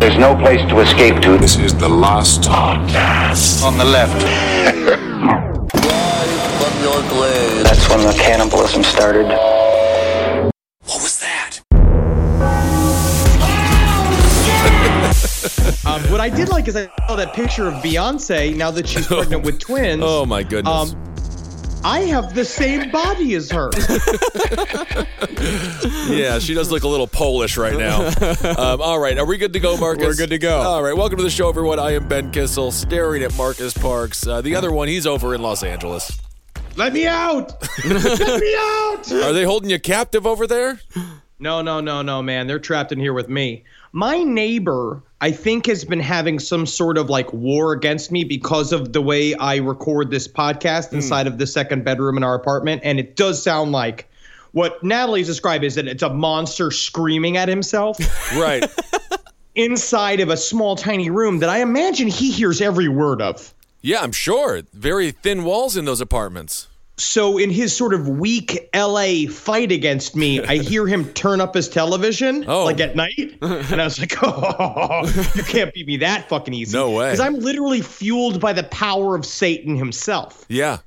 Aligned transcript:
There's 0.00 0.16
no 0.16 0.34
place 0.34 0.66
to 0.70 0.80
escape 0.80 1.20
to. 1.20 1.36
This 1.36 1.58
is 1.58 1.74
the 1.74 1.88
last 1.88 2.44
podcast. 2.44 3.62
On 3.62 3.76
the 3.76 3.84
left. 3.84 4.18
That's 7.62 7.88
when 7.90 8.00
the 8.06 8.14
cannibalism 8.14 8.82
started. 8.82 9.26
What 9.26 11.02
was 11.02 11.20
that? 11.20 11.60
Um, 15.82 16.02
what 16.12 16.20
I 16.20 16.28
did 16.28 16.50
like 16.50 16.68
is 16.68 16.76
I 16.76 16.88
saw 17.08 17.16
that 17.16 17.32
picture 17.32 17.66
of 17.66 17.74
Beyonce 17.82 18.54
now 18.54 18.70
that 18.70 18.86
she's 18.86 19.06
pregnant 19.06 19.44
with 19.44 19.58
twins. 19.58 20.02
Oh 20.04 20.26
my 20.26 20.42
goodness. 20.42 20.92
Um, 20.92 21.09
I 21.82 22.00
have 22.00 22.34
the 22.34 22.44
same 22.44 22.90
body 22.90 23.34
as 23.34 23.50
her. 23.50 23.70
yeah, 26.12 26.38
she 26.38 26.52
does 26.52 26.70
look 26.70 26.82
a 26.82 26.88
little 26.88 27.06
Polish 27.06 27.56
right 27.56 27.76
now. 27.76 28.08
Um, 28.58 28.82
all 28.82 28.98
right, 28.98 29.18
are 29.18 29.24
we 29.24 29.38
good 29.38 29.54
to 29.54 29.60
go, 29.60 29.78
Marcus? 29.78 30.04
We're 30.04 30.14
good 30.14 30.30
to 30.30 30.38
go. 30.38 30.60
All 30.60 30.82
right, 30.82 30.94
welcome 30.94 31.16
to 31.16 31.22
the 31.22 31.30
show, 31.30 31.48
everyone. 31.48 31.78
I 31.78 31.92
am 31.92 32.06
Ben 32.06 32.30
Kissel, 32.32 32.70
staring 32.70 33.22
at 33.22 33.34
Marcus 33.36 33.72
Parks. 33.72 34.26
Uh, 34.26 34.42
the 34.42 34.54
other 34.54 34.70
one, 34.70 34.88
he's 34.88 35.06
over 35.06 35.34
in 35.34 35.40
Los 35.40 35.62
Angeles. 35.62 36.20
Let 36.76 36.92
me 36.92 37.06
out! 37.06 37.52
Let 37.84 38.40
me 38.40 38.54
out! 38.58 39.12
Are 39.12 39.32
they 39.32 39.44
holding 39.44 39.70
you 39.70 39.80
captive 39.80 40.26
over 40.26 40.46
there? 40.46 40.80
No, 41.38 41.62
no, 41.62 41.80
no, 41.80 42.02
no, 42.02 42.22
man. 42.22 42.46
They're 42.46 42.58
trapped 42.58 42.92
in 42.92 43.00
here 43.00 43.14
with 43.14 43.30
me. 43.30 43.64
My 43.92 44.22
neighbor, 44.22 45.02
I 45.20 45.32
think, 45.32 45.66
has 45.66 45.84
been 45.84 46.00
having 46.00 46.38
some 46.38 46.64
sort 46.64 46.96
of 46.96 47.10
like 47.10 47.32
war 47.32 47.72
against 47.72 48.12
me 48.12 48.24
because 48.24 48.72
of 48.72 48.92
the 48.92 49.02
way 49.02 49.34
I 49.34 49.56
record 49.56 50.10
this 50.10 50.28
podcast 50.28 50.90
hmm. 50.90 50.96
inside 50.96 51.26
of 51.26 51.38
the 51.38 51.46
second 51.46 51.84
bedroom 51.84 52.16
in 52.16 52.22
our 52.22 52.34
apartment. 52.34 52.82
And 52.84 53.00
it 53.00 53.16
does 53.16 53.42
sound 53.42 53.72
like 53.72 54.08
what 54.52 54.82
Natalie's 54.82 55.26
described 55.26 55.64
is 55.64 55.74
that 55.74 55.86
it's 55.86 56.02
a 56.02 56.10
monster 56.10 56.70
screaming 56.70 57.36
at 57.36 57.48
himself 57.48 57.98
Right. 58.36 58.64
inside 59.54 60.20
of 60.20 60.28
a 60.28 60.36
small, 60.36 60.76
tiny 60.76 61.10
room 61.10 61.40
that 61.40 61.48
I 61.48 61.60
imagine 61.60 62.08
he 62.08 62.30
hears 62.30 62.60
every 62.60 62.88
word 62.88 63.20
of. 63.20 63.52
yeah, 63.82 64.00
I'm 64.00 64.12
sure. 64.12 64.62
Very 64.72 65.10
thin 65.10 65.42
walls 65.44 65.76
in 65.76 65.84
those 65.84 66.00
apartments. 66.00 66.68
So 67.00 67.38
in 67.38 67.50
his 67.50 67.74
sort 67.74 67.94
of 67.94 68.08
weak 68.08 68.68
LA 68.74 69.26
fight 69.30 69.72
against 69.72 70.14
me, 70.14 70.40
I 70.40 70.56
hear 70.62 70.86
him 70.86 71.06
turn 71.14 71.40
up 71.40 71.54
his 71.54 71.68
television 71.68 72.44
Oh. 72.46 72.64
like 72.64 72.78
at 72.80 72.94
night, 72.96 73.36
and 73.40 73.80
I 73.80 73.84
was 73.84 73.98
like, 73.98 74.14
"Oh, 74.22 75.02
you 75.34 75.42
can't 75.44 75.72
beat 75.72 75.86
me 75.86 75.96
that 75.98 76.28
fucking 76.28 76.52
easy." 76.54 76.76
No 76.76 76.90
way. 76.90 77.06
Because 77.08 77.20
I'm 77.20 77.38
literally 77.40 77.80
fueled 77.80 78.40
by 78.40 78.52
the 78.52 78.64
power 78.64 79.14
of 79.14 79.24
Satan 79.24 79.76
himself. 79.76 80.44
Yeah. 80.48 80.78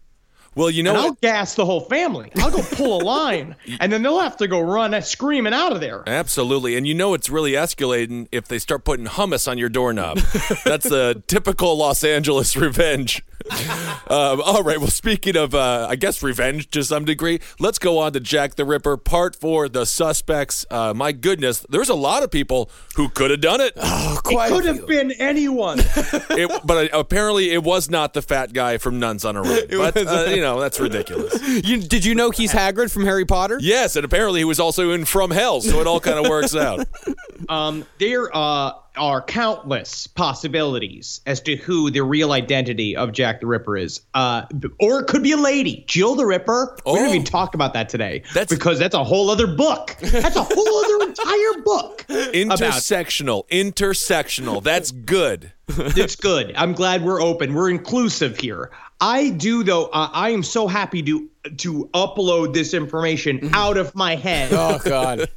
Well, 0.55 0.69
you 0.69 0.79
And 0.79 0.85
know 0.85 0.95
I'll 0.95 1.09
what? 1.09 1.21
gas 1.21 1.55
the 1.55 1.65
whole 1.65 1.81
family. 1.81 2.31
I'll 2.37 2.51
go 2.51 2.61
pull 2.61 3.01
a 3.01 3.03
line, 3.03 3.55
and 3.79 3.91
then 3.91 4.03
they'll 4.03 4.19
have 4.19 4.37
to 4.37 4.47
go 4.47 4.59
run 4.61 4.99
screaming 5.01 5.53
out 5.53 5.71
of 5.71 5.81
there. 5.81 6.03
Absolutely. 6.07 6.75
And 6.77 6.87
you 6.87 6.93
know 6.93 7.13
it's 7.13 7.29
really 7.29 7.53
escalating 7.53 8.27
if 8.31 8.47
they 8.47 8.59
start 8.59 8.83
putting 8.85 9.05
hummus 9.05 9.47
on 9.49 9.57
your 9.57 9.69
doorknob. 9.69 10.17
That's 10.65 10.89
a 10.91 11.15
typical 11.27 11.77
Los 11.77 12.03
Angeles 12.03 12.55
revenge. 12.55 13.23
Um, 14.07 14.41
all 14.41 14.63
right. 14.63 14.77
Well, 14.79 14.89
speaking 14.89 15.35
of, 15.35 15.55
uh, 15.55 15.87
I 15.89 15.95
guess, 15.95 16.21
revenge 16.21 16.69
to 16.71 16.83
some 16.83 17.03
degree, 17.05 17.39
let's 17.59 17.79
go 17.79 17.97
on 17.99 18.13
to 18.13 18.19
Jack 18.19 18.55
the 18.55 18.65
Ripper, 18.65 18.95
part 18.97 19.35
four 19.35 19.67
The 19.69 19.85
Suspects. 19.85 20.65
Uh, 20.69 20.93
my 20.93 21.11
goodness, 21.13 21.65
there's 21.69 21.89
a 21.89 21.95
lot 21.95 22.21
of 22.21 22.29
people 22.29 22.69
who 22.95 23.09
could 23.09 23.31
have 23.31 23.41
done 23.41 23.59
it. 23.61 23.73
Oh, 23.77 24.19
It 24.25 24.49
could 24.51 24.65
have 24.65 24.85
been 24.87 25.11
anyone. 25.13 25.79
it 25.79 26.61
but 26.65 26.93
uh, 26.93 26.97
apparently, 26.99 27.51
it 27.51 27.63
was 27.63 27.89
not 27.89 28.13
the 28.13 28.21
fat 28.21 28.53
guy 28.53 28.77
from 28.77 28.99
Nuns 28.99 29.25
on 29.25 29.35
a 29.35 29.41
Run. 29.41 29.61
But, 29.69 29.97
uh, 29.97 30.25
you 30.29 30.41
know, 30.41 30.42
that's 30.59 30.79
ridiculous. 30.79 31.33
You, 31.63 31.77
did 31.81 32.03
you 32.03 32.15
know 32.15 32.29
he's 32.31 32.51
Hagrid 32.51 32.91
from 32.91 33.05
Harry 33.05 33.25
Potter? 33.25 33.57
Yes. 33.61 33.95
And 33.95 34.03
apparently, 34.05 34.41
he 34.41 34.45
was 34.45 34.59
also 34.59 34.91
in 34.91 35.05
From 35.05 35.31
Hell. 35.31 35.61
So 35.61 35.79
it 35.81 35.87
all 35.87 35.99
kind 35.99 36.19
of 36.23 36.29
works 36.29 36.55
out. 36.55 36.87
Um, 37.49 37.85
there 37.99 38.33
uh, 38.33 38.71
are 38.95 39.21
countless 39.21 40.07
possibilities 40.07 41.19
as 41.25 41.41
to 41.41 41.57
who 41.57 41.91
the 41.91 42.01
real 42.01 42.31
identity 42.31 42.95
of 42.95 43.11
Jack 43.11 43.41
the 43.41 43.47
Ripper 43.47 43.75
is. 43.75 43.99
Uh, 44.13 44.43
or 44.79 45.01
it 45.01 45.07
could 45.07 45.23
be 45.23 45.33
a 45.33 45.37
lady, 45.37 45.83
Jill 45.85 46.15
the 46.15 46.25
Ripper. 46.25 46.73
We 46.77 46.81
Oh. 46.85 46.95
didn't 46.95 47.09
even 47.09 47.23
talk 47.25 47.53
about 47.53 47.73
that 47.73 47.89
today 47.89 48.23
That's- 48.33 48.47
because 48.49 48.79
that's 48.79 48.95
a 48.95 49.03
whole 49.03 49.29
other 49.29 49.45
book. 49.47 49.97
That's 49.99 50.37
a 50.37 50.43
whole 50.43 50.85
other 50.85 51.05
entire 51.09 51.61
book. 51.65 52.05
About 52.07 52.33
Intersectional. 52.33 53.45
Intersectional. 53.49 54.63
That's 54.63 54.91
good. 54.91 55.51
it's 55.67 56.15
good. 56.15 56.53
I'm 56.55 56.71
glad 56.71 57.03
we're 57.03 57.21
open. 57.21 57.53
We're 57.53 57.69
inclusive 57.71 58.37
here. 58.39 58.71
I 58.99 59.29
do 59.29 59.63
though. 59.63 59.85
Uh, 59.85 60.09
I 60.11 60.29
am 60.31 60.43
so 60.43 60.67
happy 60.67 61.01
to 61.03 61.29
to 61.57 61.89
upload 61.93 62.53
this 62.53 62.73
information 62.73 63.49
out 63.53 63.77
of 63.77 63.93
my 63.95 64.15
head 64.15 64.51
Oh 64.53 64.79
God, 64.83 65.27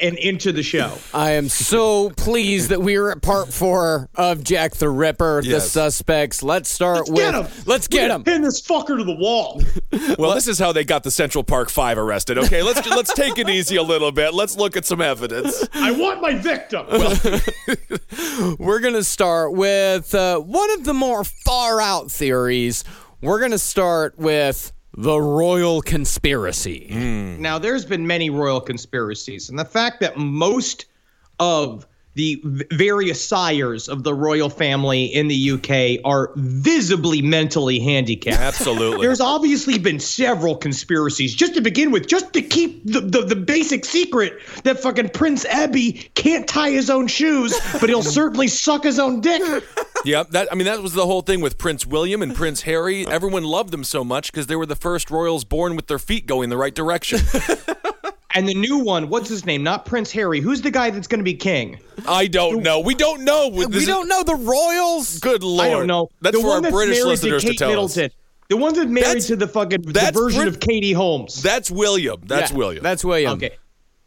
and 0.00 0.18
into 0.18 0.50
the 0.50 0.62
show. 0.64 0.92
I 1.14 1.32
am 1.32 1.48
so 1.48 2.10
pleased 2.10 2.70
that 2.70 2.80
we 2.82 2.96
are 2.96 3.12
at 3.12 3.22
part 3.22 3.52
four 3.52 4.08
of 4.16 4.42
Jack 4.42 4.74
the 4.74 4.88
Ripper, 4.90 5.42
the 5.42 5.60
suspects. 5.60 6.42
Let's 6.42 6.68
start 6.68 7.08
Let's 7.08 7.10
with 7.10 7.18
get 7.20 7.34
him. 7.34 7.46
let's 7.66 7.88
get 7.88 8.10
him. 8.10 8.24
Pin 8.24 8.42
this 8.42 8.60
fucker 8.60 8.96
to 8.98 9.04
the 9.04 9.14
wall. 9.16 9.62
Well, 10.18 10.34
this 10.34 10.48
is 10.48 10.58
how 10.58 10.72
they 10.72 10.84
got 10.84 11.02
the 11.02 11.10
Central 11.10 11.42
Park 11.44 11.70
Five 11.70 11.98
arrested. 11.98 12.36
Okay, 12.38 12.62
let's 12.62 12.86
let's 12.88 13.12
take 13.14 13.38
it 13.38 13.48
easy 13.48 13.76
a 13.76 13.82
little 13.82 14.12
bit. 14.12 14.34
Let's 14.34 14.56
look 14.56 14.76
at 14.76 14.84
some 14.84 15.00
evidence. 15.00 15.66
I 15.72 15.92
want 15.92 16.20
my 16.20 16.34
victim. 16.34 16.86
We're 18.58 18.80
gonna 18.80 19.02
start 19.04 19.52
with 19.52 20.14
uh, 20.14 20.40
one 20.40 20.70
of 20.72 20.84
the 20.84 20.94
more 20.94 21.24
far 21.24 21.80
out 21.80 22.10
theories. 22.10 22.84
We're 23.22 23.40
gonna 23.40 23.58
start 23.58 24.18
with 24.18 24.72
the 24.96 25.20
royal 25.20 25.82
conspiracy. 25.82 26.88
Hmm. 26.90 27.40
Now, 27.42 27.58
there's 27.58 27.84
been 27.84 28.06
many 28.06 28.30
royal 28.30 28.60
conspiracies, 28.60 29.48
and 29.48 29.58
the 29.58 29.64
fact 29.64 30.00
that 30.00 30.16
most 30.16 30.86
of 31.40 31.86
the 32.14 32.40
various 32.70 33.24
sires 33.24 33.88
of 33.88 34.04
the 34.04 34.14
royal 34.14 34.48
family 34.48 35.04
in 35.04 35.26
the 35.26 35.50
UK 35.50 36.00
are 36.04 36.30
visibly 36.36 37.20
mentally 37.20 37.80
handicapped. 37.80 38.40
Absolutely. 38.40 39.04
There's 39.04 39.20
obviously 39.20 39.78
been 39.78 39.98
several 39.98 40.56
conspiracies, 40.56 41.34
just 41.34 41.54
to 41.54 41.60
begin 41.60 41.90
with, 41.90 42.06
just 42.06 42.32
to 42.34 42.42
keep 42.42 42.84
the, 42.84 43.00
the, 43.00 43.22
the 43.22 43.36
basic 43.36 43.84
secret 43.84 44.34
that 44.62 44.80
fucking 44.80 45.08
Prince 45.08 45.44
Abbey 45.46 46.08
can't 46.14 46.46
tie 46.46 46.70
his 46.70 46.88
own 46.88 47.08
shoes, 47.08 47.58
but 47.80 47.88
he'll 47.88 48.02
certainly 48.02 48.46
suck 48.46 48.84
his 48.84 49.00
own 49.00 49.20
dick. 49.20 49.42
Yeah, 50.04 50.24
that 50.30 50.48
I 50.52 50.54
mean 50.54 50.66
that 50.66 50.82
was 50.82 50.92
the 50.92 51.06
whole 51.06 51.22
thing 51.22 51.40
with 51.40 51.56
Prince 51.58 51.86
William 51.86 52.22
and 52.22 52.34
Prince 52.34 52.62
Harry. 52.62 53.06
Everyone 53.08 53.44
loved 53.44 53.70
them 53.72 53.84
so 53.84 54.04
much 54.04 54.30
because 54.30 54.46
they 54.46 54.56
were 54.56 54.66
the 54.66 54.76
first 54.76 55.10
royals 55.10 55.44
born 55.44 55.76
with 55.76 55.86
their 55.86 55.98
feet 55.98 56.26
going 56.26 56.50
the 56.50 56.56
right 56.58 56.74
direction. 56.74 57.20
And 58.36 58.48
the 58.48 58.54
new 58.54 58.78
one, 58.78 59.10
what's 59.10 59.28
his 59.28 59.46
name? 59.46 59.62
Not 59.62 59.86
Prince 59.86 60.10
Harry. 60.10 60.40
Who's 60.40 60.60
the 60.60 60.72
guy 60.72 60.90
that's 60.90 61.06
going 61.06 61.20
to 61.20 61.24
be 61.24 61.34
king? 61.34 61.78
I 62.08 62.26
don't 62.26 62.64
know. 62.64 62.80
We 62.80 62.96
don't 62.96 63.22
know. 63.22 63.48
This 63.48 63.68
We 63.68 63.86
don't 63.86 64.08
know 64.08 64.24
the 64.24 64.34
royals. 64.34 65.20
Good 65.20 65.44
lord. 65.44 65.64
I 65.64 65.70
don't 65.70 65.86
know. 65.86 66.08
That's 66.20 66.34
the 66.36 66.42
for 66.42 66.48
one 66.48 66.56
our 66.56 66.62
that's 66.62 66.74
British 66.74 66.96
married 66.96 67.08
listeners 67.10 67.44
to 67.44 67.50
to, 67.52 67.54
tell 67.54 67.68
Middleton. 67.68 68.04
us. 68.06 68.10
The 68.48 68.56
one 68.56 68.74
that's 68.74 68.86
married 68.88 69.06
That's- 69.06 69.26
to 69.28 69.36
the 69.36 69.46
fucking 69.46 69.82
the 69.82 70.10
version 70.12 70.42
Brit- 70.42 70.48
of 70.48 70.58
Katie 70.58 70.92
Holmes. 70.92 71.44
That's 71.44 71.70
William. 71.70 72.22
That's 72.26 72.50
Yeah, 72.50 72.56
William. 72.56 72.82
That's 72.82 73.04
William. 73.04 73.32
okay. 73.34 73.50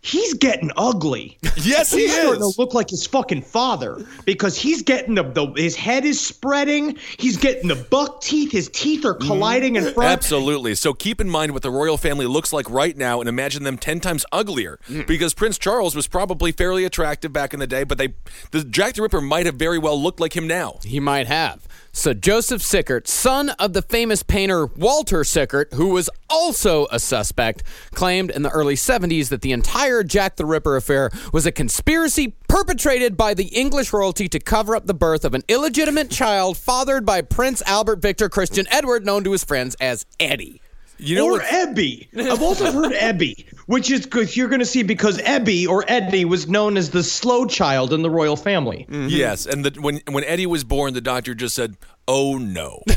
He's 0.02 0.34
getting 0.36 0.72
ugly. 0.78 1.38
Yes, 1.58 1.92
he 1.92 2.02
he's 2.02 2.14
starting 2.14 2.40
to 2.40 2.54
look 2.58 2.74
like 2.74 2.90
his 2.90 3.06
fucking 3.06 3.42
father 3.42 4.06
because 4.26 4.58
he's 4.58 4.84
getting 4.84 5.16
the, 5.16 5.24
the 5.24 5.48
his 5.56 5.76
head 5.76 6.06
is 6.06 6.24
spreading. 6.24 6.98
He's 7.18 7.36
getting 7.36 7.68
the 7.68 7.76
buck 7.76 8.22
teeth. 8.22 8.52
His 8.52 8.70
teeth 8.70 9.06
are 9.06 9.16
colliding 9.16 9.76
in 9.76 9.92
front. 9.94 10.10
Absolutely. 10.10 10.76
So 10.76 10.94
keep 10.94 11.20
in 11.20 11.30
mind 11.30 11.54
what 11.54 11.64
the 11.64 11.72
royal 11.72 11.98
family 11.98 12.26
looks 12.26 12.54
like 12.54 12.70
right 12.70 12.96
now 12.96 13.20
and 13.20 13.28
imagine 13.28 13.64
them 13.64 13.78
10 13.78 14.00
times 14.00 14.26
uglier 14.32 14.80
mm. 14.88 15.06
because 15.08 15.34
Prince 15.34 15.58
Charles 15.58 15.96
was 15.96 16.08
probably 16.08 16.52
fairly 16.52 16.86
attractive 16.86 17.34
back 17.34 17.54
in 17.54 17.60
the 17.60 17.68
day, 17.68 17.84
but 17.84 17.98
they 17.98 18.14
the 18.52 18.64
Jack 18.64 18.94
the 18.94 19.02
Ripper 19.02 19.22
might 19.22 19.46
have 19.46 19.56
very 19.56 19.80
well 19.80 20.02
looked 20.02 20.20
like 20.20 20.36
him 20.36 20.48
now. 20.48 20.80
He 20.84 21.00
might 21.00 21.28
have. 21.28 21.68
So 21.98 22.14
Joseph 22.14 22.62
Sickert, 22.62 23.08
son 23.08 23.50
of 23.58 23.74
the 23.74 23.82
famous 23.82 24.22
painter 24.22 24.68
Walter 24.68 25.24
Sickert, 25.24 25.74
who 25.74 25.90
was 25.90 26.12
also 26.30 26.86
a 26.92 27.00
suspect, 27.00 27.64
claimed 27.96 28.30
in 28.30 28.44
the 28.44 28.52
early 28.52 28.76
70s 28.76 29.30
that 29.30 29.42
the 29.42 29.52
entire 29.52 30.04
Jack 30.04 30.36
the 30.36 30.46
Ripper 30.46 30.76
affair 30.76 31.10
was 31.34 31.48
a 31.48 31.52
conspiracy 31.52 32.36
perpetrated 32.48 33.18
by 33.18 33.34
the 33.34 33.46
English 33.46 33.92
royalty 33.92 34.30
to 34.30 34.40
cover 34.40 34.76
up 34.76 34.86
the 34.86 34.94
birth 34.94 35.26
of 35.26 35.34
an 35.34 35.42
illegitimate 35.48 36.12
child 36.12 36.56
fathered 36.56 37.04
by 37.04 37.24
Prince 37.24 37.64
Albert 37.66 38.00
Victor 38.00 38.30
Christian 38.30 38.68
Edward, 38.70 39.04
known 39.04 39.24
to 39.24 39.32
his 39.32 39.44
friends 39.44 39.76
as 39.82 40.06
Eddie. 40.20 40.62
You 41.00 41.16
know 41.16 41.28
or 41.28 41.32
what? 41.34 41.46
Ebby. 41.46 42.08
I've 42.18 42.42
also 42.42 42.72
heard 42.72 42.94
Ebby, 42.94 43.46
which 43.66 43.92
is 43.92 44.06
good. 44.06 44.36
You're 44.36 44.50
going 44.50 44.60
to 44.60 44.66
see 44.66 44.84
because 44.84 45.18
Ebby 45.20 45.68
or 45.68 45.84
Eddie 45.88 46.26
was 46.26 46.48
known 46.48 46.78
as 46.78 46.90
the 46.90 47.04
slow 47.04 47.46
child 47.46 47.94
in 47.94 48.02
the 48.02 48.10
royal 48.10 48.36
family. 48.36 48.86
Mm-hmm. 48.90 49.08
Yes, 49.10 49.46
and 49.46 49.66
the, 49.66 49.82
when 49.82 50.02
when 50.10 50.24
Eddie 50.24 50.46
was 50.46 50.64
born, 50.64 50.94
the 50.94 51.02
doctor 51.02 51.34
just 51.34 51.56
said, 51.56 51.78
"Oh 52.08 52.38
no." 52.38 52.84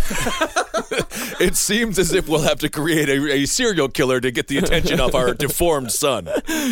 it 1.40 1.56
seems 1.56 1.98
as 1.98 2.12
if 2.12 2.28
we'll 2.28 2.40
have 2.40 2.58
to 2.60 2.68
create 2.68 3.08
a, 3.08 3.32
a 3.32 3.46
serial 3.46 3.88
killer 3.88 4.20
to 4.20 4.30
get 4.30 4.48
the 4.48 4.58
attention 4.58 5.00
of 5.00 5.14
our 5.14 5.34
deformed 5.34 5.92
son. 5.92 6.28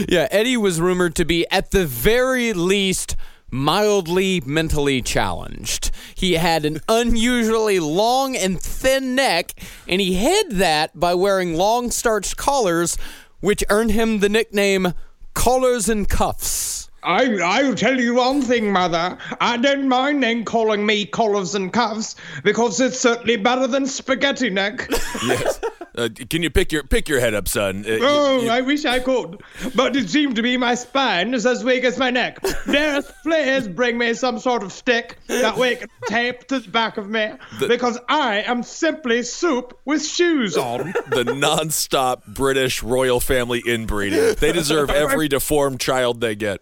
Yeah, 0.08 0.28
Eddie 0.30 0.56
was 0.56 0.80
rumored 0.80 1.14
to 1.16 1.24
be, 1.24 1.46
at 1.50 1.70
the 1.70 1.86
very 1.86 2.52
least, 2.52 3.16
mildly 3.50 4.42
mentally 4.44 5.02
challenged. 5.02 5.90
He 6.14 6.34
had 6.34 6.64
an 6.64 6.80
unusually 6.88 7.80
long 7.80 8.36
and 8.36 8.60
thin 8.60 9.14
neck, 9.14 9.52
and 9.86 10.00
he 10.00 10.14
hid 10.14 10.52
that 10.52 10.98
by 10.98 11.14
wearing 11.14 11.54
long 11.54 11.90
starched 11.90 12.36
collars, 12.36 12.96
which 13.40 13.64
earned 13.70 13.92
him 13.92 14.18
the 14.18 14.28
nickname 14.28 14.92
Collars 15.34 15.88
and 15.88 16.08
Cuffs. 16.08 16.87
I 17.02 17.36
I'll 17.38 17.74
tell 17.74 17.98
you 17.98 18.14
one 18.14 18.42
thing, 18.42 18.72
mother. 18.72 19.16
I 19.40 19.56
don't 19.56 19.88
mind 19.88 20.22
them 20.22 20.44
calling 20.44 20.84
me 20.84 21.06
collars 21.06 21.54
and 21.54 21.72
cuffs 21.72 22.16
because 22.42 22.80
it's 22.80 22.98
certainly 22.98 23.36
better 23.36 23.66
than 23.66 23.86
spaghetti 23.86 24.50
neck. 24.50 24.88
Yes. 25.26 25.60
Uh, 25.96 26.08
can 26.30 26.44
you 26.44 26.50
pick 26.50 26.70
your 26.70 26.84
pick 26.84 27.08
your 27.08 27.18
head 27.18 27.34
up, 27.34 27.48
son? 27.48 27.84
Uh, 27.84 27.98
oh, 28.02 28.42
you- 28.42 28.50
I 28.50 28.60
wish 28.60 28.84
I 28.84 29.00
could, 29.00 29.40
but 29.74 29.96
it 29.96 30.08
seemed 30.08 30.36
to 30.36 30.42
be 30.42 30.56
my 30.56 30.76
spine 30.76 31.34
is 31.34 31.44
as 31.44 31.64
weak 31.64 31.82
as 31.82 31.98
my 31.98 32.10
neck. 32.10 32.38
Dearest, 32.70 33.10
please 33.24 33.66
bring 33.66 33.98
me 33.98 34.14
some 34.14 34.38
sort 34.38 34.62
of 34.62 34.72
stick 34.72 35.18
that 35.26 35.56
we 35.56 35.74
can 35.76 35.88
tape 36.06 36.46
to 36.48 36.60
the 36.60 36.70
back 36.70 36.98
of 36.98 37.08
me 37.08 37.32
because 37.66 37.98
I 38.08 38.42
am 38.42 38.62
simply 38.62 39.24
soup 39.24 39.76
with 39.84 40.04
shoes 40.06 40.56
on. 40.56 40.94
the 41.10 41.24
non-stop 41.24 42.24
British 42.26 42.80
royal 42.82 43.18
family 43.18 43.60
inbreeding. 43.66 44.36
They 44.38 44.52
deserve 44.52 44.90
every 45.04 45.26
deformed 45.26 45.80
child 45.80 46.20
they 46.20 46.36
get. 46.36 46.60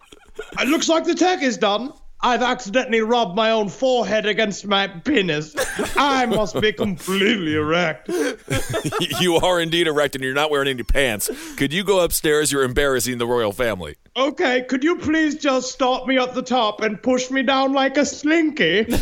It 0.59 0.67
looks 0.67 0.89
like 0.89 1.05
the 1.05 1.15
tech 1.15 1.41
is 1.41 1.57
done. 1.57 1.93
I've 2.19 2.41
accidentally 2.41 3.01
rubbed 3.01 3.35
my 3.35 3.51
own 3.51 3.69
forehead 3.69 4.25
against 4.25 4.65
my 4.65 4.87
penis. 4.87 5.55
I 5.95 6.25
must 6.25 6.59
be 6.59 6.73
completely 6.73 7.53
erect. 7.53 8.09
you 9.19 9.35
are 9.35 9.61
indeed 9.61 9.85
erect 9.85 10.15
and 10.15 10.23
you're 10.23 10.33
not 10.33 10.49
wearing 10.49 10.67
any 10.67 10.81
pants. 10.81 11.29
Could 11.57 11.71
you 11.71 11.83
go 11.83 11.99
upstairs? 11.99 12.51
You're 12.51 12.63
embarrassing 12.63 13.19
the 13.19 13.27
royal 13.27 13.51
family. 13.51 13.97
Okay, 14.17 14.63
could 14.63 14.83
you 14.83 14.97
please 14.97 15.35
just 15.35 15.71
stop 15.71 16.07
me 16.07 16.17
at 16.17 16.33
the 16.33 16.41
top 16.41 16.81
and 16.81 17.01
push 17.01 17.29
me 17.29 17.43
down 17.43 17.73
like 17.73 17.97
a 17.97 18.05
slinky? 18.05 18.87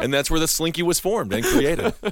And 0.00 0.12
that's 0.12 0.30
where 0.30 0.40
the 0.40 0.48
slinky 0.48 0.82
was 0.82 1.00
formed 1.00 1.32
and 1.32 1.44
created. 1.44 1.94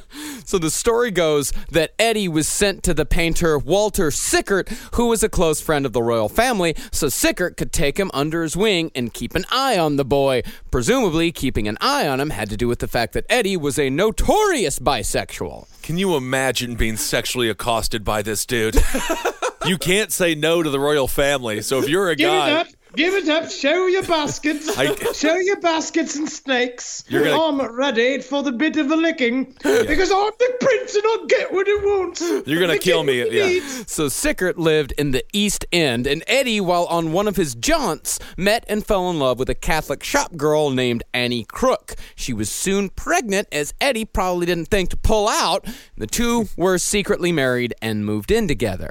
So 0.46 0.58
the 0.58 0.70
story 0.70 1.10
goes 1.10 1.52
that 1.70 1.94
Eddie 1.98 2.28
was 2.28 2.46
sent 2.46 2.82
to 2.82 2.92
the 2.92 3.06
painter 3.06 3.56
Walter 3.58 4.10
Sickert, 4.10 4.68
who 4.92 5.06
was 5.06 5.22
a 5.22 5.28
close 5.28 5.60
friend 5.60 5.86
of 5.86 5.94
the 5.94 6.02
royal 6.02 6.28
family, 6.28 6.76
so 6.92 7.08
Sickert 7.08 7.56
could 7.56 7.72
take 7.72 7.98
him 7.98 8.10
under 8.12 8.42
his 8.42 8.54
wing 8.54 8.90
and 8.94 9.14
keep 9.14 9.34
an 9.34 9.46
eye 9.50 9.78
on 9.78 9.96
the 9.96 10.04
boy. 10.04 10.42
Presumably, 10.70 11.32
keeping 11.32 11.66
an 11.66 11.78
eye 11.80 12.06
on 12.06 12.20
him 12.20 12.30
had 12.30 12.50
to 12.50 12.58
do 12.58 12.68
with 12.68 12.80
the 12.80 12.88
fact 12.88 13.14
that 13.14 13.24
Eddie 13.30 13.56
was 13.56 13.78
a 13.78 13.88
notorious 13.88 14.78
bisexual. 14.78 15.66
Can 15.82 15.96
you 15.96 16.14
imagine 16.14 16.74
being 16.74 16.98
sexually 16.98 17.48
accosted 17.48 18.04
by 18.04 18.20
this 18.20 18.44
dude? 18.44 18.76
you 19.66 19.78
can't 19.78 20.12
say 20.12 20.34
no 20.34 20.62
to 20.62 20.70
the 20.70 20.80
royal 20.80 21.08
family. 21.08 21.62
So 21.62 21.78
if 21.78 21.88
you're 21.88 22.10
a 22.10 22.16
Give 22.16 22.28
it 22.28 22.36
guy, 22.36 22.52
up. 22.52 22.66
Give 22.96 23.12
it 23.14 23.28
up. 23.28 23.50
Show 23.50 23.86
your 23.88 24.04
baskets. 24.04 24.78
I- 24.78 24.94
Show 25.14 25.34
your 25.34 25.58
baskets 25.58 26.14
and 26.14 26.30
snakes. 26.30 27.02
You're 27.08 27.24
gonna- 27.24 27.42
I'm 27.42 27.74
ready 27.74 28.20
for 28.20 28.44
the 28.44 28.52
bit 28.52 28.76
of 28.76 28.88
a 28.88 28.94
licking 28.94 29.46
because 29.64 30.12
I'm 30.12 30.30
the 30.38 30.54
prince 30.60 30.94
and 30.94 31.02
I'll 31.04 31.26
get 31.26 31.52
what 31.52 31.66
it 31.66 31.82
wants. 31.82 32.22
You're 32.46 32.60
gonna 32.60 32.78
kill 32.78 33.02
me, 33.02 33.18
yeah. 33.36 33.46
needs. 33.48 33.90
So 33.92 34.08
Sickert 34.08 34.58
lived 34.58 34.92
in 34.96 35.10
the 35.10 35.24
East 35.32 35.64
End, 35.72 36.06
and 36.06 36.22
Eddie, 36.28 36.60
while 36.60 36.84
on 36.84 37.10
one 37.10 37.26
of 37.26 37.34
his 37.34 37.56
jaunts, 37.56 38.20
met 38.36 38.64
and 38.68 38.86
fell 38.86 39.10
in 39.10 39.18
love 39.18 39.40
with 39.40 39.50
a 39.50 39.56
Catholic 39.56 40.04
shop 40.04 40.36
girl 40.36 40.70
named 40.70 41.02
Annie 41.12 41.44
Crook. 41.48 41.96
She 42.14 42.32
was 42.32 42.48
soon 42.48 42.90
pregnant, 42.90 43.48
as 43.50 43.74
Eddie 43.80 44.04
probably 44.04 44.46
didn't 44.46 44.66
think 44.66 44.90
to 44.90 44.96
pull 44.96 45.26
out. 45.26 45.66
The 45.96 46.06
two 46.06 46.48
were 46.56 46.78
secretly 46.78 47.32
married 47.32 47.74
and 47.82 48.06
moved 48.06 48.30
in 48.30 48.46
together. 48.46 48.90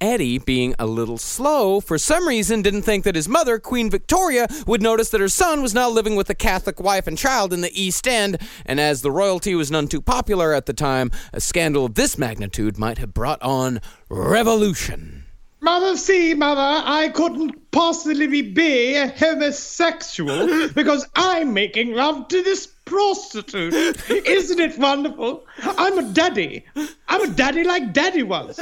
Eddie, 0.00 0.38
being 0.38 0.74
a 0.78 0.86
little 0.86 1.18
slow, 1.18 1.80
for 1.80 1.98
some 1.98 2.26
reason 2.26 2.62
didn't 2.62 2.82
think 2.82 3.04
that 3.04 3.14
his 3.14 3.28
mother, 3.28 3.58
Queen 3.58 3.90
Victoria, 3.90 4.46
would 4.66 4.82
notice 4.82 5.10
that 5.10 5.20
her 5.20 5.28
son 5.28 5.62
was 5.62 5.74
now 5.74 5.88
living 5.88 6.16
with 6.16 6.30
a 6.30 6.34
Catholic 6.34 6.80
wife 6.80 7.06
and 7.06 7.18
child 7.18 7.52
in 7.52 7.60
the 7.60 7.80
East 7.80 8.06
End, 8.06 8.38
and 8.64 8.80
as 8.80 9.02
the 9.02 9.10
royalty 9.10 9.54
was 9.54 9.70
none 9.70 9.88
too 9.88 10.00
popular 10.00 10.52
at 10.52 10.66
the 10.66 10.72
time, 10.72 11.10
a 11.32 11.40
scandal 11.40 11.84
of 11.84 11.94
this 11.94 12.16
magnitude 12.18 12.78
might 12.78 12.98
have 12.98 13.14
brought 13.14 13.42
on 13.42 13.80
revolution. 14.08 15.24
Mother, 15.60 15.96
see, 15.96 16.34
mother, 16.34 16.60
I 16.84 17.08
couldn't 17.08 17.72
possibly 17.72 18.42
be 18.42 18.94
a 18.94 19.08
homosexual 19.08 20.68
because 20.74 21.04
I'm 21.16 21.52
making 21.52 21.94
love 21.94 22.28
to 22.28 22.42
this 22.42 22.66
prostitute. 22.88 23.74
Isn't 24.10 24.58
it 24.60 24.78
wonderful? 24.78 25.46
I'm 25.62 25.98
a 25.98 26.02
daddy. 26.12 26.64
I'm 27.08 27.22
a 27.22 27.32
daddy 27.34 27.64
like 27.64 27.92
daddy 27.92 28.22
was. 28.22 28.58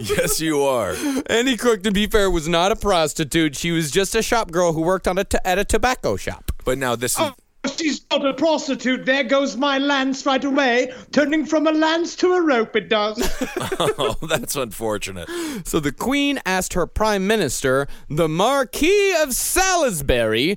yes, 0.00 0.40
you 0.40 0.62
are. 0.62 0.94
Annie 1.26 1.56
Crook, 1.56 1.82
to 1.82 1.92
be 1.92 2.06
fair, 2.06 2.30
was 2.30 2.48
not 2.48 2.72
a 2.72 2.76
prostitute. 2.76 3.56
She 3.56 3.70
was 3.70 3.90
just 3.90 4.14
a 4.14 4.22
shop 4.22 4.50
girl 4.50 4.72
who 4.72 4.82
worked 4.82 5.08
on 5.08 5.18
a 5.18 5.24
t- 5.24 5.38
at 5.44 5.58
a 5.58 5.64
tobacco 5.64 6.16
shop. 6.16 6.52
But 6.64 6.78
now 6.78 6.96
this 6.96 7.12
is. 7.12 7.20
Oh, 7.20 7.34
she's 7.66 8.04
not 8.10 8.24
a 8.26 8.34
prostitute. 8.34 9.04
There 9.04 9.24
goes 9.24 9.56
my 9.56 9.78
lance 9.78 10.24
right 10.26 10.42
away. 10.44 10.92
Turning 11.12 11.44
from 11.46 11.66
a 11.66 11.72
lance 11.72 12.16
to 12.16 12.32
a 12.32 12.42
rope, 12.42 12.76
it 12.76 12.88
does. 12.88 13.16
Oh, 13.98 14.16
that's 14.28 14.56
unfortunate. 14.56 15.28
So 15.64 15.80
the 15.80 15.92
Queen 15.92 16.40
asked 16.46 16.72
her 16.74 16.86
Prime 16.86 17.26
Minister, 17.26 17.86
the 18.08 18.28
Marquis 18.28 19.14
of 19.20 19.34
Salisbury, 19.34 20.56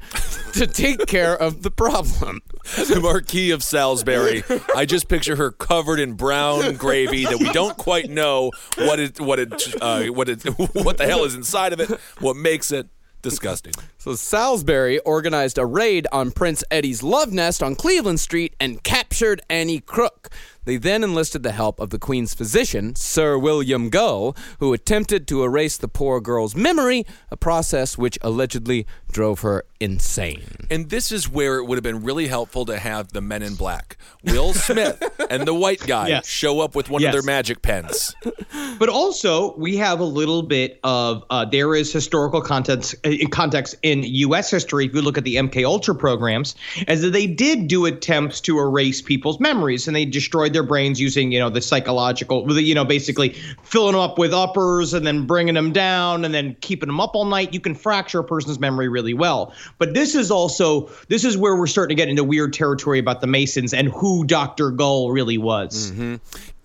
to 0.54 0.66
take 0.68 1.06
care 1.08 1.36
of 1.36 1.64
the 1.64 1.72
problem. 1.72 2.42
The 2.76 3.00
Marquis 3.02 3.52
of 3.52 3.64
Salisbury. 3.64 4.44
I 4.76 4.86
just 4.86 5.08
picture 5.10 5.36
her 5.36 5.52
covered 5.52 6.00
in 6.00 6.14
brown 6.14 6.76
gravy 6.76 7.26
that 7.26 7.40
we 7.40 7.52
don't 7.52 7.78
quite 7.78 8.10
know 8.10 8.52
what 8.78 9.00
it, 9.00 9.20
what 9.20 9.40
it, 9.40 9.76
uh, 9.82 10.06
what 10.06 10.30
it, 10.30 10.44
what 10.74 10.98
the 10.98 11.06
hell 11.06 11.26
is 11.26 11.36
inside 11.36 11.74
of 11.74 11.80
it. 11.80 11.90
What 12.20 12.36
makes 12.36 12.72
it 12.72 12.88
disgusting? 13.22 13.74
So 14.02 14.16
Salisbury 14.16 15.00
organized 15.00 15.58
a 15.58 15.66
raid 15.66 16.08
on 16.14 16.32
Prince 16.32 16.64
Eddie's 16.72 17.04
love 17.04 17.34
nest 17.34 17.62
on 17.62 17.76
Cleveland 17.76 18.22
Street 18.22 18.56
and 18.58 18.82
captured 18.82 19.42
Annie 19.50 19.82
Crook. 19.82 20.30
They 20.64 20.78
then 20.78 21.04
enlisted 21.04 21.42
the 21.44 21.52
help 21.52 21.80
of 21.80 21.90
the 21.90 21.98
Queen's 22.00 22.34
physician, 22.34 22.96
Sir 22.96 23.38
William 23.40 23.90
Gull, 23.90 24.38
who 24.60 24.72
attempted 24.72 25.28
to 25.30 25.44
erase 25.44 25.78
the 25.78 25.88
poor 25.88 26.22
girl's 26.22 26.56
memory, 26.56 27.06
a 27.32 27.36
process 27.38 27.98
which 27.98 28.20
allegedly 28.22 28.86
drove 29.12 29.40
her 29.42 29.64
insane. 29.80 30.68
And 30.70 30.90
this 30.90 31.12
is 31.12 31.28
where 31.28 31.58
it 31.58 31.66
would 31.66 31.76
have 31.78 31.84
been 31.84 32.04
really 32.04 32.28
helpful 32.28 32.66
to 32.66 32.78
have 32.78 33.14
the 33.14 33.22
men 33.22 33.42
in 33.42 33.56
black, 33.56 33.98
Will 34.24 34.54
Smith 34.68 35.02
and 35.30 35.48
the 35.48 35.56
white 35.56 35.80
guy, 35.88 36.10
Yes. 36.10 36.28
show 36.28 36.60
up 36.60 36.76
with 36.76 36.90
one 36.90 37.02
Yes. 37.02 37.10
of 37.10 37.14
their 37.24 37.26
magic 37.26 37.62
pens. 37.64 38.16
But 38.78 38.90
also, 38.90 39.58
we 39.58 39.76
have 39.78 40.00
a 40.02 40.06
little 40.06 40.44
bit 40.44 40.80
of 40.84 41.24
uh, 41.32 41.46
there 41.46 41.74
is 41.74 41.92
historical 41.92 42.42
context 42.42 42.94
uh, 43.06 43.12
context 43.32 43.76
in 43.82 43.89
U.S. 43.90 44.52
history. 44.52 44.86
If 44.86 44.94
you 44.94 45.02
look 45.02 45.18
at 45.18 45.24
the 45.24 45.36
MK 45.36 45.66
Ultra 45.66 45.96
programs, 45.96 46.56
is 46.88 47.02
that 47.02 47.12
they 47.12 47.28
did 47.28 47.68
do 47.68 47.86
attempts 47.86 48.42
to 48.42 48.60
erase 48.60 49.02
people's 49.02 49.40
memories, 49.40 49.88
and 49.88 49.96
they 49.96 50.06
destroyed 50.06 50.54
their 50.54 50.64
brains 50.64 51.00
using 51.00 51.32
you 51.32 51.40
know 51.40 51.50
the 51.50 51.62
psychological, 51.62 52.60
you 52.60 52.76
know, 52.76 52.86
basically 52.86 53.30
filling 53.64 53.94
them 53.94 54.02
up 54.02 54.18
with 54.18 54.34
uppers 54.34 54.94
and 54.94 55.06
then 55.06 55.26
bringing 55.26 55.56
them 55.56 55.72
down 55.72 56.26
and 56.26 56.34
then 56.34 56.56
keeping 56.62 56.88
them 56.88 57.00
up 57.00 57.16
all 57.16 57.26
night. 57.26 57.54
You 57.54 57.60
can 57.60 57.76
fracture 57.76 58.20
a 58.20 58.24
person's 58.24 58.60
memory 58.60 58.88
really 58.88 59.14
well. 59.14 59.54
But 59.78 59.94
this 59.94 60.16
is 60.16 60.32
also 60.32 60.90
this 61.08 61.24
is 61.24 61.38
where 61.38 61.56
we're 61.56 61.68
starting 61.68 61.96
to 61.96 62.02
get 62.02 62.10
into 62.10 62.24
weird 62.24 62.54
territory 62.54 63.00
about 63.00 63.22
the 63.22 63.28
Masons 63.28 63.74
and 63.74 63.90
who 63.90 64.26
Dr. 64.26 64.72
Gull 64.72 65.12
really 65.12 65.38
was. 65.38 65.92
Mm-hmm. 65.92 66.16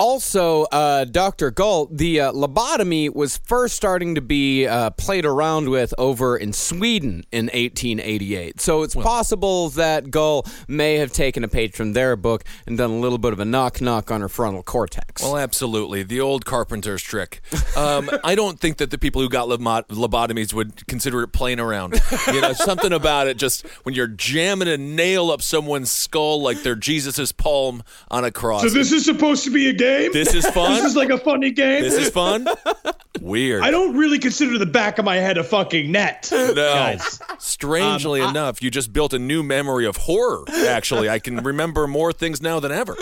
Also, 0.04 0.64
uh, 0.64 1.06
Dr. 1.06 1.50
Gull, 1.50 1.86
the 1.86 2.20
uh, 2.20 2.32
lobotomy 2.32 3.12
was 3.12 3.38
first 3.38 3.74
starting 3.74 4.14
to 4.16 4.20
be 4.20 4.66
uh, 4.66 4.90
played 4.90 5.24
around 5.24 5.70
with 5.70 5.94
over 5.96 6.36
in 6.36 6.52
Sweden 6.52 7.24
in 7.32 7.46
1888. 7.46 8.60
So 8.60 8.82
it's 8.82 8.94
possible 8.94 9.70
that 9.70 10.10
Gull 10.10 10.44
may 10.68 10.96
have 10.96 11.10
taken 11.10 11.42
a 11.42 11.48
page 11.48 11.74
from 11.74 11.94
their 11.94 12.16
book 12.16 12.44
and 12.66 12.76
done 12.76 12.90
a 12.90 12.98
little 12.98 13.16
bit 13.16 13.32
of 13.32 13.40
a 13.40 13.46
knock 13.46 13.80
knock 13.80 14.10
on 14.10 14.20
her 14.20 14.28
frontal 14.28 14.62
cortex. 14.62 15.22
Well, 15.22 15.38
absolutely. 15.38 16.02
The 16.02 16.20
old 16.20 16.44
carpenter's 16.44 17.02
trick. 17.02 17.40
Um, 17.74 18.10
I 18.24 18.34
don't 18.34 18.60
think 18.60 18.76
that 18.76 18.90
the 18.90 18.98
people 18.98 19.22
who 19.22 19.30
got 19.30 19.48
lobo- 19.48 19.86
lobotomies 19.88 20.52
would 20.52 20.86
consider 20.86 21.22
it 21.22 21.28
playing 21.28 21.60
around. 21.60 21.98
You 22.26 22.42
know, 22.42 22.52
something 22.52 22.92
about 22.92 23.26
it 23.26 23.38
just 23.38 23.66
when 23.84 23.94
you're 23.94 24.06
jamming 24.08 24.68
a 24.68 24.76
nail 24.76 25.30
up 25.30 25.40
someone's 25.40 25.90
skull 25.90 26.42
like 26.42 26.62
they're 26.62 26.76
Jesus's 26.76 27.32
palm 27.32 27.82
on 28.10 28.24
a 28.24 28.30
cross. 28.30 28.64
So 28.64 28.68
this 28.68 28.92
is 28.92 29.06
supposed 29.06 29.44
to 29.44 29.50
be 29.50 29.70
a 29.70 29.72
game. 29.72 29.93
This 30.12 30.34
is 30.34 30.46
fun. 30.50 30.72
This 30.74 30.84
is 30.84 30.96
like 30.96 31.10
a 31.10 31.18
funny 31.18 31.50
game. 31.50 31.82
This 31.82 31.94
is 31.94 32.10
fun. 32.10 32.46
Weird. 33.20 33.62
I 33.62 33.70
don't 33.70 33.96
really 33.96 34.18
consider 34.18 34.58
the 34.58 34.66
back 34.66 34.98
of 34.98 35.04
my 35.04 35.16
head 35.16 35.38
a 35.38 35.44
fucking 35.44 35.90
net. 35.90 36.28
No. 36.32 36.54
Guys. 36.54 37.20
Strangely 37.38 38.20
Um, 38.20 38.26
I- 38.28 38.30
enough, 38.30 38.62
you 38.62 38.70
just 38.70 38.92
built 38.92 39.12
a 39.12 39.18
new 39.18 39.42
memory 39.42 39.86
of 39.86 39.96
horror. 39.96 40.44
Actually, 40.68 41.08
I 41.08 41.18
can 41.18 41.38
remember 41.38 41.86
more 41.86 42.12
things 42.12 42.42
now 42.42 42.60
than 42.60 42.72
ever. 42.72 42.96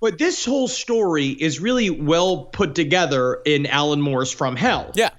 But 0.00 0.18
this 0.18 0.44
whole 0.44 0.68
story 0.68 1.28
is 1.28 1.58
really 1.60 1.90
well 1.90 2.44
put 2.44 2.74
together 2.76 3.40
in 3.44 3.66
Alan 3.66 4.00
Moore's 4.00 4.30
From 4.32 4.54
Hell. 4.54 4.92
yeah. 4.94 5.10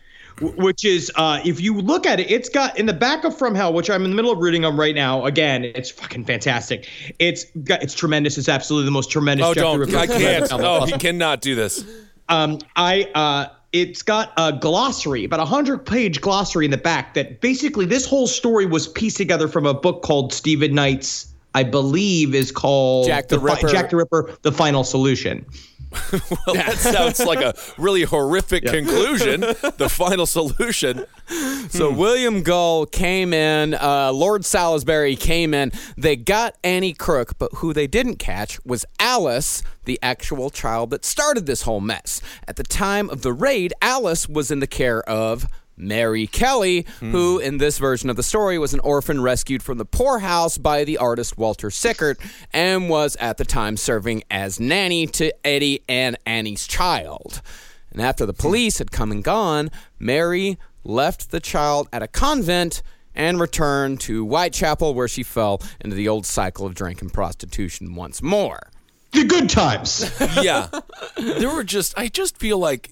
Which 0.42 0.86
is 0.86 1.12
uh, 1.16 1.42
if 1.46 1.62
you 1.62 1.74
look 1.76 2.06
at 2.06 2.20
it, 2.20 2.30
it's 2.30 2.50
got 2.50 2.78
in 2.78 2.86
the 2.86 2.94
back 2.94 3.24
of 3.24 3.38
From 3.38 3.56
Hell, 3.56 3.74
which 3.74 3.90
I'm 3.90 4.04
in 4.06 4.12
the 4.12 4.16
middle 4.16 4.32
of 4.32 4.40
reading 4.40 4.62
them 4.64 4.80
right 4.80 4.96
now. 4.96 5.26
Again, 5.26 5.64
it's 5.64 5.92
fucking 5.92 6.26
fantastic. 6.26 6.88
It's 7.20 7.46
got 7.64 7.84
it's 7.84 7.94
tremendous. 7.94 8.38
It's 8.38 8.50
absolutely 8.50 8.86
the 8.86 8.92
most 8.92 9.12
tremendous. 9.12 9.46
Oh, 9.46 9.54
don't! 9.54 9.96
I 9.96 10.08
can't. 10.08 10.50
No, 10.52 10.86
he 10.86 10.94
cannot 10.94 11.42
do 11.42 11.56
this. 11.56 11.84
Um, 12.30 12.60
I 12.76 13.10
uh, 13.16 13.48
it's 13.72 14.02
got 14.02 14.34
a 14.38 14.54
glossary, 14.54 15.26
about 15.26 15.40
a 15.40 15.46
hundred 15.46 15.86
page 15.86 16.22
glossary 16.22 16.66
in 16.66 16.72
the 16.72 16.78
back 16.78 17.14
that 17.14 17.42
basically 17.42 17.86
this 17.86 18.06
whole 18.06 18.28
story 18.28 18.66
was 18.66 18.88
pieced 18.88 19.18
together 19.18 19.48
from 19.48 19.66
a 19.66 19.74
book 19.74 20.02
called 20.02 20.34
Stephen 20.34 20.74
Knight's. 20.74 21.28
I 21.56 21.64
believe 21.64 22.36
is 22.36 22.52
called 22.52 23.08
Jack 23.08 23.28
the 23.28 23.40
Fi- 23.40 23.56
Ripper. 23.56 23.68
Jack 23.70 23.90
the 23.90 23.98
Ripper, 23.98 24.38
the 24.44 24.52
Final 24.52 24.84
Solution. 24.84 25.46
Well, 26.46 26.56
that 26.56 26.78
sounds 26.78 27.20
like 27.20 27.40
a 27.40 27.54
really 27.78 28.04
horrific 28.04 28.66
conclusion. 28.66 29.42
The 29.42 29.90
final 29.92 30.26
solution. 30.26 31.06
So 31.70 31.92
William 31.92 32.42
Gull 32.42 32.86
came 32.88 33.34
in, 33.34 33.76
uh, 33.76 34.12
Lord 34.12 34.46
Salisbury 34.46 35.16
came 35.16 35.54
in. 35.54 35.72
They 35.98 36.16
got 36.16 36.56
Annie 36.64 36.94
Crook, 36.94 37.38
but 37.38 37.52
who 37.56 37.74
they 37.74 37.88
didn't 37.88 38.16
catch 38.16 38.64
was 38.66 38.86
Alice, 39.00 39.62
the 39.86 40.00
actual 40.02 40.50
child 40.50 40.90
that 40.92 41.06
started 41.06 41.46
this 41.46 41.64
whole 41.64 41.82
mess. 41.82 42.22
At 42.48 42.56
the 42.56 42.64
time 42.64 43.10
of 43.10 43.22
the 43.22 43.34
raid, 43.34 43.74
Alice 43.82 44.28
was 44.28 44.50
in 44.50 44.60
the 44.60 44.68
care 44.68 45.02
of 45.08 45.46
Mary 45.80 46.28
Kelly, 46.28 46.86
who 47.00 47.38
hmm. 47.38 47.44
in 47.44 47.58
this 47.58 47.78
version 47.78 48.10
of 48.10 48.18
the 48.18 48.24
story 48.24 48.60
was 48.60 48.74
an 48.74 48.82
orphan 48.82 49.22
rescued 49.22 49.64
from 49.64 49.78
the 49.78 49.86
poorhouse 49.86 50.58
by 50.58 50.84
the 50.84 50.98
artist 50.98 51.38
Walter 51.38 51.72
Sickert 51.72 52.20
and 52.54 52.90
was 52.90 53.16
at 53.16 53.38
the 53.38 53.46
time 53.46 53.78
serving 53.78 54.24
as 54.30 54.60
nanny 54.60 55.08
to 55.08 55.34
Eddie 55.46 55.84
and 55.88 56.18
Annie's 56.26 56.68
child. 56.68 57.42
And 57.92 58.02
after 58.02 58.26
the 58.26 58.34
police 58.34 58.78
had 58.78 58.92
come 58.92 59.12
and 59.12 59.24
gone, 59.24 59.72
Mary 59.98 60.58
left 60.84 61.32
the 61.32 61.40
child 61.40 61.88
at 61.92 62.04
a 62.04 62.08
convent 62.08 62.84
and 63.16 63.40
returned 63.40 64.00
to 64.02 64.26
Whitechapel, 64.26 64.94
where 64.94 65.08
she 65.08 65.24
fell 65.24 65.62
into 65.82 65.96
the 65.96 66.08
old 66.08 66.26
cycle 66.26 66.66
of 66.66 66.76
drink 66.76 67.02
and 67.02 67.12
prostitution 67.12 67.96
once 67.96 68.22
more. 68.22 68.60
The 69.12 69.26
good 69.26 69.50
times. 69.50 70.10
Yeah, 70.42 70.68
there 71.18 71.50
were 71.50 71.64
just. 71.64 71.98
I 71.98 72.08
just 72.08 72.38
feel 72.38 72.60
like 72.60 72.92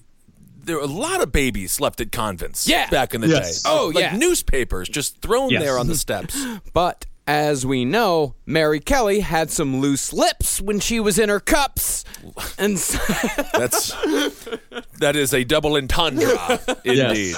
there 0.68 0.76
were 0.76 0.82
a 0.82 0.86
lot 0.86 1.20
of 1.22 1.32
babies 1.32 1.80
left 1.80 2.00
at 2.00 2.12
convents. 2.12 2.68
Yeah. 2.68 2.88
back 2.90 3.14
in 3.14 3.20
the 3.20 3.28
Yes. 3.28 3.62
day. 3.62 3.70
Oh, 3.70 3.86
like 3.94 4.02
yeah. 4.04 4.16
newspapers 4.16 4.88
just 4.88 5.20
thrown 5.20 5.50
Yes. 5.50 5.62
there 5.62 5.78
on 5.78 5.88
the 5.88 5.96
steps. 6.06 6.38
But 6.72 7.06
as 7.26 7.66
we 7.66 7.84
know, 7.84 8.34
Mary 8.46 8.80
Kelly 8.80 9.20
had 9.20 9.50
some 9.50 9.80
loose 9.80 10.12
lips 10.14 10.60
when 10.62 10.80
she 10.80 10.98
was 11.00 11.18
in 11.18 11.28
her 11.28 11.40
cups. 11.40 12.04
And 12.58 12.74
s- 12.74 12.96
That's 13.52 13.92
that 14.98 15.14
is 15.16 15.32
a 15.32 15.44
double 15.44 15.76
entendre, 15.76 16.58
indeed. 16.84 17.36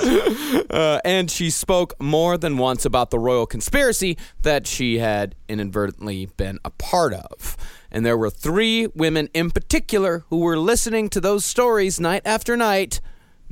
uh, 0.70 1.00
and 1.04 1.30
she 1.30 1.50
spoke 1.50 1.94
more 2.00 2.38
than 2.38 2.56
once 2.58 2.84
about 2.84 3.10
the 3.10 3.18
royal 3.18 3.46
conspiracy 3.46 4.16
that 4.42 4.66
she 4.66 4.98
had 4.98 5.34
inadvertently 5.48 6.26
been 6.36 6.58
a 6.64 6.70
part 6.70 7.12
of. 7.12 7.56
And 7.90 8.06
there 8.06 8.16
were 8.16 8.30
three 8.30 8.86
women 8.94 9.28
in 9.34 9.50
particular 9.50 10.24
who 10.30 10.38
were 10.38 10.56
listening 10.58 11.08
to 11.10 11.20
those 11.20 11.44
stories 11.44 11.98
night 12.00 12.22
after 12.24 12.56
night. 12.56 13.00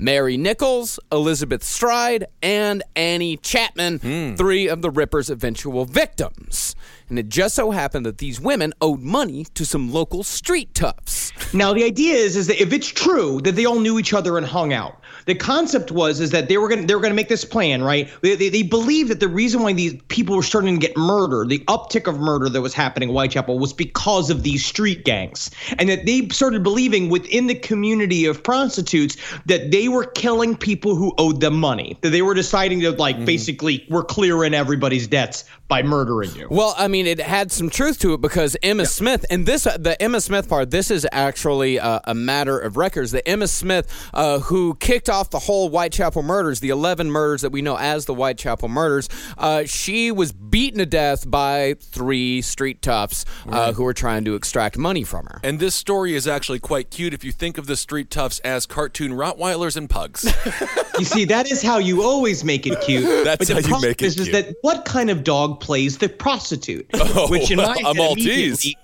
Mary 0.01 0.37
Nichols, 0.37 1.01
Elizabeth 1.11 1.65
Stride, 1.65 2.29
and 2.41 2.85
Annie 2.95 3.37
Chapman, 3.37 3.99
hmm. 3.99 4.35
three 4.37 4.69
of 4.69 4.81
the 4.81 4.91
Ripper's 4.91 5.29
eventual 5.29 5.85
victims. 5.85 6.77
And 7.09 7.19
it 7.19 7.29
just 7.29 7.57
so 7.57 7.73
happened 7.73 8.07
that 8.07 8.19
these 8.19 8.41
women 8.41 8.73
owed 8.81 9.01
money 9.01 9.45
to 9.55 9.67
some 9.67 9.93
local 9.93 10.23
street 10.23 10.73
toughs. 10.73 11.33
Now 11.53 11.73
the 11.73 11.83
idea 11.83 12.15
is 12.15 12.37
is 12.37 12.47
that 12.47 12.63
if 12.63 12.73
it's 12.73 12.87
true 12.87 13.41
that 13.41 13.57
they 13.57 13.67
all 13.67 13.81
knew 13.81 13.99
each 13.99 14.15
other 14.15 14.39
and 14.39 14.47
hung 14.47 14.73
out, 14.73 15.01
the 15.29 15.35
concept 15.35 15.93
was 15.93 16.21
is 16.21 16.31
that 16.31 16.49
they 16.49 16.57
were 16.57 16.69
gonna 16.69 16.87
they 16.87 16.95
were 16.95 17.03
gonna 17.03 17.13
make 17.13 17.29
this 17.29 17.45
plan, 17.45 17.83
right? 17.83 18.09
They, 18.23 18.35
they, 18.35 18.49
they 18.49 18.63
believed 18.63 19.11
that 19.11 19.21
the 19.21 19.29
reason 19.29 19.63
why 19.63 19.75
these 19.75 20.01
people 20.09 20.35
were 20.35 20.43
starting 20.43 20.81
to 20.81 20.87
get 20.87 20.97
murdered, 20.97 21.51
the 21.51 21.59
uptick 21.67 22.07
of 22.07 22.19
murder 22.19 22.49
that 22.49 22.63
was 22.63 22.73
happening 22.73 23.11
in 23.11 23.15
Whitechapel, 23.15 23.59
was 23.59 23.75
because 23.75 24.31
of 24.31 24.43
these 24.43 24.65
street 24.65 25.05
gangs, 25.05 25.51
and 25.79 25.91
that 25.91 26.07
they 26.07 26.27
started 26.29 26.63
believing 26.63 27.11
within 27.11 27.47
the 27.47 27.55
community 27.55 28.25
of 28.25 28.43
prostitutes 28.43 29.19
that 29.45 29.71
they 29.71 29.89
were 29.89 30.07
killing 30.07 30.57
people 30.57 30.95
who 30.95 31.13
owed 31.19 31.43
them 31.43 31.61
money, 31.61 31.99
that 32.01 32.09
they 32.09 32.23
were 32.23 32.35
deciding 32.35 32.81
to 32.81 32.93
like 32.93 33.17
mm-hmm. 33.17 33.27
basically 33.27 33.87
we're 33.91 34.05
clearing 34.05 34.55
everybody's 34.55 35.07
debts 35.07 35.45
by 35.69 35.83
murdering 35.83 36.35
you. 36.35 36.49
Well, 36.51 36.75
I 36.79 36.89
mean, 36.89 37.07
it 37.07 37.21
had 37.21 37.53
some 37.53 37.69
truth 37.69 37.99
to 38.01 38.15
it 38.15 38.21
because 38.21 38.57
Emma 38.63 38.87
Smith, 38.87 39.27
and 39.31 39.45
this, 39.45 39.65
the 39.65 39.97
Emma 40.01 40.21
Smith 40.21 40.49
part, 40.49 40.71
this 40.71 40.91
is 40.91 41.07
actually 41.13 41.77
a, 41.77 42.01
a 42.05 42.15
matter 42.15 42.59
of 42.59 42.77
records. 42.79 43.13
The 43.13 43.27
Emma 43.29 43.47
Smith, 43.47 44.11
uh, 44.15 44.41
who 44.41 44.75
kicked 44.77 45.11
off 45.11 45.31
the 45.31 45.39
whole 45.39 45.69
Whitechapel 45.69 46.23
murders, 46.23 46.61
the 46.61 46.71
11 46.71 47.11
murders 47.11 47.43
that 47.43 47.53
we 47.53 47.61
know 47.61 47.77
as 47.77 48.07
the 48.07 48.15
Whitechapel 48.15 48.69
murders, 48.69 49.09
uh, 49.37 49.65
she 49.65 50.11
was 50.11 50.33
beaten 50.33 50.79
to 50.79 50.87
death 50.87 51.31
by 51.31 51.75
three 51.81 52.41
street 52.41 52.81
toughs 52.81 53.27
uh, 53.49 53.73
who 53.75 53.85
were 53.85 53.95
trying 53.95 54.25
to 54.25 54.35
extract 54.35 54.79
money 54.79 55.05
from 55.05 55.27
her. 55.27 55.39
And 55.45 55.61
this 55.61 55.75
story 55.75 56.15
is 56.15 56.27
actually 56.27 56.61
quite 56.61 56.91
cute 56.91 57.13
if 57.13 57.25
you 57.25 57.33
think 57.33 57.59
of 57.59 57.67
the 57.67 57.77
street 57.77 58.11
toughs 58.11 58.39
as 58.41 58.65
cartoon 58.65 59.13
Rottweilers 59.13 59.77
and 59.77 59.89
pugs. 59.91 60.27
You 60.99 61.05
see, 61.05 61.25
that 61.27 61.51
is 61.51 61.63
how 61.63 61.79
you 61.79 62.03
always 62.03 62.45
make 62.45 62.67
it 62.67 62.81
cute. 62.81 63.05
That's 63.25 63.49
but 63.49 63.65
how 63.65 63.77
you 63.77 63.83
make 63.83 64.03
it 64.03 64.07
is, 64.07 64.19
is 64.19 64.29
cute. 64.29 64.47
that 64.47 64.57
what 64.63 64.85
kind 64.85 65.11
of 65.11 65.23
dog 65.23 65.58
plays 65.61 65.99
the 65.99 66.09
prostitute? 66.09 66.87
Oh, 66.95 67.29
Which 67.29 67.51
in 67.51 67.57
my 67.59 67.77
a 67.85 67.95
Maltese. 67.95 68.75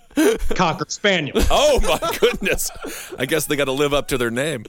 Cocker 0.51 0.87
Spaniel. 0.89 1.37
oh 1.51 1.81
my 1.81 2.19
goodness! 2.19 2.71
I 3.19 3.27
guess 3.27 3.47
they 3.47 3.57
got 3.57 3.65
to 3.65 3.73
live 3.73 3.93
up 3.93 4.09
to 4.09 4.19
their 4.19 4.31
name. 4.31 4.65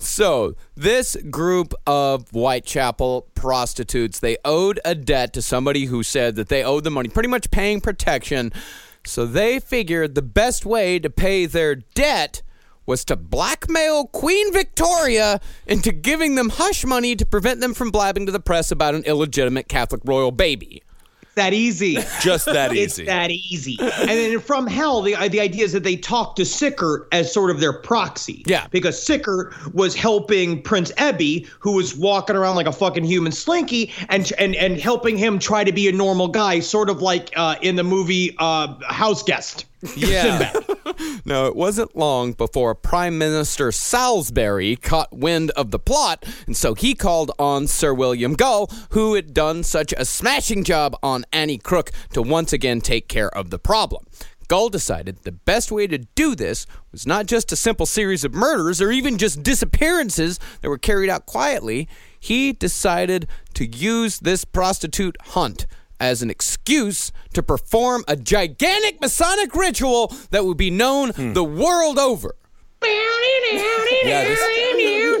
So, 0.00 0.56
this 0.74 1.16
group 1.30 1.74
of 1.86 2.28
Whitechapel 2.30 3.28
prostitutes, 3.34 4.18
they 4.18 4.36
owed 4.44 4.80
a 4.84 4.94
debt 4.96 5.32
to 5.34 5.42
somebody 5.42 5.84
who 5.84 6.02
said 6.02 6.34
that 6.36 6.48
they 6.48 6.64
owed 6.64 6.82
the 6.84 6.90
money, 6.90 7.08
pretty 7.08 7.28
much 7.28 7.50
paying 7.52 7.80
protection. 7.80 8.52
So, 9.06 9.26
they 9.26 9.60
figured 9.60 10.14
the 10.16 10.22
best 10.22 10.66
way 10.66 10.98
to 10.98 11.08
pay 11.08 11.46
their 11.46 11.76
debt 11.76 12.42
was 12.86 13.04
to 13.06 13.16
blackmail 13.16 14.06
Queen 14.08 14.52
Victoria 14.52 15.40
into 15.66 15.92
giving 15.92 16.34
them 16.34 16.50
hush 16.50 16.84
money 16.84 17.14
to 17.16 17.24
prevent 17.24 17.60
them 17.60 17.72
from 17.74 17.90
blabbing 17.90 18.26
to 18.26 18.32
the 18.32 18.40
press 18.40 18.70
about 18.70 18.94
an 18.94 19.04
illegitimate 19.04 19.68
Catholic 19.68 20.02
royal 20.04 20.32
baby. 20.32 20.82
That 21.34 21.52
easy. 21.52 21.98
Just 22.20 22.46
that 22.46 22.72
easy. 22.72 22.82
It's 22.82 22.96
that 23.10 23.30
easy. 23.30 23.76
And 23.80 24.08
then 24.08 24.40
from 24.40 24.66
hell, 24.66 25.02
the 25.02 25.14
the 25.28 25.40
idea 25.40 25.64
is 25.64 25.72
that 25.72 25.82
they 25.82 25.96
talk 25.96 26.36
to 26.36 26.44
Sickert 26.44 27.08
as 27.12 27.32
sort 27.32 27.50
of 27.50 27.60
their 27.60 27.72
proxy. 27.72 28.42
Yeah. 28.46 28.66
Because 28.70 29.00
Sickert 29.00 29.54
was 29.74 29.94
helping 29.94 30.62
Prince 30.62 30.92
Ebby, 30.92 31.46
who 31.58 31.72
was 31.72 31.96
walking 31.96 32.36
around 32.36 32.56
like 32.56 32.66
a 32.66 32.72
fucking 32.72 33.04
human 33.04 33.32
slinky, 33.32 33.92
and 34.08 34.32
and 34.38 34.54
and 34.56 34.78
helping 34.78 35.16
him 35.16 35.38
try 35.38 35.64
to 35.64 35.72
be 35.72 35.88
a 35.88 35.92
normal 35.92 36.28
guy, 36.28 36.60
sort 36.60 36.90
of 36.90 37.02
like 37.02 37.30
uh, 37.36 37.56
in 37.62 37.76
the 37.76 37.84
movie 37.84 38.34
uh, 38.38 38.74
House 38.86 39.22
Guest. 39.22 39.66
Yeah. 39.96 40.52
No, 41.26 41.46
it 41.46 41.56
wasn't 41.56 41.96
long 41.96 42.32
before 42.32 42.74
Prime 42.74 43.16
Minister 43.16 43.72
Salisbury 43.72 44.76
caught 44.76 45.12
wind 45.12 45.50
of 45.52 45.70
the 45.70 45.78
plot, 45.78 46.24
and 46.46 46.56
so 46.56 46.74
he 46.74 46.94
called 46.94 47.32
on 47.38 47.66
Sir 47.66 47.94
William 47.94 48.34
Gull, 48.34 48.70
who 48.90 49.14
had 49.14 49.32
done 49.32 49.62
such 49.62 49.94
a 49.96 50.04
smashing 50.04 50.62
job 50.64 50.96
on 51.02 51.24
Annie 51.32 51.58
Crook, 51.58 51.90
to 52.12 52.20
once 52.22 52.52
again 52.52 52.80
take 52.80 53.08
care 53.08 53.34
of 53.34 53.50
the 53.50 53.58
problem. 53.58 54.04
Gull 54.48 54.68
decided 54.68 55.18
the 55.22 55.32
best 55.32 55.72
way 55.72 55.86
to 55.86 55.98
do 55.98 56.34
this 56.34 56.66
was 56.92 57.06
not 57.06 57.26
just 57.26 57.50
a 57.50 57.56
simple 57.56 57.86
series 57.86 58.24
of 58.24 58.34
murders 58.34 58.80
or 58.82 58.92
even 58.92 59.16
just 59.16 59.42
disappearances 59.42 60.38
that 60.60 60.68
were 60.68 60.78
carried 60.78 61.08
out 61.08 61.24
quietly. 61.26 61.88
He 62.20 62.52
decided 62.52 63.26
to 63.54 63.66
use 63.66 64.20
this 64.20 64.44
prostitute 64.44 65.16
hunt 65.28 65.66
as 66.00 66.22
an 66.22 66.30
excuse 66.30 67.12
to 67.32 67.42
perform 67.42 68.04
a 68.08 68.16
gigantic 68.16 69.00
Masonic 69.00 69.54
ritual 69.54 70.12
that 70.30 70.44
would 70.44 70.56
be 70.56 70.70
known 70.70 71.10
hmm. 71.10 71.32
the 71.32 71.44
world 71.44 71.98
over. 71.98 72.34
Yeah, 74.04 74.24
this- 74.24 74.40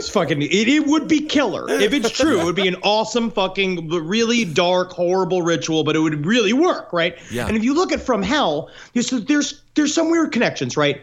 it's 0.04 0.12
fucking 0.12 0.42
it, 0.42 0.68
it 0.68 0.86
would 0.86 1.08
be 1.08 1.20
killer 1.20 1.68
if 1.70 1.92
it's 1.92 2.10
true 2.10 2.40
it 2.40 2.44
would 2.44 2.56
be 2.56 2.68
an 2.68 2.76
awesome 2.82 3.30
fucking 3.30 3.88
really 3.88 4.44
dark 4.44 4.92
horrible 4.92 5.40
ritual 5.40 5.82
but 5.84 5.96
it 5.96 6.00
would 6.00 6.26
really 6.26 6.52
work 6.52 6.92
right 6.92 7.16
Yeah. 7.30 7.46
and 7.46 7.56
if 7.56 7.64
you 7.64 7.74
look 7.74 7.92
at 7.92 8.02
from 8.02 8.22
hell 8.22 8.70
there's 8.92 9.10
there's 9.10 9.62
there's 9.74 9.94
some 9.94 10.10
weird 10.10 10.32
connections 10.32 10.76
right 10.76 11.00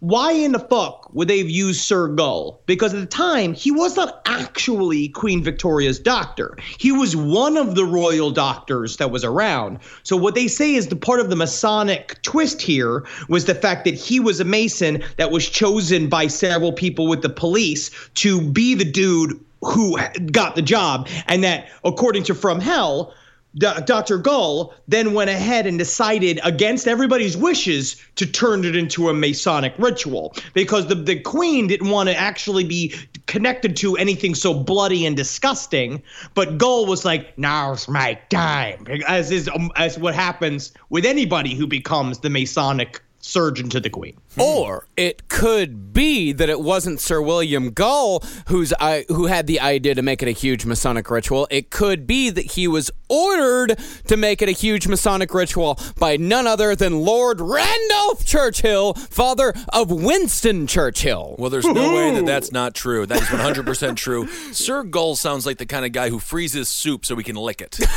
why 0.00 0.32
in 0.32 0.52
the 0.52 0.60
fuck 0.60 1.12
would 1.12 1.26
they 1.26 1.38
have 1.38 1.50
used 1.50 1.80
Sir 1.80 2.08
Gull? 2.08 2.60
Because 2.66 2.94
at 2.94 3.00
the 3.00 3.06
time, 3.06 3.52
he 3.52 3.72
was 3.72 3.96
not 3.96 4.22
actually 4.26 5.08
Queen 5.08 5.42
Victoria's 5.42 5.98
doctor. 5.98 6.56
He 6.78 6.92
was 6.92 7.16
one 7.16 7.56
of 7.56 7.74
the 7.74 7.84
royal 7.84 8.30
doctors 8.30 8.98
that 8.98 9.10
was 9.10 9.24
around. 9.24 9.80
So 10.04 10.16
what 10.16 10.36
they 10.36 10.46
say 10.46 10.74
is 10.74 10.86
the 10.86 10.96
part 10.96 11.18
of 11.18 11.30
the 11.30 11.36
Masonic 11.36 12.22
twist 12.22 12.62
here 12.62 13.04
was 13.28 13.46
the 13.46 13.54
fact 13.54 13.84
that 13.86 13.94
he 13.94 14.20
was 14.20 14.38
a 14.38 14.44
Mason 14.44 15.02
that 15.16 15.32
was 15.32 15.48
chosen 15.48 16.08
by 16.08 16.28
several 16.28 16.72
people 16.72 17.08
with 17.08 17.22
the 17.22 17.28
police 17.28 17.90
to 18.14 18.40
be 18.40 18.74
the 18.74 18.84
dude 18.84 19.40
who 19.62 19.98
got 20.30 20.54
the 20.54 20.62
job, 20.62 21.08
and 21.26 21.42
that 21.42 21.68
according 21.84 22.22
to 22.22 22.34
From 22.34 22.60
Hell, 22.60 23.12
D- 23.56 23.66
Dr. 23.86 24.18
Gull 24.18 24.74
then 24.86 25.14
went 25.14 25.30
ahead 25.30 25.66
and 25.66 25.78
decided, 25.78 26.38
against 26.44 26.86
everybody's 26.86 27.36
wishes, 27.36 27.96
to 28.16 28.26
turn 28.26 28.64
it 28.64 28.76
into 28.76 29.08
a 29.08 29.14
Masonic 29.14 29.74
ritual 29.78 30.34
because 30.54 30.86
the, 30.86 30.94
the 30.94 31.18
Queen 31.20 31.66
didn't 31.66 31.90
want 31.90 32.08
to 32.08 32.14
actually 32.16 32.64
be 32.64 32.94
connected 33.26 33.76
to 33.76 33.96
anything 33.96 34.34
so 34.34 34.54
bloody 34.54 35.06
and 35.06 35.16
disgusting. 35.16 36.02
But 36.34 36.58
Gull 36.58 36.86
was 36.86 37.04
like, 37.04 37.36
"Now's 37.38 37.88
my 37.88 38.14
time," 38.28 38.86
as 39.06 39.30
is 39.30 39.48
um, 39.48 39.70
as 39.76 39.98
what 39.98 40.14
happens 40.14 40.72
with 40.90 41.04
anybody 41.04 41.54
who 41.54 41.66
becomes 41.66 42.18
the 42.18 42.30
Masonic 42.30 43.02
surgeon 43.20 43.68
to 43.70 43.80
the 43.80 43.90
Queen. 43.90 44.16
Hmm. 44.38 44.44
Or 44.44 44.86
it 44.96 45.28
could 45.28 45.92
be 45.92 46.32
that 46.32 46.48
it 46.48 46.60
wasn't 46.60 47.00
Sir 47.00 47.20
William 47.20 47.70
Gull 47.70 48.22
who's 48.46 48.72
I, 48.80 49.04
who 49.08 49.26
had 49.26 49.46
the 49.46 49.60
idea 49.60 49.94
to 49.94 50.02
make 50.02 50.22
it 50.22 50.28
a 50.28 50.32
huge 50.32 50.64
Masonic 50.64 51.10
ritual. 51.10 51.46
It 51.50 51.70
could 51.70 52.06
be 52.06 52.30
that 52.30 52.52
he 52.52 52.68
was 52.68 52.90
ordered 53.08 53.78
to 54.06 54.16
make 54.16 54.42
it 54.42 54.48
a 54.48 54.52
huge 54.52 54.86
Masonic 54.86 55.32
ritual 55.34 55.78
by 55.98 56.16
none 56.16 56.46
other 56.46 56.74
than 56.76 57.00
Lord 57.00 57.40
Randolph 57.40 58.24
Churchill, 58.24 58.94
father 58.94 59.54
of 59.70 59.90
Winston 59.90 60.66
Churchill. 60.66 61.36
Well, 61.38 61.50
there's 61.50 61.66
no 61.66 61.94
way 61.94 62.14
that 62.14 62.26
that's 62.26 62.52
not 62.52 62.74
true. 62.74 63.06
That 63.06 63.20
is 63.22 63.28
100% 63.28 63.96
true. 63.96 64.26
Sir 64.52 64.82
Gull 64.84 65.16
sounds 65.16 65.46
like 65.46 65.58
the 65.58 65.66
kind 65.66 65.84
of 65.84 65.92
guy 65.92 66.10
who 66.10 66.18
freezes 66.18 66.68
soup 66.68 67.04
so 67.04 67.16
he 67.16 67.24
can 67.24 67.36
lick 67.36 67.60
it. 67.60 67.78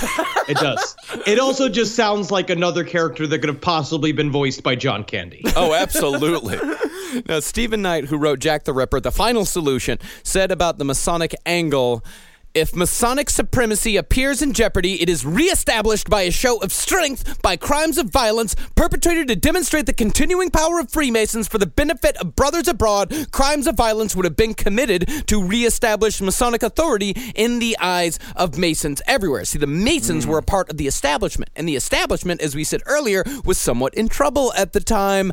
It 0.47 0.57
does. 0.57 0.97
it 1.27 1.39
also 1.39 1.69
just 1.69 1.95
sounds 1.95 2.29
like 2.29 2.49
another 2.49 2.83
character 2.83 3.25
that 3.27 3.39
could 3.39 3.47
have 3.47 3.61
possibly 3.61 4.11
been 4.11 4.31
voiced 4.31 4.63
by 4.63 4.75
John 4.75 5.03
Candy. 5.03 5.43
Oh, 5.55 5.73
absolutely. 5.73 6.30
Now, 7.27 7.39
Stephen 7.41 7.81
Knight, 7.81 8.05
who 8.05 8.17
wrote 8.17 8.39
Jack 8.39 8.63
the 8.63 8.73
Ripper, 8.73 8.99
The 8.99 9.11
Final 9.11 9.45
Solution, 9.45 9.97
said 10.23 10.51
about 10.51 10.77
the 10.77 10.85
Masonic 10.85 11.35
angle. 11.45 12.03
If 12.53 12.75
Masonic 12.75 13.29
supremacy 13.29 13.95
appears 13.95 14.41
in 14.41 14.51
jeopardy, 14.51 15.01
it 15.01 15.07
is 15.07 15.25
reestablished 15.25 16.09
by 16.09 16.23
a 16.23 16.31
show 16.31 16.57
of 16.57 16.73
strength 16.73 17.41
by 17.41 17.55
crimes 17.55 17.97
of 17.97 18.09
violence 18.09 18.57
perpetrated 18.75 19.29
to 19.29 19.37
demonstrate 19.37 19.85
the 19.85 19.93
continuing 19.93 20.49
power 20.49 20.77
of 20.77 20.91
Freemasons 20.91 21.47
for 21.47 21.59
the 21.59 21.65
benefit 21.65 22.17
of 22.17 22.35
brothers 22.35 22.67
abroad. 22.67 23.13
Crimes 23.31 23.67
of 23.67 23.75
violence 23.75 24.17
would 24.17 24.25
have 24.25 24.35
been 24.35 24.53
committed 24.53 25.07
to 25.27 25.41
reestablish 25.41 26.19
Masonic 26.19 26.61
authority 26.61 27.11
in 27.35 27.59
the 27.59 27.77
eyes 27.79 28.19
of 28.35 28.57
Masons 28.57 29.01
everywhere. 29.07 29.45
See, 29.45 29.57
the 29.57 29.65
Masons 29.65 30.27
were 30.27 30.37
a 30.37 30.43
part 30.43 30.69
of 30.69 30.75
the 30.75 30.87
establishment, 30.87 31.51
and 31.55 31.69
the 31.69 31.77
establishment, 31.77 32.41
as 32.41 32.53
we 32.53 32.65
said 32.65 32.81
earlier, 32.85 33.23
was 33.45 33.57
somewhat 33.57 33.93
in 33.93 34.09
trouble 34.09 34.51
at 34.57 34.73
the 34.73 34.81
time 34.81 35.31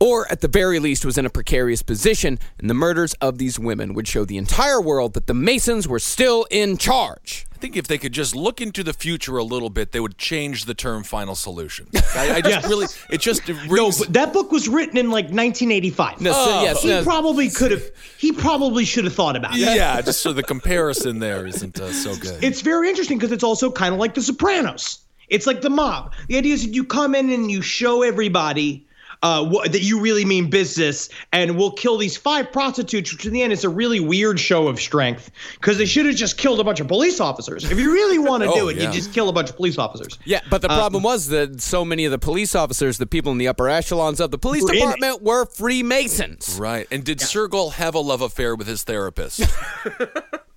or 0.00 0.26
at 0.32 0.40
the 0.40 0.48
very 0.48 0.78
least 0.78 1.04
was 1.04 1.18
in 1.18 1.26
a 1.26 1.30
precarious 1.30 1.82
position, 1.82 2.38
and 2.58 2.68
the 2.70 2.74
murders 2.74 3.14
of 3.20 3.38
these 3.38 3.58
women 3.58 3.92
would 3.94 4.08
show 4.08 4.24
the 4.24 4.38
entire 4.38 4.80
world 4.80 5.12
that 5.14 5.26
the 5.26 5.34
Masons 5.34 5.86
were 5.86 5.98
still 5.98 6.46
in 6.50 6.76
charge. 6.78 7.46
I 7.54 7.58
think 7.60 7.76
if 7.76 7.86
they 7.86 7.98
could 7.98 8.12
just 8.12 8.34
look 8.34 8.62
into 8.62 8.82
the 8.82 8.94
future 8.94 9.36
a 9.36 9.44
little 9.44 9.68
bit, 9.68 9.92
they 9.92 10.00
would 10.00 10.16
change 10.16 10.64
the 10.64 10.72
term 10.72 11.02
final 11.02 11.34
solution. 11.34 11.86
I, 12.16 12.36
I 12.36 12.40
just 12.40 12.44
Yes. 12.62 12.68
really, 12.68 12.86
it 13.10 13.20
just 13.20 13.46
it 13.50 13.56
No, 13.70 13.90
but 13.98 14.14
that 14.14 14.32
book 14.32 14.50
was 14.50 14.66
written 14.66 14.96
in 14.96 15.10
like 15.10 15.26
1985. 15.26 16.22
No, 16.22 16.32
so- 16.32 16.62
yes, 16.62 16.82
he 16.82 16.88
no. 16.88 17.02
probably 17.04 17.50
could 17.50 17.70
have. 17.70 17.82
He 18.16 18.32
probably 18.32 18.86
should 18.86 19.04
have 19.04 19.14
thought 19.14 19.36
about 19.36 19.54
it. 19.54 19.58
yeah, 19.60 20.00
just 20.00 20.22
so 20.22 20.32
the 20.32 20.42
comparison 20.42 21.18
there 21.18 21.46
isn't 21.46 21.78
uh, 21.78 21.92
so 21.92 22.16
good. 22.16 22.42
It's 22.42 22.62
very 22.62 22.88
interesting 22.88 23.18
because 23.18 23.32
it's 23.32 23.44
also 23.44 23.70
kind 23.70 23.92
of 23.92 24.00
like 24.00 24.14
The 24.14 24.22
Sopranos. 24.22 25.00
It's 25.28 25.46
like 25.46 25.60
the 25.60 25.70
mob. 25.70 26.12
The 26.28 26.38
idea 26.38 26.54
is 26.54 26.64
that 26.64 26.74
you 26.74 26.84
come 26.84 27.14
in 27.14 27.30
and 27.30 27.50
you 27.50 27.60
show 27.62 28.02
everybody. 28.02 28.86
Uh, 29.22 29.44
wh- 29.52 29.68
that 29.68 29.82
you 29.82 30.00
really 30.00 30.24
mean 30.24 30.48
business, 30.48 31.10
and 31.34 31.58
we'll 31.58 31.72
kill 31.72 31.98
these 31.98 32.16
five 32.16 32.50
prostitutes, 32.50 33.12
which 33.12 33.26
in 33.26 33.34
the 33.34 33.42
end 33.42 33.52
is 33.52 33.64
a 33.64 33.68
really 33.68 34.00
weird 34.00 34.40
show 34.40 34.66
of 34.66 34.80
strength 34.80 35.30
because 35.60 35.76
they 35.76 35.84
should 35.84 36.06
have 36.06 36.14
just 36.14 36.38
killed 36.38 36.58
a 36.58 36.64
bunch 36.64 36.80
of 36.80 36.88
police 36.88 37.20
officers. 37.20 37.70
If 37.70 37.78
you 37.78 37.92
really 37.92 38.18
want 38.30 38.42
to 38.44 38.48
Oh, 38.48 38.54
do 38.54 38.68
it, 38.70 38.76
yeah. 38.78 38.84
you 38.84 38.92
just 38.94 39.12
kill 39.12 39.28
a 39.28 39.32
bunch 39.34 39.50
of 39.50 39.56
police 39.56 39.76
officers. 39.76 40.18
Yeah, 40.24 40.40
but 40.48 40.62
the 40.62 40.70
Uh, 40.70 40.76
problem 40.78 41.02
was 41.02 41.28
that 41.28 41.60
so 41.60 41.84
many 41.84 42.06
of 42.06 42.12
the 42.12 42.18
police 42.18 42.54
officers, 42.54 42.96
the 42.96 43.06
people 43.06 43.30
in 43.30 43.36
the 43.36 43.46
upper 43.48 43.68
echelons 43.68 44.20
of 44.20 44.30
the 44.30 44.38
police 44.38 44.62
Were 44.62 44.72
in 44.72 44.78
department, 44.78 45.22
were 45.22 45.44
Freemasons. 45.44 46.56
right. 46.58 46.86
And 46.90 47.04
did 47.04 47.20
Sir 47.20 47.46
Gull 47.46 47.70
have 47.72 47.94
a 47.94 48.00
love 48.00 48.22
affair 48.22 48.56
with 48.56 48.68
his 48.68 48.84
therapist? 48.84 49.42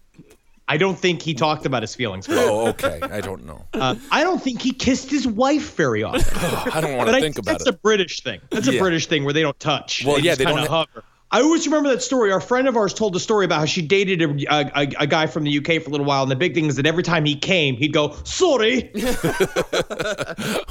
I 0.67 0.78
don't 0.78 0.97
think 0.97 1.21
he 1.21 1.34
talked 1.34 1.65
about 1.65 1.84
his 1.84 1.93
feelings. 1.93 2.28
oh, 2.30 2.67
okay. 2.69 2.99
I 3.02 3.19
don't 3.21 3.45
know. 3.45 3.65
Uh, 3.73 3.95
I 4.12 4.23
don't 4.23 4.41
think 4.41 4.62
he 4.62 4.71
kissed 4.71 5.10
his 5.12 5.28
wife 5.28 5.76
very 5.76 6.04
often. 6.04 6.23
I 6.73 6.80
don't 6.82 6.95
want 6.97 7.10
to 7.10 7.13
think 7.13 7.23
think 7.36 7.39
about 7.39 7.52
that's 7.54 7.63
it. 7.63 7.65
That's 7.65 7.76
a 7.76 7.80
British 7.80 8.21
thing. 8.21 8.39
That's 8.49 8.67
Yeah. 8.67 8.76
a 8.76 8.80
British 8.80 9.08
thing 9.08 9.23
where 9.26 9.34
they 9.34 9.41
don't 9.41 9.60
touch. 9.60 10.06
Well, 10.06 10.19
yeah, 10.19 10.36
they 10.36 10.45
don't 10.45 10.67
hover. 10.67 11.04
I 11.32 11.41
always 11.41 11.65
remember 11.65 11.89
that 11.89 12.04
story. 12.04 12.32
Our 12.32 12.39
friend 12.39 12.67
of 12.67 12.78
ours 12.78 12.93
told 12.93 13.13
the 13.13 13.19
story 13.19 13.43
about 13.45 13.58
how 13.60 13.65
she 13.65 13.82
dated 13.82 14.21
a, 14.21 14.30
a, 14.56 14.71
a, 14.84 14.88
a 14.99 15.08
guy 15.08 15.26
from 15.26 15.43
the 15.45 15.58
UK 15.58 15.82
for 15.82 15.89
a 15.89 15.91
little 15.91 16.06
while, 16.06 16.21
and 16.21 16.30
the 16.32 16.36
big 16.36 16.54
thing 16.54 16.67
is 16.67 16.76
that 16.76 16.86
every 16.86 17.02
time 17.02 17.26
he 17.26 17.36
came, 17.36 17.76
he'd 17.76 17.91
go, 17.91 18.15
"Sorry." 18.23 18.91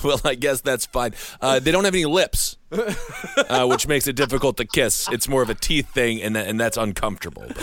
well, 0.05 0.20
I 0.24 0.37
guess 0.38 0.61
that's 0.61 0.87
fine. 0.87 1.14
Uh, 1.40 1.59
they 1.59 1.72
don't 1.72 1.85
have 1.85 1.94
any 1.94 2.05
lips, 2.05 2.59
uh, 2.70 3.66
which 3.66 3.88
makes 3.88 4.07
it 4.07 4.14
difficult 4.14 4.57
to 4.59 4.64
kiss. 4.64 5.09
It's 5.11 5.28
more 5.28 5.42
of 5.42 5.50
a 5.50 5.55
teeth 5.55 5.88
thing, 5.92 6.22
and 6.22 6.37
that, 6.37 6.46
and 6.46 6.61
that's 6.61 6.76
uncomfortable. 6.76 7.44
But- 7.48 7.57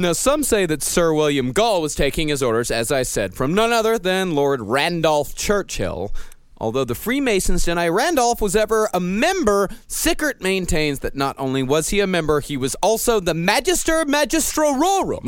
Now, 0.00 0.14
some 0.14 0.44
say 0.44 0.64
that 0.64 0.82
Sir 0.82 1.12
William 1.12 1.52
Gull 1.52 1.82
was 1.82 1.94
taking 1.94 2.28
his 2.28 2.42
orders, 2.42 2.70
as 2.70 2.90
I 2.90 3.02
said, 3.02 3.34
from 3.34 3.52
none 3.52 3.70
other 3.70 3.98
than 3.98 4.34
Lord 4.34 4.62
Randolph 4.62 5.34
Churchill. 5.34 6.10
Although 6.56 6.84
the 6.84 6.94
Freemasons 6.94 7.66
deny 7.66 7.86
Randolph 7.86 8.40
was 8.40 8.56
ever 8.56 8.88
a 8.94 8.98
member, 8.98 9.68
Sickert 9.88 10.40
maintains 10.40 11.00
that 11.00 11.16
not 11.16 11.38
only 11.38 11.62
was 11.62 11.90
he 11.90 12.00
a 12.00 12.06
member, 12.06 12.40
he 12.40 12.56
was 12.56 12.74
also 12.76 13.20
the 13.20 13.34
Magister 13.34 14.06
Magistrorum. 14.06 15.22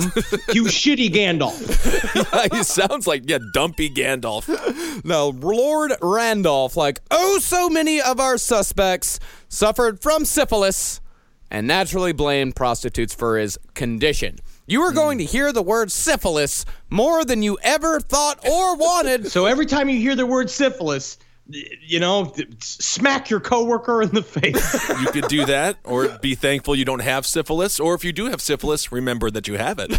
you 0.54 0.64
shitty 0.64 1.10
Gandalf. 1.10 2.52
he 2.54 2.62
sounds 2.62 3.06
like 3.06 3.28
yeah, 3.28 3.40
dumpy 3.52 3.90
Gandalf. 3.90 5.04
now, 5.04 5.26
Lord 5.26 5.92
Randolph, 6.00 6.78
like 6.78 7.00
oh 7.10 7.38
so 7.40 7.68
many 7.68 8.00
of 8.00 8.18
our 8.18 8.38
suspects, 8.38 9.20
suffered 9.50 10.00
from 10.00 10.24
syphilis 10.24 11.02
and 11.50 11.66
naturally 11.66 12.14
blamed 12.14 12.56
prostitutes 12.56 13.14
for 13.14 13.36
his 13.36 13.58
condition. 13.74 14.38
You 14.72 14.80
are 14.84 14.92
going 14.92 15.18
to 15.18 15.24
hmm. 15.24 15.30
hear 15.30 15.52
the 15.52 15.60
word 15.60 15.92
syphilis 15.92 16.64
more 16.88 17.26
than 17.26 17.42
you 17.42 17.58
ever 17.62 18.00
thought 18.00 18.48
or 18.48 18.74
wanted. 18.74 19.30
so 19.30 19.44
every 19.44 19.66
time 19.66 19.90
you 19.90 19.98
hear 19.98 20.16
the 20.16 20.24
word 20.24 20.48
syphilis, 20.48 21.18
you 21.48 22.00
know, 22.00 22.32
smack 22.60 23.28
your 23.28 23.40
coworker 23.40 24.02
in 24.02 24.10
the 24.10 24.22
face. 24.22 24.90
You 25.02 25.08
could 25.08 25.28
do 25.28 25.44
that, 25.46 25.78
or 25.84 26.08
be 26.18 26.34
thankful 26.34 26.76
you 26.76 26.84
don't 26.84 27.00
have 27.00 27.26
syphilis, 27.26 27.80
or 27.80 27.94
if 27.94 28.04
you 28.04 28.12
do 28.12 28.26
have 28.26 28.40
syphilis, 28.40 28.92
remember 28.92 29.30
that 29.30 29.48
you 29.48 29.56
have 29.56 29.78
it. 29.80 29.90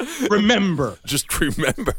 Remember. 0.30 0.98
Just 1.04 1.40
remember. 1.40 1.96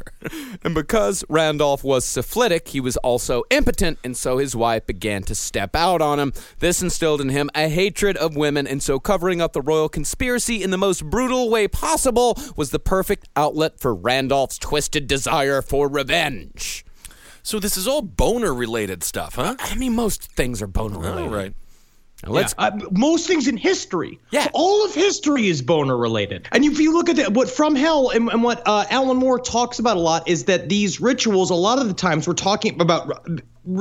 And 0.64 0.74
because 0.74 1.24
Randolph 1.30 1.84
was 1.84 2.06
syphilitic, 2.06 2.70
he 2.70 2.80
was 2.80 2.98
also 2.98 3.44
impotent, 3.50 4.00
and 4.04 4.16
so 4.16 4.38
his 4.38 4.56
wife 4.56 4.86
began 4.86 5.24
to 5.24 5.36
step 5.36 5.76
out 5.76 6.02
on 6.02 6.20
him. 6.20 6.34
This 6.60 6.82
instilled 6.82 7.22
in 7.22 7.30
him 7.30 7.50
a 7.56 7.70
hatred 7.70 8.18
of 8.18 8.36
women, 8.36 8.68
and 8.68 8.82
so 8.82 9.00
covering 9.00 9.42
up 9.42 9.54
the 9.54 9.62
royal 9.62 9.90
conspiracy 9.90 10.64
in 10.64 10.72
the 10.72 10.78
most 10.78 11.10
brutal 11.10 11.50
way 11.50 11.68
possible 11.68 12.38
was 12.56 12.72
the 12.72 12.80
perfect 12.80 13.28
outlet 13.36 13.80
for 13.80 13.94
Randolph's 13.94 14.58
twisted 14.58 15.08
desire 15.08 15.62
for 15.62 15.88
revenge. 15.88 16.86
So 17.48 17.60
this 17.60 17.78
is 17.78 17.88
all 17.88 18.02
boner 18.02 18.54
related 18.54 19.06
stuff, 19.06 19.36
huh? 19.36 19.56
I 19.58 19.76
mean, 19.76 19.96
most 19.96 20.22
things 20.34 20.62
are 20.62 20.68
boner 20.68 21.00
related. 21.00 21.30
All 21.30 21.34
right. 21.34 21.54
Now, 22.26 22.34
let's 22.34 22.54
Uh, 22.58 22.72
most 22.92 23.26
things 23.26 23.48
in 23.48 23.56
history. 23.56 24.20
Yeah. 24.32 24.50
All 24.52 24.84
of 24.84 24.94
history 24.94 25.48
is 25.48 25.62
boner 25.62 25.96
related. 25.96 26.50
And 26.52 26.66
if 26.66 26.78
you 26.78 26.92
look 26.92 27.08
at 27.08 27.16
the, 27.16 27.32
what 27.32 27.50
From 27.50 27.74
Hell 27.74 28.10
and, 28.10 28.28
and 28.28 28.44
what 28.44 28.64
uh, 28.66 28.84
Alan 28.90 29.16
Moore 29.16 29.40
talks 29.40 29.80
about 29.80 29.96
a 29.96 30.02
lot 30.02 30.28
is 30.28 30.44
that 30.44 30.68
these 30.68 31.00
rituals, 31.00 31.50
a 31.50 31.56
lot 31.56 31.80
of 31.80 31.88
the 31.88 31.94
times, 31.94 32.28
we're 32.28 32.34
talking 32.34 32.82
about 32.82 33.26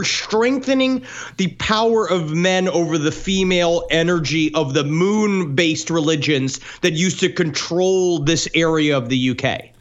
strengthening 0.03 1.05
the 1.37 1.49
power 1.57 2.09
of 2.09 2.33
men 2.33 2.69
over 2.69 2.99
the 2.99 3.11
female 3.11 3.85
energy 3.91 4.55
of 4.55 4.75
the 4.75 4.85
moon 4.85 5.57
based 5.57 5.91
religions 5.91 6.61
that 6.83 6.93
used 6.93 7.19
to 7.19 7.29
control 7.33 8.21
this 8.21 8.47
area 8.55 8.97
of 8.97 9.09
the 9.09 9.31
UK. 9.31 9.76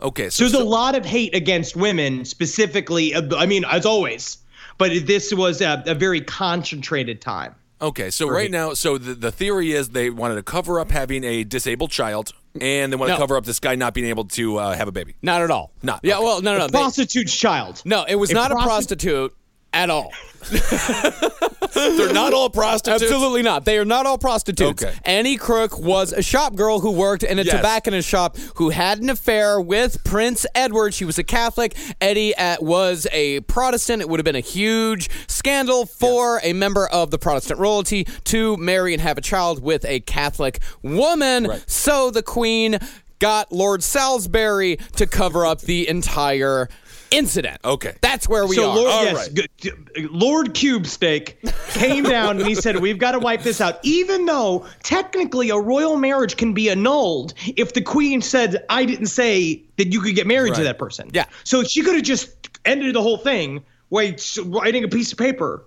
Okay. 0.00 0.30
So, 0.30 0.44
There's 0.44 0.54
a 0.54 0.64
lot 0.64 0.94
of 0.94 1.04
hate 1.04 1.34
against 1.34 1.76
women, 1.76 2.24
specifically. 2.24 3.14
I 3.14 3.46
mean, 3.46 3.64
as 3.64 3.84
always, 3.86 4.38
but 4.78 4.90
this 5.06 5.32
was 5.34 5.60
a, 5.60 5.82
a 5.86 5.94
very 5.94 6.20
concentrated 6.20 7.20
time. 7.20 7.54
Okay, 7.80 8.10
so 8.10 8.28
right 8.28 8.50
now, 8.50 8.74
so 8.74 8.98
the, 8.98 9.14
the 9.14 9.30
theory 9.30 9.70
is 9.70 9.90
they 9.90 10.10
wanted 10.10 10.34
to 10.34 10.42
cover 10.42 10.80
up 10.80 10.90
having 10.90 11.22
a 11.22 11.44
disabled 11.44 11.92
child, 11.92 12.32
and 12.60 12.92
they 12.92 12.96
want 12.96 13.08
to 13.10 13.14
No. 13.14 13.18
cover 13.18 13.36
up 13.36 13.44
this 13.44 13.60
guy 13.60 13.76
not 13.76 13.94
being 13.94 14.08
able 14.08 14.24
to 14.24 14.56
uh, 14.56 14.74
have 14.76 14.88
a 14.88 14.92
baby. 14.92 15.14
Not 15.22 15.42
at 15.42 15.50
all. 15.52 15.70
Not- 15.80 16.00
Yeah, 16.02 16.16
okay. 16.16 16.24
well, 16.24 16.42
no, 16.42 16.52
no, 16.54 16.58
no. 16.58 16.64
A 16.64 16.68
they- 16.68 16.72
prostitute's 16.78 17.32
child. 17.36 17.80
no, 17.84 18.04
it 18.08 18.16
was 18.16 18.30
A 18.32 18.34
not 18.34 18.50
a 18.50 18.56
prosti- 18.56 18.64
prostitute 18.64 19.36
at 19.72 19.90
all. 19.90 20.12
They're 21.74 22.12
not 22.12 22.32
all 22.32 22.48
prostitutes. 22.50 23.02
Absolutely 23.02 23.42
not. 23.42 23.64
They 23.64 23.78
are 23.78 23.84
not 23.84 24.06
all 24.06 24.18
prostitutes. 24.18 24.82
Okay. 24.82 24.94
Annie 25.04 25.36
Crook 25.36 25.78
was 25.78 26.12
a 26.12 26.22
shop 26.22 26.54
girl 26.54 26.80
who 26.80 26.90
worked 26.92 27.22
in 27.22 27.38
a 27.38 27.42
Yes. 27.42 27.54
tobacconist 27.56 28.08
shop 28.08 28.36
who 28.56 28.70
had 28.70 29.00
an 29.00 29.10
affair 29.10 29.60
with 29.60 30.02
Prince 30.04 30.46
Edward. 30.54 30.94
She 30.94 31.04
was 31.04 31.18
a 31.18 31.24
Catholic. 31.24 31.76
Eddie 32.00 32.34
uh, 32.36 32.56
was 32.60 33.06
a 33.12 33.40
Protestant. 33.40 34.00
It 34.02 34.08
would 34.08 34.18
have 34.20 34.24
been 34.24 34.36
a 34.36 34.40
huge 34.40 35.08
scandal 35.28 35.86
for 35.86 36.40
a 36.42 36.52
member 36.52 36.86
of 36.88 37.10
the 37.10 37.18
Protestant 37.18 37.60
royalty 37.60 38.04
to 38.24 38.56
marry 38.56 38.92
and 38.94 39.02
have 39.02 39.18
a 39.18 39.22
child 39.22 39.62
with 39.62 39.84
a 39.84 40.00
Catholic 40.00 40.60
woman. 40.82 41.44
Right. 41.44 41.64
So 41.70 42.10
the 42.10 42.22
Queen 42.22 42.78
got 43.18 43.52
Lord 43.52 43.82
Salisbury 43.82 44.76
to 44.96 45.06
cover 45.06 45.44
up 45.44 45.60
the 45.62 45.88
entire 45.88 46.68
incident. 47.10 47.60
Okay. 47.64 47.94
That's 48.00 48.28
where 48.28 48.46
we 48.46 48.56
so 48.56 48.70
are. 48.70 48.76
Lord, 48.76 48.90
All 48.90 49.04
yes, 49.04 49.16
right. 49.16 49.34
good- 49.34 50.10
Lord 50.10 50.54
Cube 50.54 50.86
Steak 50.86 51.38
came 51.70 52.04
down 52.04 52.38
and 52.38 52.46
he 52.46 52.54
said, 52.54 52.78
"We've 52.80 52.98
got 52.98 53.12
to 53.12 53.18
wipe 53.18 53.42
this 53.42 53.60
out." 53.60 53.78
Even 53.82 54.26
though 54.26 54.66
technically 54.82 55.50
a 55.50 55.56
royal 55.58 55.96
marriage 55.96 56.36
can 56.36 56.52
be 56.52 56.70
annulled 56.70 57.34
if 57.56 57.72
the 57.72 57.80
Queen 57.82 58.20
said, 58.20 58.64
"I 58.68 58.84
didn't 58.84 59.06
say 59.06 59.62
that 59.76 59.92
you 59.92 60.00
could 60.00 60.14
get 60.14 60.26
married 60.26 60.54
to 60.54 60.62
that 60.64 60.78
person." 60.78 61.10
Yeah. 61.12 61.24
So 61.44 61.64
she 61.64 61.82
could 61.82 61.94
have 61.94 62.04
just 62.04 62.30
ended 62.64 62.94
the 62.94 63.02
whole 63.02 63.18
thing 63.18 63.62
by 63.90 64.16
writing 64.44 64.84
a 64.84 64.88
piece 64.88 65.12
of 65.12 65.18
paper, 65.18 65.64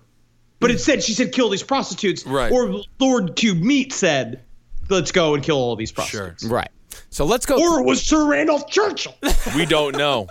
but 0.60 0.70
it 0.70 0.80
said, 0.80 1.02
she 1.02 1.12
said, 1.12 1.32
"Kill 1.32 1.50
these 1.50 1.62
prostitutes." 1.62 2.24
Right. 2.24 2.52
Or 2.52 2.82
Lord 3.00 3.36
Cube 3.36 3.58
Meat 3.60 3.92
said, 3.92 4.40
"Let's 4.88 5.10
go 5.12 5.34
and 5.34 5.42
kill 5.42 5.56
all 5.56 5.76
these 5.76 5.92
prostitutes." 5.92 6.44
right. 6.44 6.70
So 7.10 7.24
let's 7.26 7.44
go. 7.44 7.56
Or 7.56 7.80
it 7.80 7.84
was 7.84 8.02
Sir 8.02 8.26
Randolph 8.26 8.70
Churchill. 8.70 9.14
We 9.54 9.66
don't 9.66 9.96
know. 9.96 10.28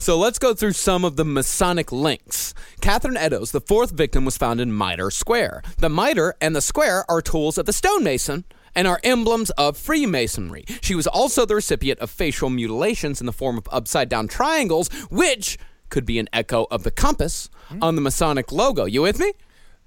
So 0.00 0.18
let's 0.18 0.38
go 0.38 0.54
through 0.54 0.72
some 0.72 1.04
of 1.04 1.16
the 1.16 1.24
Masonic 1.24 1.90
links. 1.92 2.54
Catherine 2.80 3.16
Eddowes, 3.16 3.52
the 3.52 3.60
fourth 3.60 3.90
victim, 3.90 4.24
was 4.24 4.36
found 4.36 4.60
in 4.60 4.76
Mitre 4.76 5.10
Square. 5.10 5.62
The 5.78 5.88
mitre 5.88 6.34
and 6.40 6.54
the 6.54 6.60
square 6.60 7.04
are 7.10 7.22
tools 7.22 7.56
of 7.58 7.66
the 7.66 7.72
stonemason 7.72 8.44
and 8.74 8.86
are 8.86 9.00
emblems 9.02 9.50
of 9.50 9.78
Freemasonry. 9.78 10.64
She 10.82 10.94
was 10.94 11.06
also 11.06 11.46
the 11.46 11.54
recipient 11.54 12.00
of 12.00 12.10
facial 12.10 12.50
mutilations 12.50 13.20
in 13.20 13.26
the 13.26 13.32
form 13.32 13.56
of 13.56 13.66
upside 13.72 14.08
down 14.08 14.28
triangles, 14.28 14.88
which 15.10 15.56
could 15.88 16.04
be 16.04 16.18
an 16.18 16.28
echo 16.32 16.66
of 16.70 16.82
the 16.82 16.90
compass 16.90 17.48
on 17.80 17.94
the 17.94 18.02
Masonic 18.02 18.52
logo. 18.52 18.84
You 18.84 19.02
with 19.02 19.18
me? 19.18 19.32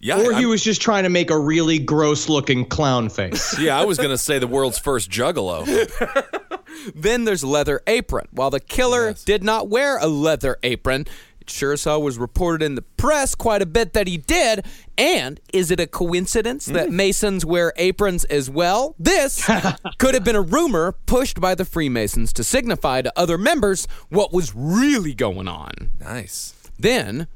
Yeah, 0.02 0.18
or 0.18 0.32
he 0.32 0.40
I'm- 0.40 0.50
was 0.50 0.64
just 0.64 0.82
trying 0.82 1.04
to 1.04 1.10
make 1.10 1.30
a 1.30 1.38
really 1.38 1.78
gross 1.78 2.30
looking 2.30 2.66
clown 2.66 3.10
face. 3.10 3.60
yeah. 3.60 3.78
I 3.80 3.84
was 3.86 3.98
gonna 3.98 4.18
say 4.18 4.40
the 4.40 4.48
world's 4.48 4.80
first 4.80 5.12
juggalo. 5.12 5.66
Then 6.94 7.26
there's 7.26 7.44
leather 7.44 7.82
apron. 7.88 8.28
While 8.32 8.50
the 8.50 8.60
killer 8.60 9.14
did 9.14 9.44
not 9.44 9.70
wear 9.70 9.98
a 9.98 10.08
leather 10.08 10.58
apron, 10.64 11.06
it 11.42 11.50
sure 11.50 11.74
as 11.74 11.84
hell 11.84 12.02
was 12.02 12.18
reported 12.18 12.64
in 12.64 12.76
the 12.76 12.82
press 12.82 13.36
quite 13.36 13.62
a 13.62 13.66
bit 13.66 13.94
that 13.94 14.08
he 14.08 14.18
did. 14.18 14.66
And 14.98 15.40
is 15.54 15.72
it 15.72 15.80
a 15.80 15.88
coincidence 15.88 16.66
that 16.66 16.90
hmm. 16.90 16.96
Masons 16.96 17.46
wear 17.46 17.74
aprons 17.78 18.26
as 18.26 18.50
well? 18.50 18.96
This 19.00 19.46
could 19.98 20.14
have 20.14 20.24
been 20.24 20.36
a 20.36 20.42
rumor 20.42 20.94
pushed 21.06 21.40
by 21.40 21.56
the 21.56 21.66
Freemasons 21.66 22.34
to 22.34 22.44
signify 22.44 23.02
to 23.02 23.14
other 23.18 23.38
members 23.38 23.88
what 24.10 24.34
was 24.34 24.54
really 24.56 25.14
going 25.14 25.48
on. 25.48 25.92
Nice. 26.00 26.54
Then 26.78 27.28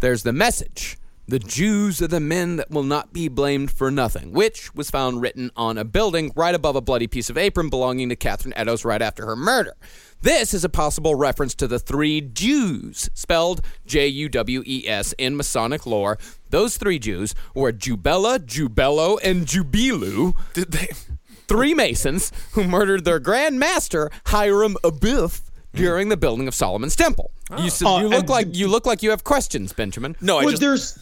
there's 0.00 0.22
the 0.22 0.32
message. 0.32 0.98
The 1.28 1.38
Jews 1.40 2.00
are 2.00 2.06
the 2.06 2.20
men 2.20 2.54
that 2.56 2.70
will 2.70 2.84
not 2.84 3.12
be 3.12 3.26
blamed 3.26 3.72
for 3.72 3.90
nothing, 3.90 4.30
which 4.32 4.72
was 4.76 4.90
found 4.90 5.20
written 5.20 5.50
on 5.56 5.76
a 5.76 5.84
building 5.84 6.30
right 6.36 6.54
above 6.54 6.76
a 6.76 6.80
bloody 6.80 7.08
piece 7.08 7.28
of 7.28 7.36
apron 7.36 7.68
belonging 7.68 8.08
to 8.10 8.16
Catherine 8.16 8.54
Eddowes 8.56 8.84
right 8.84 9.02
after 9.02 9.26
her 9.26 9.34
murder. 9.34 9.74
This 10.22 10.54
is 10.54 10.64
a 10.64 10.68
possible 10.68 11.16
reference 11.16 11.56
to 11.56 11.66
the 11.66 11.80
three 11.80 12.20
Jews, 12.20 13.10
spelled 13.12 13.60
J 13.86 14.06
U 14.06 14.28
W 14.28 14.62
E 14.64 14.84
S 14.86 15.14
in 15.18 15.36
Masonic 15.36 15.84
lore. 15.84 16.16
Those 16.50 16.76
three 16.76 17.00
Jews 17.00 17.34
were 17.56 17.72
Jubela, 17.72 18.38
Jubelo, 18.38 19.18
and 19.24 19.46
Jubilu, 19.46 20.34
Did 20.54 20.70
they? 20.70 20.88
three 21.48 21.74
Masons 21.74 22.30
who 22.52 22.64
murdered 22.64 23.04
their 23.04 23.18
Grand 23.18 23.58
Master, 23.58 24.10
Hiram 24.26 24.76
Abiff, 24.84 25.42
during 25.74 26.08
the 26.08 26.16
building 26.16 26.46
of 26.48 26.54
Solomon's 26.54 26.96
Temple. 26.96 27.32
You, 27.50 27.64
s- 27.66 27.82
Uh, 27.82 27.98
you 28.00 28.08
look 28.08 28.20
and- 28.20 28.28
like 28.28 28.54
you 28.56 28.68
look 28.68 28.86
like 28.86 29.02
you 29.02 29.10
have 29.10 29.24
questions, 29.24 29.72
Benjamin. 29.72 30.16
No, 30.20 30.38
I 30.38 30.42
well, 30.44 30.50
just. 30.52 30.60
there's 30.62 30.98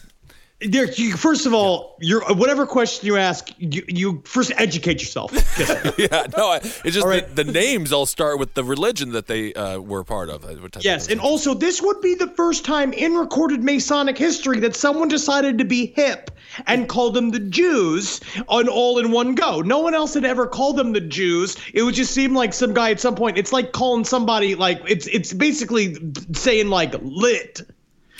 there. 0.59 0.85
You, 0.91 1.15
first 1.15 1.45
of 1.45 1.53
all, 1.53 1.97
you're 1.99 2.23
whatever 2.33 2.65
question 2.65 3.07
you 3.07 3.17
ask, 3.17 3.49
you, 3.57 3.83
you 3.87 4.21
first 4.25 4.51
educate 4.57 5.01
yourself. 5.01 5.31
Yeah, 5.97 6.27
no, 6.37 6.49
I, 6.49 6.57
it's 6.57 6.81
just 6.83 7.05
right. 7.05 7.27
the, 7.35 7.43
the 7.43 7.51
names 7.51 7.93
all 7.93 8.05
start 8.05 8.37
with 8.37 8.53
the 8.53 8.63
religion 8.63 9.11
that 9.11 9.27
they 9.27 9.53
uh, 9.53 9.79
were 9.79 10.03
part 10.03 10.29
of. 10.29 10.45
I 10.45 10.55
yes, 10.81 11.07
and 11.09 11.21
also 11.21 11.53
this 11.53 11.81
would 11.81 12.01
be 12.01 12.15
the 12.15 12.27
first 12.27 12.65
time 12.65 12.91
in 12.93 13.13
recorded 13.13 13.63
Masonic 13.63 14.17
history 14.17 14.59
that 14.59 14.75
someone 14.75 15.07
decided 15.07 15.57
to 15.59 15.65
be 15.65 15.87
hip 15.95 16.31
and 16.67 16.89
called 16.89 17.13
them 17.13 17.31
the 17.31 17.39
Jews 17.39 18.19
on 18.47 18.67
all 18.67 18.99
in 18.99 19.11
one 19.11 19.35
go. 19.35 19.61
No 19.61 19.79
one 19.79 19.93
else 19.93 20.13
had 20.13 20.25
ever 20.25 20.47
called 20.47 20.77
them 20.77 20.93
the 20.93 21.01
Jews. 21.01 21.55
It 21.73 21.83
would 21.83 21.95
just 21.95 22.13
seem 22.13 22.33
like 22.33 22.53
some 22.53 22.73
guy 22.73 22.91
at 22.91 22.99
some 22.99 23.15
point. 23.15 23.37
It's 23.37 23.53
like 23.53 23.71
calling 23.71 24.03
somebody 24.03 24.55
like 24.55 24.81
it's 24.87 25.07
it's 25.07 25.33
basically 25.33 25.97
saying 26.33 26.69
like 26.69 26.93
lit. 27.01 27.61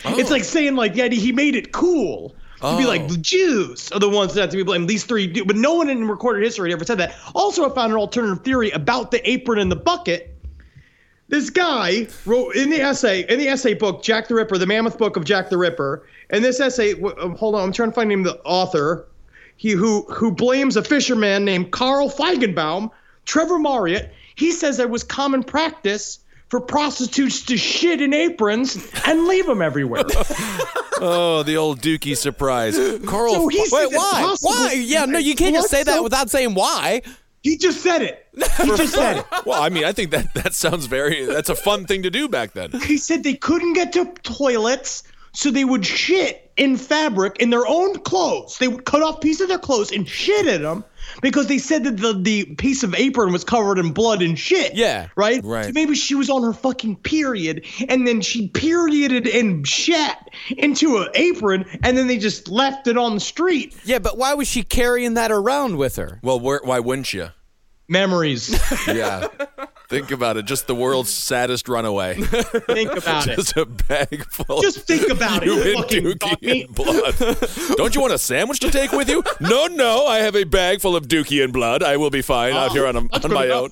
It's 0.03 0.31
like 0.31 0.43
saying 0.43 0.75
like 0.75 0.95
yeah 0.95 1.07
he 1.07 1.31
made 1.31 1.55
it 1.55 1.71
cool. 1.71 2.35
To 2.61 2.77
be 2.77 2.85
like 2.85 3.07
the 3.07 3.17
Jews 3.17 3.91
are 3.91 3.99
the 3.99 4.09
ones 4.09 4.33
that 4.33 4.41
have 4.41 4.49
to 4.49 4.57
be 4.57 4.63
blamed. 4.63 4.89
These 4.89 5.03
three, 5.03 5.27
do, 5.27 5.45
but 5.45 5.55
no 5.55 5.75
one 5.75 5.87
in 5.87 6.07
recorded 6.07 6.43
history 6.43 6.73
ever 6.73 6.83
said 6.83 6.97
that. 6.97 7.15
Also, 7.35 7.69
I 7.69 7.75
found 7.75 7.91
an 7.91 7.99
alternative 7.99 8.43
theory 8.43 8.71
about 8.71 9.11
the 9.11 9.29
apron 9.29 9.59
and 9.59 9.71
the 9.71 9.75
bucket 9.75 10.35
this 11.27 11.49
guy 11.49 12.07
wrote 12.25 12.55
in 12.55 12.69
the 12.69 12.79
essay 12.81 13.25
in 13.27 13.39
the 13.39 13.47
essay 13.47 13.73
book 13.73 14.03
Jack 14.03 14.27
the 14.27 14.35
Ripper, 14.35 14.57
the 14.57 14.67
Mammoth 14.67 14.97
Book 14.97 15.17
of 15.17 15.25
Jack 15.25 15.49
the 15.49 15.57
Ripper. 15.57 16.07
And 16.29 16.43
this 16.43 16.59
essay, 16.59 16.93
um, 16.93 17.35
hold 17.35 17.55
on, 17.55 17.63
I'm 17.63 17.71
trying 17.71 17.89
to 17.89 17.95
find 17.95 18.11
him 18.11 18.23
the 18.23 18.39
author. 18.43 19.07
He 19.57 19.71
who 19.71 20.03
who 20.03 20.31
blames 20.31 20.77
a 20.77 20.83
fisherman 20.83 21.45
named 21.45 21.71
Carl 21.71 22.09
Feigenbaum, 22.09 22.91
Trevor 23.25 23.57
Marriott. 23.57 24.13
He 24.35 24.51
says 24.51 24.77
there 24.77 24.87
was 24.87 25.03
common 25.03 25.43
practice 25.43 26.19
for 26.55 26.61
prostitutes 26.61 27.43
to 27.43 27.57
shit 27.57 28.01
in 28.01 28.13
aprons 28.13 28.77
and 29.05 29.27
leave 29.27 29.45
them 29.45 29.61
everywhere. 29.61 30.03
oh, 31.01 31.43
the 31.43 31.57
old 31.57 31.81
Dookie 31.81 32.15
surprise. 32.15 32.77
Carl. 33.05 33.33
So 33.33 33.47
Wait, 33.47 33.93
why? 33.93 34.35
Why? 34.39 34.71
Yeah, 34.71 35.03
no, 35.03 35.19
you 35.19 35.35
can't 35.35 35.53
just 35.53 35.69
say 35.69 35.83
that 35.83 36.01
without 36.01 36.29
saying 36.29 36.53
why. 36.53 37.01
He 37.41 37.57
just 37.57 37.81
said 37.81 38.03
it. 38.03 38.25
He 38.33 38.67
just 38.67 38.93
said 38.93 39.17
it. 39.17 39.25
well, 39.45 39.61
I 39.61 39.67
mean, 39.67 39.83
I 39.83 39.91
think 39.91 40.11
that 40.11 40.33
that 40.35 40.53
sounds 40.53 40.85
very. 40.85 41.25
That's 41.25 41.49
a 41.49 41.55
fun 41.55 41.87
thing 41.87 42.03
to 42.03 42.09
do 42.09 42.29
back 42.29 42.53
then. 42.53 42.71
He 42.71 42.97
said 42.97 43.25
they 43.25 43.33
couldn't 43.33 43.73
get 43.73 43.91
to 43.93 44.05
toilets, 44.23 45.03
so 45.33 45.51
they 45.51 45.65
would 45.65 45.85
shit 45.85 46.49
in 46.55 46.77
fabric 46.77 47.35
in 47.41 47.49
their 47.49 47.67
own 47.67 47.99
clothes. 47.99 48.59
They 48.59 48.69
would 48.69 48.85
cut 48.85 49.01
off 49.03 49.19
pieces 49.19 49.41
of 49.41 49.47
their 49.49 49.59
clothes 49.59 49.91
and 49.91 50.07
shit 50.07 50.47
in 50.47 50.61
them 50.61 50.85
because 51.21 51.47
they 51.47 51.57
said 51.57 51.83
that 51.83 51.97
the, 51.97 52.13
the 52.13 52.55
piece 52.55 52.83
of 52.83 52.93
apron 52.95 53.31
was 53.31 53.43
covered 53.43 53.77
in 53.79 53.91
blood 53.91 54.21
and 54.21 54.37
shit. 54.37 54.75
Yeah. 54.75 55.07
Right? 55.15 55.43
Right. 55.43 55.65
So 55.65 55.71
maybe 55.73 55.95
she 55.95 56.15
was 56.15 56.29
on 56.29 56.43
her 56.43 56.53
fucking 56.53 56.97
period 56.97 57.65
and 57.87 58.07
then 58.07 58.21
she 58.21 58.47
perioded 58.49 59.27
and 59.27 59.67
shat 59.67 60.29
into 60.49 60.97
an 60.97 61.09
apron 61.15 61.65
and 61.83 61.97
then 61.97 62.07
they 62.07 62.17
just 62.17 62.47
left 62.47 62.87
it 62.87 62.97
on 62.97 63.15
the 63.15 63.19
street. 63.19 63.75
Yeah, 63.83 63.99
but 63.99 64.17
why 64.17 64.33
was 64.33 64.47
she 64.47 64.63
carrying 64.63 65.15
that 65.15 65.31
around 65.31 65.77
with 65.77 65.95
her? 65.95 66.19
Well, 66.21 66.39
where, 66.39 66.61
why 66.63 66.79
wouldn't 66.79 67.13
you? 67.13 67.29
Memories. 67.87 68.59
Yeah. 68.87 69.27
Think 69.95 70.11
about 70.11 70.35
it. 70.37 70.45
Just 70.45 70.67
the 70.67 70.75
world's 70.75 71.09
saddest 71.09 71.69
runaway. 71.69 72.15
think 72.15 72.91
about 72.95 73.27
it. 73.27 73.37
Just 73.37 73.55
a 73.55 73.65
bag 73.65 74.25
full. 74.29 74.61
Just 74.61 74.79
think 74.85 75.09
about 75.09 75.43
it, 75.43 75.45
you 75.45 75.55
you 75.55 75.77
and 75.77 76.19
Dookie 76.19 76.65
and 76.65 76.75
blood. 76.75 77.77
Don't 77.77 77.95
you 77.95 78.01
want 78.01 78.13
a 78.13 78.17
sandwich 78.17 78.59
to 78.59 78.71
take 78.71 78.91
with 78.91 79.09
you? 79.09 79.23
No, 79.39 79.67
no. 79.67 80.05
I 80.05 80.19
have 80.19 80.35
a 80.35 80.43
bag 80.43 80.81
full 80.81 80.95
of 80.95 81.07
Dookie 81.07 81.43
and 81.43 81.53
blood. 81.53 81.81
I 81.81 81.97
will 81.97 82.09
be 82.09 82.21
fine 82.21 82.53
out 82.53 82.71
here 82.71 82.85
on, 82.85 82.95
a, 82.95 82.99
on 83.23 83.33
my 83.33 83.47
own. 83.49 83.71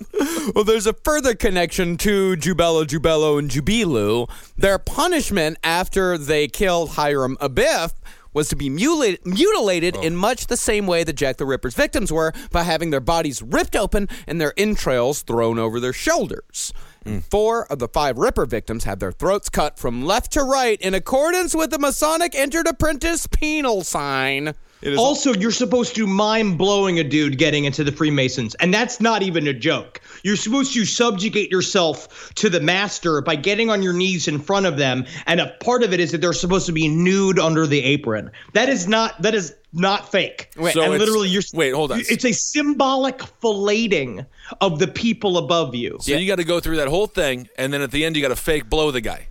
Well, 0.56 0.64
there's 0.64 0.88
a 0.88 0.94
further 0.94 1.36
connection 1.36 1.98
to 1.98 2.36
Jubelo, 2.38 2.86
Jubelo, 2.86 3.38
and 3.38 3.50
Jubilu. 3.50 4.30
Their 4.58 4.80
punishment 4.80 5.58
after 5.64 6.18
they 6.18 6.48
killed 6.48 6.92
Hiram 6.92 7.38
Abiff 7.38 7.94
was 8.34 8.50
to 8.50 8.56
be 8.56 8.70
mutilated, 8.70 9.26
mutilated 9.26 9.96
in 9.98 10.16
much 10.16 10.48
the 10.48 10.58
same 10.58 10.88
way 10.88 11.04
that 11.04 11.14
Jack 11.14 11.38
the 11.38 11.46
Ripper's 11.46 11.76
victims 11.76 12.12
were 12.12 12.34
by 12.52 12.64
having 12.64 12.90
their 12.90 13.00
bodies 13.00 13.42
ripped 13.42 13.76
open 13.76 14.10
and 14.28 14.40
their 14.40 14.54
entrails 14.58 15.22
thrown 15.22 15.60
over 15.60 15.80
their 15.80 15.94
shoulders. 15.94 16.74
Hmm. 17.04 17.20
Four 17.20 17.66
of 17.72 17.80
the 17.80 17.88
five 17.88 18.18
Ripper 18.18 18.46
victims 18.46 18.86
had 18.86 19.00
their 19.00 19.12
throats 19.12 19.50
cut 19.50 19.78
from 19.78 20.06
left 20.06 20.32
to 20.34 20.44
right 20.44 20.80
in 20.80 20.94
accordance 20.94 21.54
with 21.54 21.70
the 21.70 21.80
Masonic 21.80 22.34
entered 22.34 22.68
apprentice 22.68 23.28
penal 23.28 23.84
sign. 23.84 24.54
Is- 24.92 25.00
also, 25.00 25.34
you're 25.34 25.52
supposed 25.52 25.96
to 25.96 26.06
mind 26.06 26.58
blowing 26.58 27.00
a 27.00 27.04
dude 27.04 27.38
getting 27.38 27.66
into 27.66 27.84
the 27.84 27.92
Freemasons, 27.92 28.56
and 28.56 28.74
that's 28.74 29.00
not 29.00 29.24
even 29.24 29.48
a 29.48 29.54
joke. 29.54 30.02
You're 30.24 30.36
supposed 30.36 30.74
to 30.74 30.86
subjugate 30.86 31.52
yourself 31.52 32.34
to 32.36 32.50
the 32.50 32.60
master 32.60 33.22
by 33.22 33.36
getting 33.36 33.70
on 33.70 33.82
your 33.82 33.94
knees 33.94 34.28
in 34.28 34.40
front 34.40 34.66
of 34.66 34.78
them, 34.78 35.06
and 35.26 35.40
a 35.40 35.48
part 35.60 35.84
of 35.84 35.94
it 35.94 36.00
is 36.00 36.12
that 36.12 36.22
they're 36.22 36.34
supposed 36.34 36.66
to 36.66 36.72
be 36.72 36.88
nude 36.88 37.40
under 37.40 37.66
the 37.68 37.84
apron. 37.84 38.32
That 38.54 38.70
is 38.70 38.88
not 38.88 39.22
that 39.22 39.34
is 39.36 39.54
not 39.74 40.12
fake. 40.12 40.50
Wait, 40.56 40.74
so 40.74 40.84
and 40.84 40.98
literally, 41.00 41.30
you're 41.30 41.42
wait, 41.54 41.74
hold 41.74 41.92
on. 41.92 42.00
It's 42.00 42.26
a 42.26 42.32
symbolic 42.32 43.18
filleting 43.18 44.26
of 44.62 44.80
the 44.80 44.88
people 44.88 45.38
above 45.38 45.76
you. 45.76 45.98
So 46.02 46.14
you 46.14 46.28
got 46.28 46.38
to 46.38 46.44
go 46.44 46.60
through 46.60 46.78
that 46.78 46.88
whole 46.88 47.08
thing, 47.08 47.50
and 47.58 47.74
then 47.74 47.82
at 47.82 47.92
the 47.92 48.06
end, 48.06 48.16
you 48.16 48.22
got 48.22 48.30
to 48.30 48.36
fake 48.36 48.70
blow 48.70 48.92
the 48.92 49.02
guy. 49.02 49.28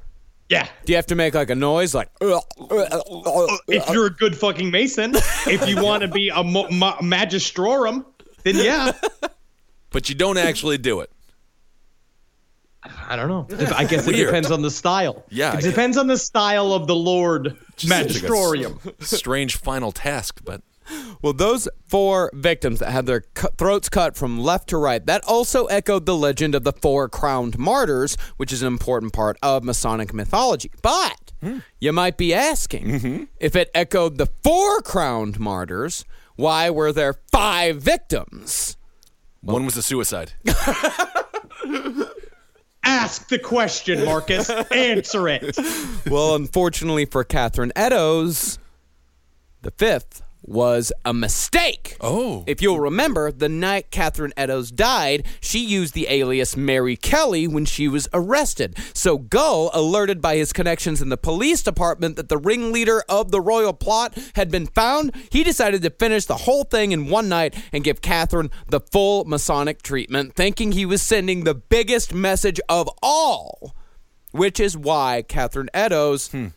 Yeah. 0.52 0.68
Do 0.84 0.92
you 0.92 0.96
have 0.96 1.06
to 1.06 1.14
make 1.14 1.32
like 1.34 1.48
a 1.48 1.54
noise 1.54 1.94
like? 1.94 2.10
If 2.20 3.88
you're 3.90 4.06
a 4.06 4.10
good 4.10 4.36
fucking 4.36 4.70
mason, 4.70 5.12
if 5.46 5.66
you 5.66 5.82
want 5.82 6.02
to 6.02 6.08
be 6.08 6.28
a 6.28 6.44
mo- 6.44 6.68
ma- 6.70 6.98
magistrorum, 6.98 8.04
then 8.44 8.56
yeah. 8.56 8.92
But 9.90 10.08
you 10.10 10.14
don't 10.14 10.36
actually 10.36 10.76
do 10.78 11.00
it. 11.00 11.10
I 13.08 13.16
don't 13.16 13.28
know. 13.28 13.46
I 13.74 13.84
guess 13.84 14.06
it 14.06 14.14
Weird. 14.14 14.26
depends 14.26 14.50
on 14.50 14.60
the 14.60 14.70
style. 14.70 15.24
Yeah, 15.30 15.52
It 15.54 15.58
I- 15.58 15.60
depends 15.60 15.96
on 15.96 16.06
the 16.08 16.18
style 16.18 16.72
of 16.74 16.86
the 16.86 16.96
Lord 16.96 17.56
Just 17.76 18.20
seems 18.20 18.30
like. 18.30 18.82
Strange 19.00 19.56
final 19.56 19.90
task, 19.92 20.40
but 20.44 20.60
Well, 21.22 21.33
those 21.33 21.68
four 21.87 22.31
victims 22.35 22.81
that 22.81 22.90
had 22.90 23.07
their 23.07 23.20
cu- 23.20 23.48
throats 23.57 23.88
cut 23.88 24.16
from 24.16 24.40
left 24.40 24.68
to 24.70 24.76
right, 24.76 25.05
that 25.07 25.22
also 25.24 25.66
echoed 25.66 26.05
the 26.05 26.16
legend 26.16 26.55
of 26.57 26.64
the 26.64 26.72
four 26.72 27.09
crowned 27.09 27.59
martyrs, 27.59 28.16
which 28.38 28.52
is 28.52 28.61
an 28.62 28.68
important 28.68 29.12
part 29.12 29.37
of 29.40 29.62
Masonic 29.62 30.12
mythology. 30.12 30.72
But 30.83 31.33
hmm. 31.40 31.59
you 31.81 31.92
might 31.92 32.16
be 32.16 32.35
asking 32.35 32.87
mm-hmm. 32.87 33.24
if 33.38 33.55
it 33.55 33.70
echoed 33.72 34.18
the 34.18 34.26
four 34.42 34.83
crowned 34.83 35.38
martyrs, 35.38 36.05
why 36.35 36.70
were 36.70 36.92
there 36.92 37.14
five 37.31 37.81
victims? 37.81 38.76
one 39.42 39.64
was 39.64 39.76
a 39.76 39.83
suicide. 39.83 40.33
Ask 42.85 43.28
the 43.28 43.38
question, 43.38 44.05
Marcus. 44.05 44.50
Answer 44.50 45.28
it. 45.28 45.57
well, 46.11 46.35
unfortunately 46.35 47.05
for 47.05 47.22
Catherine 47.22 47.72
Eddowes, 47.76 48.59
the 49.62 49.70
fifth 49.70 50.22
was 50.42 50.92
a 51.05 51.14
mistake. 51.14 51.96
Oh. 52.00 52.44
If 52.46 52.61
you'll 52.61 52.81
remember, 52.81 53.31
the 53.31 53.48
night 53.48 53.90
Catherine 53.90 54.33
Eddowes 54.37 54.70
died, 54.70 55.24
she 55.40 55.64
used 55.64 55.94
the 55.94 56.09
alias 56.09 56.57
Mary 56.57 56.96
Kelly 56.96 57.46
when 57.46 57.64
she 57.64 57.88
was 57.88 58.09
arrested. 58.12 58.76
So 58.92 59.18
Gull, 59.18 59.70
alerted 59.72 60.20
by 60.20 60.37
his 60.37 60.52
connections 60.52 61.00
in 61.00 61.09
the 61.09 61.16
police 61.16 61.62
department 61.62 62.16
that 62.16 62.28
the 62.28 62.38
ringleader 62.38 63.02
of 63.09 63.31
the 63.31 63.40
royal 63.40 63.72
plot 63.72 64.18
had 64.35 64.50
been 64.50 64.66
found, 64.66 65.14
he 65.31 65.44
decided 65.44 65.83
to 65.83 65.90
finish 65.90 66.26
the 66.26 66.38
whole 66.38 66.64
thing 66.64 66.92
in 66.92 67.09
one 67.09 67.28
night 67.28 67.55
and 67.72 67.85
give 67.85 68.00
Catherine 68.00 68.50
the 68.68 68.81
full 68.81 69.24
Masonic 69.24 69.83
treatment, 69.83 70.35
thinking 70.35 70.72
he 70.72 70.87
was 70.87 71.02
sending 71.02 71.44
the 71.44 71.55
biggest 71.55 72.12
message 72.12 72.61
of 72.68 72.88
all, 73.02 73.74
which 74.33 74.59
is 74.59 74.76
why 74.76 75.22
Catherine 75.26 75.70
Eddowes 75.72 76.28
hmm. 76.28 76.48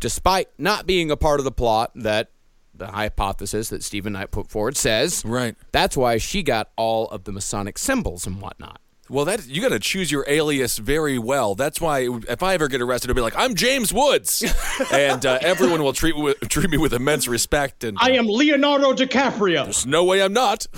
despite 0.00 0.48
not 0.58 0.86
being 0.86 1.10
a 1.10 1.16
part 1.16 1.40
of 1.40 1.44
the 1.44 1.52
plot 1.52 1.90
that 1.94 2.30
the 2.78 2.88
hypothesis 2.88 3.68
that 3.70 3.82
Stephen 3.82 4.12
Knight 4.14 4.30
put 4.30 4.48
forward 4.48 4.76
says. 4.76 5.24
Right. 5.24 5.56
That's 5.72 5.96
why 5.96 6.18
she 6.18 6.42
got 6.42 6.70
all 6.76 7.08
of 7.08 7.24
the 7.24 7.32
Masonic 7.32 7.78
symbols 7.78 8.26
and 8.26 8.40
whatnot. 8.40 8.80
Well, 9.10 9.24
that 9.24 9.46
you 9.48 9.62
got 9.62 9.70
to 9.70 9.78
choose 9.78 10.12
your 10.12 10.24
alias 10.28 10.76
very 10.76 11.18
well. 11.18 11.54
That's 11.54 11.80
why 11.80 12.08
if 12.28 12.42
I 12.42 12.52
ever 12.52 12.68
get 12.68 12.82
arrested, 12.82 13.08
I'll 13.10 13.14
be 13.14 13.22
like, 13.22 13.36
"I'm 13.38 13.54
James 13.54 13.90
Woods," 13.90 14.44
and 14.92 15.24
uh, 15.24 15.38
everyone 15.40 15.82
will 15.82 15.94
treat 15.94 16.14
with, 16.14 16.38
treat 16.50 16.68
me 16.68 16.76
with 16.76 16.92
immense 16.92 17.26
respect. 17.26 17.84
And 17.84 17.96
I 18.00 18.10
am 18.10 18.26
Leonardo 18.26 18.92
DiCaprio. 18.92 19.64
there's 19.64 19.86
no 19.86 20.04
way 20.04 20.22
I'm 20.22 20.34
not. 20.34 20.66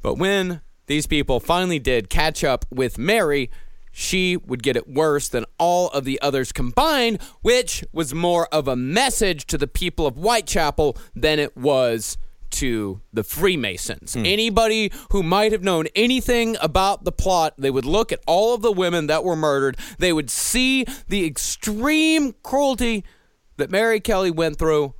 But 0.00 0.14
when 0.14 0.60
these 0.86 1.06
people 1.06 1.40
finally 1.40 1.78
did 1.78 2.08
catch 2.08 2.44
up 2.44 2.64
with 2.70 2.98
Mary, 2.98 3.50
she 4.00 4.36
would 4.36 4.62
get 4.62 4.76
it 4.76 4.86
worse 4.88 5.28
than 5.28 5.44
all 5.58 5.88
of 5.88 6.04
the 6.04 6.20
others 6.22 6.52
combined, 6.52 7.20
which 7.42 7.82
was 7.92 8.14
more 8.14 8.46
of 8.54 8.68
a 8.68 8.76
message 8.76 9.44
to 9.44 9.58
the 9.58 9.66
people 9.66 10.06
of 10.06 10.14
Whitechapel 10.14 10.96
than 11.16 11.40
it 11.40 11.56
was 11.56 12.16
to 12.50 13.00
the 13.12 13.24
Freemasons. 13.24 14.14
Hmm. 14.14 14.24
Anybody 14.24 14.92
who 15.10 15.24
might 15.24 15.50
have 15.50 15.64
known 15.64 15.88
anything 15.96 16.56
about 16.60 17.02
the 17.02 17.10
plot, 17.10 17.54
they 17.58 17.72
would 17.72 17.84
look 17.84 18.12
at 18.12 18.20
all 18.24 18.54
of 18.54 18.62
the 18.62 18.70
women 18.70 19.08
that 19.08 19.24
were 19.24 19.34
murdered, 19.34 19.76
they 19.98 20.12
would 20.12 20.30
see 20.30 20.86
the 21.08 21.26
extreme 21.26 22.34
cruelty 22.44 23.04
that 23.56 23.68
Mary 23.68 23.98
Kelly 23.98 24.30
went 24.30 24.60
through, 24.60 24.94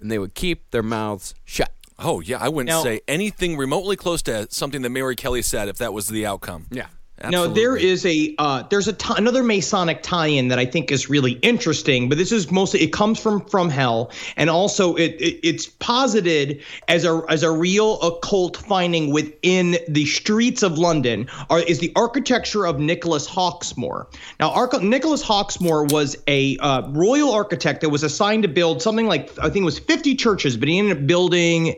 and 0.00 0.10
they 0.10 0.18
would 0.18 0.34
keep 0.34 0.72
their 0.72 0.82
mouths 0.82 1.36
shut. 1.44 1.72
Oh 2.00 2.18
yeah, 2.18 2.38
I 2.40 2.48
wouldn't 2.48 2.70
Now- 2.70 2.82
say 2.82 3.00
anything 3.06 3.56
remotely 3.56 3.94
close 3.94 4.22
to 4.22 4.48
something 4.50 4.82
that 4.82 4.90
Mary 4.90 5.14
Kelly 5.14 5.42
said 5.42 5.68
if 5.68 5.76
that 5.78 5.92
was 5.92 6.08
the 6.08 6.26
outcome. 6.26 6.66
Yeah. 6.72 6.86
Now 7.28 7.46
there 7.46 7.76
is 7.76 8.06
a 8.06 8.34
uh, 8.38 8.62
there's 8.70 8.88
a 8.88 8.94
t- 8.94 9.14
another 9.16 9.42
Masonic 9.42 10.02
tie-in 10.02 10.48
that 10.48 10.58
I 10.58 10.64
think 10.64 10.90
is 10.90 11.10
really 11.10 11.32
interesting, 11.42 12.08
but 12.08 12.16
this 12.16 12.32
is 12.32 12.50
mostly 12.50 12.80
it 12.80 12.92
comes 12.92 13.20
from 13.20 13.44
from 13.44 13.68
hell, 13.68 14.10
and 14.36 14.48
also 14.48 14.94
it, 14.94 15.20
it 15.20 15.40
it's 15.46 15.66
posited 15.66 16.62
as 16.88 17.04
a 17.04 17.22
as 17.28 17.42
a 17.42 17.50
real 17.50 18.00
occult 18.00 18.56
finding 18.56 19.12
within 19.12 19.76
the 19.88 20.06
streets 20.06 20.62
of 20.62 20.78
London. 20.78 21.28
Are 21.50 21.60
is 21.60 21.78
the 21.78 21.92
architecture 21.94 22.66
of 22.66 22.78
Nicholas 22.78 23.28
Hawksmoor. 23.28 24.06
Now, 24.38 24.68
Nicholas 24.80 25.22
Hawksmoor 25.22 25.92
was 25.92 26.16
a 26.26 26.56
uh, 26.58 26.88
royal 26.88 27.32
architect 27.32 27.82
that 27.82 27.90
was 27.90 28.02
assigned 28.02 28.44
to 28.44 28.48
build 28.48 28.80
something 28.80 29.06
like 29.06 29.30
I 29.38 29.50
think 29.50 29.62
it 29.62 29.64
was 29.64 29.78
50 29.78 30.14
churches, 30.14 30.56
but 30.56 30.68
he 30.68 30.78
ended 30.78 30.96
up 30.96 31.06
building 31.06 31.76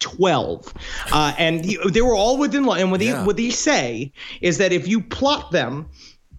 12 0.00 0.72
uh, 1.12 1.34
and 1.38 1.64
he, 1.64 1.78
they 1.90 2.02
were 2.02 2.14
all 2.14 2.38
within 2.38 2.64
line 2.64 2.80
and 2.82 2.90
what, 2.90 3.00
Yeah. 3.00 3.20
they, 3.20 3.26
what 3.26 3.36
they 3.36 3.50
say 3.50 4.12
is 4.40 4.58
that 4.58 4.72
if 4.72 4.86
you 4.88 5.00
plot 5.00 5.50
them 5.50 5.88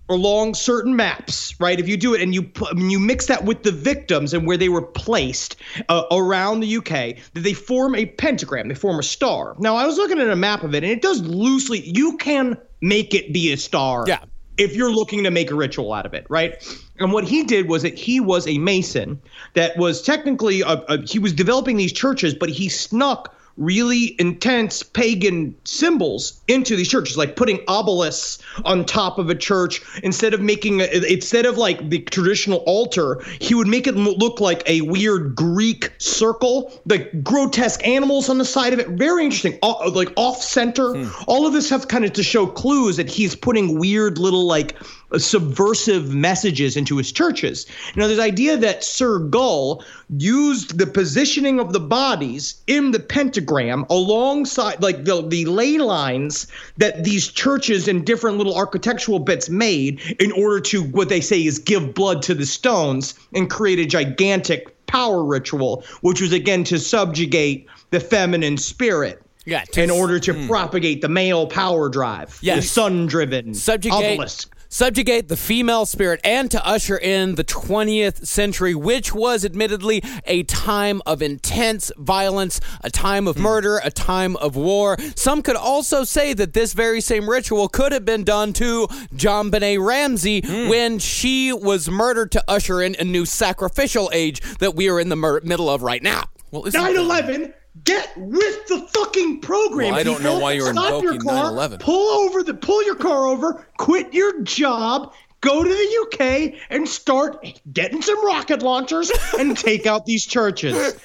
along 0.09 0.55
certain 0.55 0.95
maps 0.95 1.53
right 1.59 1.79
if 1.79 1.87
you 1.87 1.95
do 1.95 2.13
it 2.15 2.21
and 2.21 2.33
you 2.33 2.41
pu- 2.41 2.65
and 2.65 2.91
you 2.91 2.97
mix 2.99 3.27
that 3.27 3.43
with 3.45 3.61
the 3.63 3.71
victims 3.71 4.33
and 4.33 4.47
where 4.47 4.57
they 4.57 4.69
were 4.69 4.81
placed 4.81 5.55
uh, 5.89 6.03
around 6.11 6.61
the 6.61 6.77
uk 6.77 6.87
that 6.89 7.15
they 7.35 7.53
form 7.53 7.93
a 7.95 8.05
pentagram 8.07 8.67
they 8.69 8.73
form 8.75 8.97
a 8.97 9.03
star 9.03 9.55
now 9.59 9.75
i 9.75 9.85
was 9.85 9.97
looking 9.97 10.19
at 10.19 10.27
a 10.29 10.35
map 10.35 10.63
of 10.63 10.73
it 10.73 10.83
and 10.83 10.91
it 10.91 11.01
does 11.03 11.21
loosely 11.21 11.81
you 11.81 12.17
can 12.17 12.57
make 12.81 13.13
it 13.13 13.31
be 13.33 13.51
a 13.51 13.57
star 13.57 14.03
Yeah. 14.07 14.23
if 14.57 14.75
you're 14.75 14.91
looking 14.91 15.23
to 15.25 15.31
make 15.31 15.51
a 15.51 15.55
ritual 15.55 15.93
out 15.93 16.05
of 16.05 16.13
it, 16.13 16.25
right? 16.29 16.55
And 16.97 17.11
what 17.13 17.23
he 17.25 17.43
did 17.43 17.67
was 17.69 17.81
that 17.83 17.97
he 17.99 18.19
was 18.21 18.47
a 18.47 18.57
mason 18.57 19.21
that 19.53 19.77
was 19.77 20.01
technically 20.01 20.61
a, 20.61 20.81
a, 20.87 21.01
he 21.05 21.19
was 21.19 21.33
developing 21.33 21.75
these 21.77 21.91
churches, 21.93 22.33
but 22.33 22.49
he 22.49 22.67
snuck 22.69 23.35
really 23.59 24.15
intense 24.19 24.81
pagan 24.81 25.53
symbols 25.65 26.41
into 26.47 26.75
these 26.75 26.87
churches, 26.87 27.17
like 27.17 27.35
putting 27.35 27.59
obelisks 27.67 28.39
on 28.65 28.85
top 28.85 29.19
of 29.19 29.29
a 29.29 29.35
church 29.35 29.81
instead 30.01 30.33
of 30.33 30.41
making 30.41 30.81
a, 30.81 30.85
instead 31.11 31.45
of 31.45 31.57
like 31.57 31.89
the 31.89 31.99
traditional 31.99 32.59
altar, 32.59 33.21
he 33.39 33.53
would 33.53 33.67
make 33.67 33.85
it 33.85 33.95
look 33.95 34.39
like 34.39 34.63
a 34.67 34.81
weird 34.81 35.35
Greek 35.35 35.91
circle, 35.97 36.71
like 36.85 37.23
grotesque 37.23 37.85
animals 37.85 38.29
on 38.29 38.37
the 38.37 38.45
side 38.45 38.73
of 38.73 38.79
it. 38.79 38.87
Very 38.89 39.25
interesting, 39.25 39.59
like 39.61 40.11
off 40.15 40.41
center. 40.41 40.93
Hmm. 40.95 41.23
All 41.27 41.45
of 41.45 41.53
this 41.53 41.67
stuff 41.67 41.87
kind 41.87 42.05
of 42.05 42.13
to 42.13 42.23
show 42.23 42.47
clues 42.47 42.97
that 42.97 43.09
he's 43.09 43.35
putting 43.35 43.77
weird 43.77 44.17
little 44.17 44.45
like 44.45 44.75
subversive 45.17 46.13
messages 46.13 46.77
into 46.77 46.97
his 46.97 47.11
churches. 47.11 47.65
You 47.95 48.01
know, 48.01 48.07
this 48.07 48.19
idea 48.19 48.57
that 48.57 48.83
Sir 48.83 49.19
Gull 49.19 49.83
used 50.17 50.77
the 50.77 50.87
positioning 50.87 51.59
of 51.59 51.73
the 51.73 51.79
bodies 51.79 52.61
in 52.67 52.91
the 52.91 52.99
pentagram 52.99 53.85
alongside 53.89 54.81
like 54.81 55.05
the, 55.05 55.25
the 55.27 55.45
ley 55.45 55.77
lines 55.77 56.47
that 56.77 57.03
these 57.03 57.27
churches 57.27 57.87
and 57.87 58.05
different 58.05 58.37
little 58.37 58.55
architectural 58.55 59.19
bits 59.19 59.49
made 59.49 59.99
in 60.19 60.31
order 60.31 60.59
to 60.59 60.83
what 60.83 61.09
they 61.09 61.21
say 61.21 61.43
is 61.43 61.59
give 61.59 61.93
blood 61.93 62.21
to 62.23 62.33
the 62.33 62.45
stones 62.45 63.15
and 63.33 63.49
create 63.49 63.79
a 63.79 63.85
gigantic 63.85 64.75
power 64.87 65.23
ritual, 65.23 65.83
which 66.01 66.21
was 66.21 66.33
again 66.33 66.63
to 66.65 66.79
subjugate 66.79 67.67
the 67.91 67.99
feminine 67.99 68.57
spirit. 68.57 69.21
Yeah, 69.45 69.63
in 69.77 69.89
order 69.89 70.19
to 70.19 70.33
hmm. 70.33 70.47
propagate 70.47 71.01
the 71.01 71.09
male 71.09 71.47
power 71.47 71.89
drive, 71.89 72.39
the 72.41 72.47
Yes. 72.47 72.69
sun-driven 72.69 73.55
subjugate 73.55 74.13
obelisk. 74.13 74.53
Subjugate 74.71 75.29
the 75.29 75.35
female 75.35 75.87
spirit 75.87 76.21
and 76.23 76.51
to 76.51 76.63
usher 76.63 76.95
in 76.95 77.33
the 77.33 77.43
20th 77.43 78.27
century 78.27 78.75
which 78.75 79.15
was 79.15 79.43
admittedly 79.43 80.03
a 80.25 80.43
time 80.43 81.01
of 81.07 81.23
intense 81.23 81.91
violence 81.97 82.61
a 82.81 82.91
time 82.91 83.27
of 83.27 83.35
hmm. 83.35 83.41
murder 83.41 83.81
a 83.83 83.89
time 83.89 84.35
of 84.35 84.55
war. 84.55 84.95
Some 85.15 85.41
could 85.41 85.55
also 85.55 86.03
say 86.03 86.35
that 86.35 86.53
this 86.53 86.73
very 86.73 87.01
same 87.01 87.27
ritual 87.27 87.67
could 87.67 87.91
have 87.91 88.05
been 88.05 88.23
done 88.23 88.53
to 88.53 88.85
JonBenét 89.15 89.83
Ramsey 89.83 90.41
hmm. 90.41 90.69
when 90.69 90.99
she 90.99 91.51
was 91.51 91.89
murdered 91.89 92.31
to 92.33 92.43
usher 92.47 92.79
in 92.79 92.95
a 92.99 93.03
new 93.03 93.25
sacrificial 93.25 94.11
age 94.13 94.39
that 94.59 94.75
we 94.75 94.87
are 94.87 94.99
in 94.99 95.09
the 95.09 95.15
mur- 95.15 95.41
middle 95.43 95.67
of 95.67 95.81
right 95.81 96.03
now. 96.03 96.25
Well, 96.51 96.67
isn't 96.67 96.79
9 96.79 96.95
11, 96.95 97.53
get 97.83 98.11
with 98.17 98.67
the 98.67 98.87
fucking 98.93 99.41
program. 99.41 99.91
Well, 99.91 99.99
I 99.99 100.03
don't 100.03 100.23
know 100.23 100.39
why 100.39 100.53
you're 100.53 100.71
Stop 100.73 101.03
your 101.03 101.13
invoking 101.13 101.29
car, 101.29 101.51
9/11. 101.51 101.79
Pull 101.79 102.09
over 102.25 102.43
the 102.43 102.53
pull 102.53 102.83
your 102.85 102.95
car 102.95 103.27
over, 103.27 103.65
quit 103.77 104.13
your 104.13 104.41
job, 104.41 105.13
go 105.41 105.63
to 105.63 105.69
the 105.69 105.99
UK 106.03 106.59
and 106.69 106.87
start 106.87 107.45
getting 107.71 108.01
some 108.01 108.23
rocket 108.25 108.61
launchers 108.61 109.11
and 109.37 109.57
take 109.57 109.85
out 109.85 110.05
these 110.05 110.25
churches. 110.25 110.95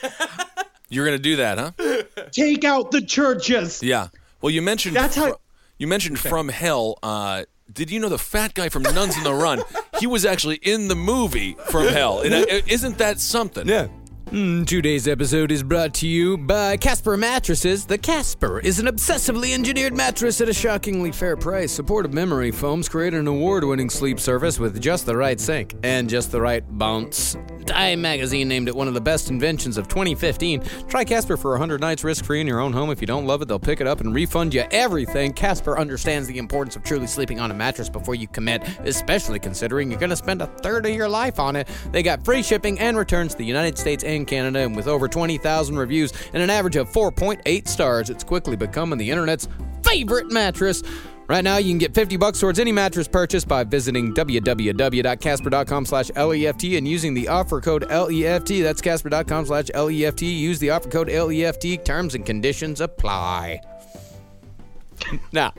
You're 0.89 1.05
gonna 1.05 1.19
do 1.19 1.37
that, 1.37 1.59
huh? 1.59 2.03
Take 2.31 2.65
out 2.65 2.91
the 2.91 3.01
churches. 3.03 3.83
Yeah. 3.83 4.09
Well, 4.41 4.51
you 4.51 4.63
mentioned 4.63 4.97
That's 4.97 5.17
how- 5.17 5.33
fr- 5.33 5.39
you 5.79 5.87
mentioned 5.89 6.19
from 6.21 6.49
hell. 6.51 6.99
Uh, 7.03 7.45
did 7.73 7.91
you 7.91 7.99
know 7.99 8.09
the 8.09 8.19
fat 8.19 8.55
guy 8.55 8.69
from 8.69 8.83
Nuns 8.83 9.17
in 9.17 9.25
the 9.25 9.35
Run? 9.35 9.63
He 9.99 10.07
was 10.07 10.25
actually 10.25 10.57
in 10.57 10.89
the 10.89 10.95
movie 10.95 11.57
from 11.71 11.89
Hell. 11.89 12.21
And, 12.21 12.35
uh, 12.35 12.45
isn't 12.67 12.99
that 12.99 13.19
something? 13.19 13.67
Yeah. 13.67 13.89
Mm, 14.31 14.67
today's 14.67 15.07
episode 15.07 15.53
is 15.53 15.63
brought 15.63 15.95
to 15.95 16.09
you 16.09 16.37
by 16.39 16.77
Casper 16.77 17.17
Mattresses. 17.17 17.85
The 17.87 17.99
Casper 17.99 18.59
is 18.59 18.79
an 18.81 18.87
obsessively 18.87 19.53
engineered 19.53 19.95
mattress 19.95 20.41
at 20.41 20.49
a 20.49 20.53
shockingly 20.53 21.13
fair 21.13 21.37
price. 21.37 21.71
Supportive 21.71 22.13
memory 22.13 22.51
foams 22.51 22.89
create 22.89 23.15
an 23.15 23.29
award 23.29 23.65
winning 23.65 23.91
sleep 23.91 24.19
surface 24.19 24.59
with 24.59 24.81
just 24.81 25.07
the 25.07 25.17
right 25.17 25.39
sink 25.39 25.75
and 25.85 26.09
just 26.09 26.33
the 26.33 26.41
right 26.41 26.65
bounce. 26.79 27.37
Time 27.67 28.03
magazine 28.03 28.49
named 28.49 28.69
it 28.69 28.75
one 28.75 28.89
of 28.89 28.95
the 28.95 29.01
best 29.01 29.31
inventions 29.31 29.79
of 29.79 29.89
2015. 29.89 30.63
Try 30.89 31.05
Casper 31.05 31.37
for 31.37 31.51
100 31.53 31.81
nights 31.81 32.03
risk 32.03 32.25
free 32.25 32.41
in 32.41 32.47
your 32.47 32.61
own 32.61 32.73
home. 32.73 32.91
If 32.91 33.01
you 33.01 33.07
don't 33.07 33.27
love 33.27 33.41
it, 33.41 33.49
they'll 33.49 33.59
pick 33.59 33.81
it 33.81 33.87
up 33.87 34.01
and 34.01 34.15
refund 34.15 34.53
you 34.53 34.65
everything. 34.71 35.33
Casper 35.33 35.79
understands 35.79 36.29
the 36.29 36.39
importance 36.39 36.77
of 36.77 36.83
truly 36.83 37.07
sleeping 37.07 37.41
on 37.41 37.51
a 37.51 37.55
mattress 37.55 37.89
before 37.89 38.15
you 38.15 38.27
commit, 38.27 38.63
especially 38.81 39.39
considering 39.39 39.91
you're 39.91 40.01
going 40.01 40.11
to 40.11 40.17
spend 40.17 40.43
a 40.43 40.47
third 40.47 40.87
of 40.87 40.93
your 40.95 41.09
life 41.09 41.39
on 41.39 41.57
it. 41.57 41.69
They 41.93 42.03
got 42.03 42.25
free 42.25 42.43
shipping 42.43 42.79
and 42.81 42.97
returns 42.99 43.33
to 43.33 43.39
the 43.39 43.47
United 43.47 43.79
States 43.79 44.05
and 44.05 44.14
Canada, 44.25 44.61
and 44.61 44.77
with 44.77 44.87
over 44.87 45.09
20,000 45.09 45.77
reviews 45.77 46.13
and 46.33 46.43
an 46.43 46.51
average 46.51 46.77
of 46.77 46.89
4.8 46.91 47.67
stars, 47.69 48.11
it's 48.11 48.23
quickly 48.23 48.55
becoming 48.57 48.99
the 48.99 49.11
internet's 49.11 49.49
favorite 49.83 50.31
mattress. 50.31 50.83
Right 51.27 51.43
now, 51.43 51.57
you 51.57 51.71
can 51.71 51.79
get 51.79 51.95
50 51.95 52.19
bucks 52.19 52.39
towards 52.39 52.59
any 52.59 52.71
mattress 52.71 53.09
purchase 53.09 53.47
by 53.47 53.65
visiting 53.65 54.13
www.casper.com 54.13 55.87
slash 55.87 56.11
LEFT 56.11 56.77
and 56.77 56.87
using 56.87 57.15
the 57.15 57.29
offer 57.29 57.63
code 57.63 57.85
LEFT. 57.91 58.63
That's 58.63 58.83
casper.com 58.83 59.47
slash 59.47 59.71
LEFT. 59.75 60.21
Use 60.23 60.59
the 60.59 60.69
offer 60.71 60.91
code 60.91 61.09
LEFT. 61.09 61.83
Terms 61.85 62.15
and 62.15 62.25
conditions 62.27 62.81
apply. 62.81 63.61
Now, 65.33 65.53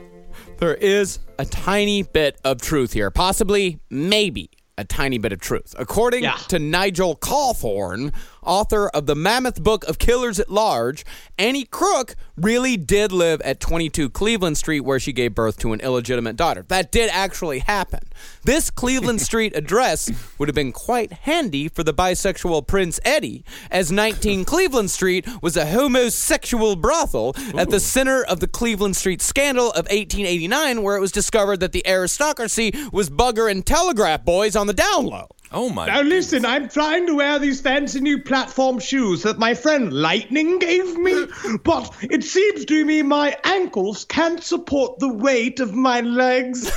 there 0.58 0.74
is 0.74 1.18
a 1.38 1.44
tiny 1.44 2.02
bit 2.02 2.38
of 2.44 2.60
truth 2.60 2.92
here. 2.92 3.10
Possibly, 3.10 3.78
maybe, 3.90 4.50
a 4.78 4.84
tiny 4.84 5.18
bit 5.18 5.32
of 5.32 5.40
truth. 5.40 5.74
According 5.78 6.22
Yeah. 6.24 6.36
to 6.48 6.58
Nigel 6.58 7.16
Cawthorne, 7.16 8.12
author 8.46 8.88
of 8.88 9.06
the 9.06 9.14
Mammoth 9.14 9.62
Book 9.62 9.84
of 9.84 9.98
Killers 9.98 10.40
at 10.40 10.50
Large, 10.50 11.04
Annie 11.38 11.64
Crook 11.64 12.14
really 12.36 12.76
did 12.76 13.12
live 13.12 13.40
at 13.42 13.60
22 13.60 14.10
Cleveland 14.10 14.56
Street 14.56 14.80
where 14.80 15.00
she 15.00 15.12
gave 15.12 15.34
birth 15.34 15.58
to 15.58 15.72
an 15.72 15.80
illegitimate 15.80 16.36
daughter. 16.36 16.64
That 16.68 16.92
did 16.92 17.10
actually 17.12 17.60
happen. 17.60 18.00
This 18.44 18.70
Cleveland 18.70 19.20
Street 19.26 19.56
address 19.56 20.10
would 20.38 20.48
have 20.48 20.54
been 20.54 20.72
quite 20.72 21.12
handy 21.12 21.68
for 21.68 21.82
the 21.82 21.94
bisexual 21.94 22.66
Prince 22.66 23.00
Eddie, 23.04 23.44
as 23.70 23.90
19 23.90 24.44
Cleveland 24.46 24.90
Street 24.90 25.26
was 25.42 25.56
a 25.56 25.66
homosexual 25.66 26.76
brothel 26.76 27.34
at 27.56 27.70
the 27.70 27.80
center 27.80 28.22
of 28.24 28.40
the 28.40 28.48
Cleveland 28.48 28.96
Street 28.96 29.20
scandal 29.20 29.70
of 29.70 29.86
1889, 29.86 30.82
where 30.82 30.96
it 30.96 31.00
was 31.00 31.12
discovered 31.12 31.60
that 31.60 31.72
the 31.72 31.86
aristocracy 31.86 32.72
was 32.92 33.10
bugger 33.10 33.50
and 33.50 33.66
telegraph 33.66 34.24
boys 34.24 34.56
on 34.56 34.66
the 34.66 34.72
down 34.72 35.06
low. 35.06 35.28
Oh 35.56 35.70
my. 35.70 35.86
Now 35.86 36.02
listen, 36.02 36.44
I'm 36.44 36.68
trying 36.68 37.06
to 37.06 37.14
wear 37.14 37.38
these 37.38 37.62
fancy 37.62 37.98
new 38.00 38.22
platform 38.22 38.78
shoes 38.78 39.22
that 39.22 39.38
my 39.38 39.54
friend 39.54 39.90
Lightning 39.90 40.58
gave 40.58 40.98
me, 40.98 41.24
but 41.64 41.96
it 42.02 42.24
seems 42.24 42.66
to 42.66 42.84
me 42.84 43.00
my 43.00 43.34
ankles 43.44 44.04
can't 44.04 44.44
support 44.44 44.98
the 44.98 45.08
weight 45.08 45.58
of 45.58 45.72
my 45.72 46.02
legs. 46.02 46.70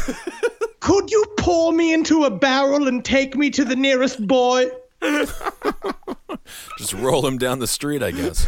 Could 0.79 1.11
you 1.11 1.25
pour 1.37 1.73
me 1.73 1.93
into 1.93 2.23
a 2.23 2.29
barrel 2.29 2.87
and 2.87 3.03
take 3.03 3.35
me 3.35 3.49
to 3.49 3.65
the 3.65 3.75
nearest 3.75 4.25
boy? 4.25 4.71
Just 6.77 6.93
roll 6.93 7.27
him 7.27 7.37
down 7.37 7.59
the 7.59 7.67
street, 7.67 8.01
I 8.01 8.11
guess. 8.11 8.47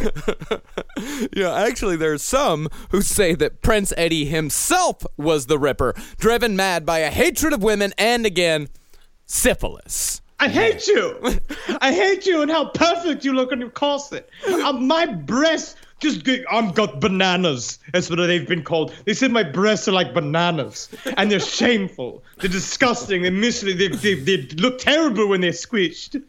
Yeah, 1.34 1.54
actually, 1.54 1.98
there's 1.98 2.24
some 2.24 2.70
who 2.92 3.02
say 3.02 3.36
that 3.36 3.62
Prince 3.62 3.92
Eddie 3.98 4.26
himself 4.26 5.06
was 5.18 5.48
the 5.48 5.60
Ripper, 5.60 5.94
driven 6.18 6.56
mad 6.56 6.86
by 6.86 7.00
a 7.00 7.10
hatred 7.10 7.52
of 7.52 7.62
women 7.62 7.94
and, 7.98 8.26
again, 8.26 8.70
syphilis. 9.26 10.21
I 10.42 10.50
hate 10.50 10.88
you. 10.88 11.40
I 11.82 11.94
hate 11.94 12.26
you 12.26 12.42
and 12.42 12.50
how 12.50 12.66
perfect 12.70 13.24
you 13.24 13.34
look 13.34 13.52
in 13.52 13.60
your 13.60 13.70
corset. 13.70 14.28
Um, 14.66 14.88
my 14.88 15.06
breasts 15.06 15.76
just 16.00 16.24
get, 16.24 16.44
I've 16.52 16.74
got 16.74 17.00
bananas. 17.00 17.78
That's 17.94 18.10
what 18.10 18.16
they've 18.16 18.48
been 18.48 18.64
called. 18.64 18.92
They 19.06 19.14
said 19.14 19.32
my 19.32 19.44
breasts 19.44 19.88
are 19.88 19.92
like 19.92 20.16
bananas, 20.16 20.90
and 21.16 21.32
they're 21.32 21.40
shameful. 21.40 22.24
They're 22.40 22.50
disgusting. 22.50 23.22
They're 23.22 23.32
misleading. 23.32 23.98
They, 23.98 24.16
they, 24.16 24.38
they 24.38 24.56
look 24.56 24.80
terrible 24.80 25.28
when 25.28 25.42
they're 25.42 25.52
squished. 25.52 26.22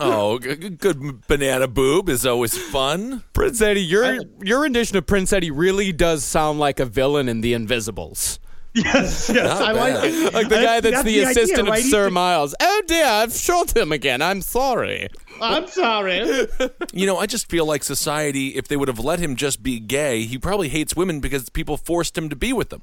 Oh, 0.00 0.40
g- 0.40 0.56
g- 0.56 0.70
good 0.70 1.26
banana 1.28 1.68
boob 1.68 2.08
is 2.08 2.26
always 2.26 2.58
fun. 2.58 3.22
Prince 3.32 3.60
Eddie, 3.60 3.82
your 3.82 4.18
your 4.42 4.62
rendition 4.62 4.96
of 4.96 5.06
Prince 5.06 5.32
Eddie 5.32 5.50
really 5.52 5.92
does 5.92 6.24
sound 6.24 6.58
like 6.58 6.80
a 6.80 6.86
villain 6.86 7.28
in 7.28 7.40
The 7.40 7.54
Invisibles. 7.54 8.40
Yes, 8.74 9.28
yes, 9.34 9.58
Not 9.58 9.62
I 9.62 9.72
like 9.72 10.04
it. 10.04 10.34
Like 10.34 10.48
the 10.48 10.54
guy 10.56 10.80
that's, 10.80 11.02
the, 11.02 11.10
idea, 11.10 11.30
assistant 11.30 11.68
right? 11.68 11.80
of 11.80 11.90
Sir 11.90 12.10
Miles. 12.10 12.54
Oh 12.60 12.82
dear, 12.86 13.06
I've 13.06 13.32
shot 13.32 13.76
him 13.76 13.90
again. 13.92 14.22
I'm 14.22 14.42
sorry. 14.42 15.08
I'm 15.40 15.66
sorry. 15.66 16.46
You 16.92 17.06
know, 17.06 17.18
I 17.18 17.26
just 17.26 17.48
feel 17.48 17.64
like 17.66 17.84
society, 17.84 18.56
if 18.56 18.66
they 18.66 18.76
would 18.76 18.88
have 18.88 18.98
let 18.98 19.20
him 19.20 19.36
just 19.36 19.62
be 19.62 19.78
gay, 19.78 20.24
he 20.24 20.38
probably 20.38 20.68
hates 20.68 20.96
women 20.96 21.20
because 21.20 21.48
people 21.48 21.76
forced 21.76 22.18
him 22.18 22.28
to 22.28 22.36
be 22.36 22.52
with 22.52 22.70
them. 22.70 22.82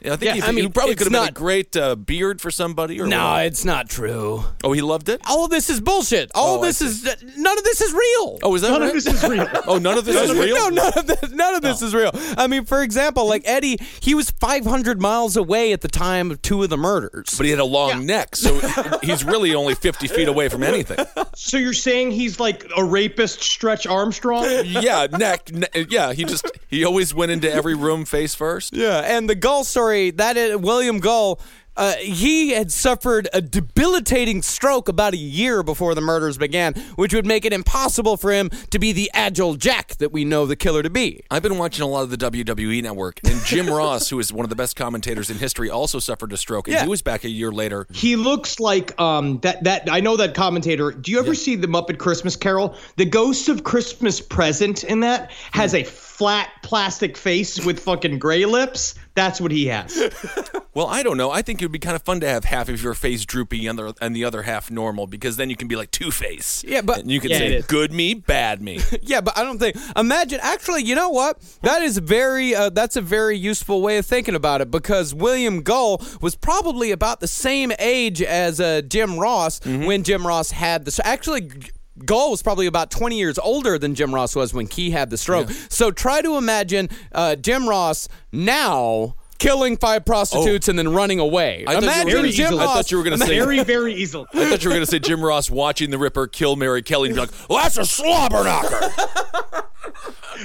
Yeah, 0.00 0.12
I 0.12 0.16
think 0.16 0.28
Yeah, 0.28 0.34
he, 0.34 0.42
I 0.42 0.52
mean, 0.52 0.64
he 0.64 0.70
probably 0.70 0.94
could 0.94 1.10
have 1.10 1.12
been 1.12 1.28
a 1.28 1.32
great 1.32 1.76
uh, 1.76 1.96
beard 1.96 2.40
for 2.40 2.50
somebody. 2.50 3.00
Or 3.00 3.06
No, 3.06 3.24
what? 3.32 3.46
it's 3.46 3.64
not 3.64 3.88
true. 3.88 4.44
oh, 4.62 4.72
he 4.72 4.82
loved 4.82 5.08
it. 5.08 5.20
All 5.26 5.44
of 5.44 5.50
this 5.50 5.70
is 5.70 5.80
bullshit. 5.80 6.30
All 6.34 6.54
Oh, 6.54 6.56
of 6.56 6.62
this 6.62 6.80
is 6.82 7.02
none 7.36 7.58
of 7.58 7.64
this 7.64 7.80
is 7.80 7.92
real. 7.92 8.38
Oh, 8.42 8.54
is 8.54 8.62
that 8.62 8.70
None 8.72 8.80
right? 8.82 8.88
of 8.88 8.94
this 8.94 9.06
is 9.06 9.28
real. 9.28 9.48
oh, 9.66 9.78
none 9.78 9.98
of 9.98 10.04
this 10.04 10.16
is 10.16 10.32
real. 10.36 10.54
No, 10.56 10.68
none 10.68 10.92
of 10.98 11.06
this, 11.06 11.30
none 11.32 11.54
of 11.54 11.62
this 11.62 11.82
is 11.82 11.94
real. 11.94 12.10
I 12.36 12.46
mean, 12.46 12.64
for 12.64 12.82
example, 12.82 13.26
like 13.26 13.42
Eddie, 13.46 13.78
he 14.00 14.14
was 14.14 14.30
500 14.30 15.00
miles 15.00 15.36
away 15.36 15.72
at 15.72 15.80
the 15.80 15.88
time 15.88 16.30
of 16.30 16.42
two 16.42 16.62
of 16.62 16.68
the 16.70 16.76
murders. 16.76 17.34
But 17.36 17.44
he 17.44 17.50
had 17.50 17.60
a 17.60 17.64
long 17.64 18.04
neck, 18.06 18.36
so 18.36 18.58
he's 19.02 19.24
really 19.24 19.54
only 19.54 19.74
50 19.74 20.08
feet 20.08 20.28
away 20.28 20.48
from 20.48 20.62
anything. 20.62 21.04
So 21.34 21.56
you're 21.56 21.72
saying 21.72 22.12
he's 22.12 22.38
like 22.38 22.64
a 22.76 22.84
rapist, 22.84 23.42
Stretch 23.42 23.86
Armstrong? 23.86 24.44
Yeah, 24.64 25.06
neck. 25.10 25.50
ne- 25.52 25.86
yeah, 25.88 26.12
he 26.12 26.24
just 26.24 26.50
he 26.68 26.84
always 26.84 27.14
went 27.14 27.32
into 27.32 27.50
every 27.52 27.74
room 27.74 28.04
face 28.04 28.34
first. 28.34 28.74
Yeah, 28.74 29.00
and 29.00 29.28
the 29.28 29.34
Gull 29.34 29.64
story 29.86 30.10
that 30.10 30.36
is, 30.36 30.56
William 30.56 30.98
Gull. 30.98 31.38
Uh, 31.78 31.92
he 31.96 32.52
had 32.52 32.72
suffered 32.72 33.28
a 33.34 33.42
debilitating 33.42 34.40
stroke 34.40 34.88
about 34.88 35.12
a 35.12 35.18
year 35.18 35.62
before 35.62 35.94
the 35.94 36.00
murders 36.00 36.38
began, 36.38 36.72
which 36.96 37.12
would 37.12 37.26
make 37.26 37.44
it 37.44 37.52
impossible 37.52 38.16
for 38.16 38.32
him 38.32 38.48
to 38.70 38.78
be 38.78 38.92
the 38.92 39.10
agile 39.12 39.56
Jack 39.56 39.94
that 39.98 40.10
we 40.10 40.24
know 40.24 40.46
the 40.46 40.56
killer 40.56 40.82
to 40.82 40.88
be. 40.88 41.22
I've 41.30 41.42
been 41.42 41.58
watching 41.58 41.82
a 41.82 41.86
lot 41.86 42.00
of 42.04 42.08
the 42.08 42.16
WWE 42.16 42.82
network, 42.82 43.20
and 43.24 43.38
Jim 43.44 43.66
Ross, 43.70 44.08
who 44.08 44.18
is 44.18 44.32
one 44.32 44.44
of 44.44 44.48
the 44.48 44.56
best 44.56 44.74
commentators 44.74 45.28
in 45.28 45.36
history, 45.36 45.68
also 45.68 45.98
suffered 45.98 46.32
a 46.32 46.38
stroke, 46.38 46.66
and 46.66 46.76
Yeah. 46.76 46.84
he 46.84 46.88
was 46.88 47.02
back 47.02 47.24
a 47.24 47.28
year 47.28 47.52
later. 47.52 47.86
He 47.92 48.16
looks 48.16 48.58
like 48.58 48.98
um 48.98 49.38
that 49.40 49.62
that 49.64 49.86
I 49.92 50.00
know 50.00 50.16
that 50.16 50.34
commentator. 50.34 50.92
Do 50.92 51.12
you 51.12 51.18
ever 51.18 51.34
see 51.34 51.56
the 51.56 51.66
Muppet 51.68 51.98
Christmas 51.98 52.36
Carol? 52.36 52.74
The 52.96 53.04
ghost 53.04 53.50
of 53.50 53.64
Christmas 53.64 54.18
Present 54.18 54.82
in 54.82 55.00
that 55.00 55.30
has 55.52 55.74
a 55.74 55.84
flat 55.84 56.48
plastic 56.62 57.18
face 57.18 57.62
with 57.66 57.78
fucking 57.80 58.18
gray 58.18 58.46
lips. 58.46 58.94
That's 59.16 59.40
what 59.40 59.50
he 59.50 59.66
has. 59.66 59.98
Well, 60.76 60.88
I 60.88 61.02
don't 61.02 61.16
know. 61.16 61.30
I 61.30 61.40
think 61.40 61.62
it 61.62 61.64
would 61.64 61.72
be 61.72 61.78
kind 61.78 61.96
of 61.96 62.02
fun 62.02 62.20
to 62.20 62.28
have 62.28 62.44
half 62.44 62.68
of 62.68 62.82
your 62.82 62.92
face 62.92 63.24
droopy 63.24 63.66
and 63.66 63.78
the, 63.78 63.94
and 64.02 64.14
the 64.14 64.24
other 64.26 64.42
half 64.42 64.70
normal, 64.70 65.06
because 65.06 65.38
then 65.38 65.48
you 65.48 65.56
can 65.56 65.68
be 65.68 65.74
like 65.74 65.90
Two 65.90 66.10
Face. 66.10 66.62
Yeah, 66.68 66.82
but- 66.82 66.98
and 66.98 67.10
you 67.10 67.18
can 67.18 67.30
Yeah, 67.30 67.38
say 67.38 67.62
good 67.66 67.92
me, 67.92 68.12
bad 68.12 68.60
me. 68.60 68.80
Yeah, 69.00 69.22
but 69.22 69.38
I 69.38 69.42
don't 69.42 69.58
think. 69.58 69.74
Imagine, 69.96 70.38
actually, 70.42 70.82
you 70.82 70.94
know 70.94 71.08
what? 71.08 71.40
That 71.62 71.80
is 71.80 71.96
very. 71.96 72.54
Uh, 72.54 72.68
that's 72.68 72.94
a 72.96 73.00
very 73.00 73.38
useful 73.38 73.80
way 73.80 73.96
of 73.96 74.04
thinking 74.04 74.34
about 74.34 74.60
it 74.60 74.70
because 74.70 75.14
William 75.14 75.62
Gull 75.62 76.02
was 76.20 76.34
probably 76.36 76.90
about 76.90 77.20
the 77.20 77.28
same 77.28 77.72
age 77.78 78.20
as 78.20 78.60
uh, 78.60 78.82
Jim 78.82 79.18
Ross 79.18 79.64
when 79.64 80.02
Jim 80.02 80.26
Ross 80.26 80.50
had 80.50 80.84
the. 80.84 81.06
Actually. 81.06 81.48
G- 81.98 82.04
Gull 82.04 82.30
was 82.30 82.42
probably 82.42 82.66
about 82.66 82.90
20 82.90 83.18
years 83.18 83.38
older 83.38 83.78
than 83.78 83.94
Jim 83.94 84.14
Ross 84.14 84.34
was 84.36 84.52
when 84.54 84.66
he 84.66 84.90
had 84.90 85.10
the 85.10 85.16
stroke. 85.18 85.50
So 85.68 85.90
try 85.90 86.20
to 86.22 86.36
imagine 86.36 86.88
uh, 87.12 87.36
Jim 87.36 87.68
Ross 87.68 88.08
now 88.32 89.14
killing 89.38 89.76
five 89.76 90.04
prostitutes 90.04 90.66
and 90.68 90.78
then 90.78 90.92
running 90.94 91.18
away. 91.20 91.64
I 91.66 91.74
thought 91.74 91.82
you 91.82 91.86
were 91.88 91.92
imagine 91.92 92.12
gonna- 92.14 92.32
Jim 92.32 92.54
I 92.58 92.64
thought 92.66 92.90
you 92.90 92.96
were 92.98 93.04
gonna 93.04 93.18
say- 93.18 93.38
Very, 93.38 93.62
very 93.64 93.94
easily. 93.94 94.26
I 94.34 94.48
thought 94.48 94.64
you 94.64 94.70
were 94.70 94.74
going 94.74 94.84
to 94.86 94.90
say 94.90 94.98
Jim 94.98 95.22
Ross 95.24 95.50
watching 95.50 95.90
the 95.90 95.98
Ripper 95.98 96.26
kill 96.26 96.56
Mary 96.56 96.82
Kelly 96.82 97.08
and 97.10 97.16
be 97.16 97.20
like, 97.20 97.30
well, 97.48 97.62
that's 97.62 97.76
a 97.78 97.84
slobber 97.84 98.44
knocker. 98.44 98.80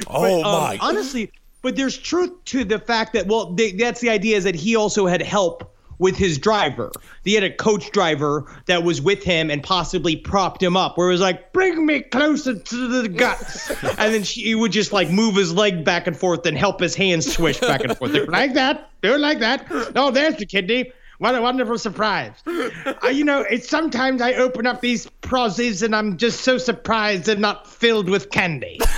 oh, 0.07 0.35
Um, 0.37 0.41
my. 0.43 0.77
honestly, 0.81 1.31
but 1.61 1.75
there's 1.75 1.97
truth 1.97 2.31
to 2.45 2.63
the 2.63 2.79
fact 2.79 3.13
that 3.13 3.27
well, 3.27 3.53
they, 3.53 3.71
that's 3.71 4.01
the 4.01 4.09
idea 4.09 4.35
is 4.37 4.43
that 4.43 4.55
he 4.55 4.75
also 4.75 5.05
had 5.05 5.21
help 5.21 5.70
with 6.01 6.17
his 6.17 6.37
driver. 6.37 6.91
He 7.23 7.35
had 7.35 7.43
a 7.43 7.49
coach 7.51 7.91
driver 7.91 8.51
that 8.65 8.83
was 8.83 9.01
with 9.01 9.23
him 9.23 9.49
and 9.51 9.63
possibly 9.63 10.15
propped 10.15 10.61
him 10.61 10.75
up, 10.75 10.97
where 10.97 11.07
it 11.07 11.11
was 11.11 11.21
like, 11.21 11.53
"Bring 11.53 11.85
me 11.85 12.01
closer 12.01 12.57
to 12.57 13.01
the 13.01 13.07
guts," 13.07 13.69
and 13.83 14.13
then 14.13 14.23
she, 14.23 14.41
he 14.41 14.55
would 14.55 14.71
just 14.71 14.91
like 14.91 15.09
move 15.09 15.35
his 15.35 15.53
leg 15.53 15.85
back 15.85 16.07
and 16.07 16.17
forth 16.17 16.45
and 16.45 16.57
help 16.57 16.81
his 16.81 16.95
hands 16.95 17.31
swish 17.31 17.59
back 17.59 17.83
and 17.83 17.95
forth, 17.95 18.11
like 18.27 18.55
that, 18.55 18.89
do 19.01 19.13
it 19.13 19.19
like 19.19 19.39
that. 19.39 19.65
Oh, 19.95 20.11
there's 20.11 20.35
the 20.35 20.45
kidney. 20.45 20.91
What 21.21 21.35
a 21.35 21.41
wonderful 21.43 21.77
surprise. 21.77 22.31
uh, 22.47 23.09
you 23.09 23.23
know, 23.23 23.41
it's 23.41 23.69
sometimes 23.69 24.23
I 24.23 24.33
open 24.33 24.65
up 24.65 24.81
these 24.81 25.05
prozzies 25.21 25.83
and 25.83 25.95
I'm 25.95 26.17
just 26.17 26.41
so 26.41 26.57
surprised 26.57 27.25
they're 27.25 27.35
not 27.35 27.67
filled 27.67 28.09
with 28.09 28.31
candy. 28.31 28.79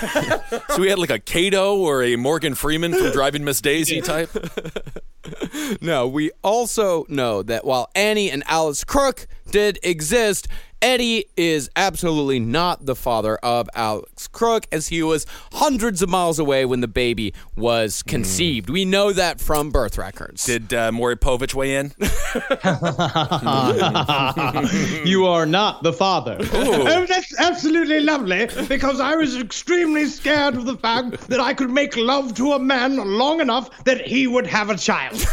So 0.69 0.79
we 0.79 0.87
had 0.89 0.99
like 0.99 1.09
a 1.09 1.19
Cato 1.19 1.75
or 1.77 2.01
a 2.01 2.15
Morgan 2.15 2.55
Freeman 2.55 2.93
from 2.93 3.11
Driving 3.11 3.43
Miss 3.43 3.59
Daisy 3.59 3.99
type. 3.99 4.29
No, 5.81 6.07
we 6.07 6.31
also 6.43 7.05
know 7.07 7.43
that 7.43 7.63
while 7.63 7.89
Annie 7.95 8.29
and 8.29 8.43
Alice 8.47 8.83
Crook 8.83 9.25
did 9.51 9.79
exist, 9.81 10.47
Eddie 10.83 11.25
is 11.37 11.69
absolutely 11.77 12.41
not 12.41 12.85
the 12.85 12.93
father 12.93 13.37
of 13.37 13.69
Alex 13.73 14.27
Crook, 14.27 14.67
as 14.69 14.89
he 14.89 15.01
was 15.01 15.25
hundreds 15.53 16.01
of 16.01 16.09
miles 16.09 16.39
away 16.39 16.65
when 16.65 16.81
the 16.81 16.89
baby 16.89 17.33
was 17.55 18.03
conceived. 18.03 18.69
We 18.69 18.83
know 18.83 19.13
that 19.13 19.39
from 19.39 19.71
birth 19.71 19.97
records. 19.97 20.43
Did 20.43 20.73
uh, 20.73 20.91
Maury 20.91 21.15
Povich 21.15 21.53
weigh 21.53 21.77
in? 21.77 21.93
you 25.07 25.25
are 25.25 25.45
not 25.45 25.83
the 25.83 25.93
father. 25.93 26.35
Oh, 26.51 27.05
that's 27.05 27.33
absolutely 27.39 28.01
lovely 28.01 28.49
because 28.67 28.99
I 28.99 29.15
was 29.15 29.37
extremely 29.37 30.07
scared 30.07 30.55
of 30.55 30.65
the 30.65 30.75
fact 30.75 31.29
that 31.29 31.39
I 31.39 31.53
could 31.53 31.71
make 31.71 31.95
love 31.95 32.35
to 32.35 32.51
a 32.51 32.59
man 32.59 32.97
long 32.97 33.39
enough 33.39 33.85
that 33.85 34.05
he 34.05 34.27
would 34.27 34.47
have 34.47 34.69
a 34.69 34.75
child. 34.75 35.15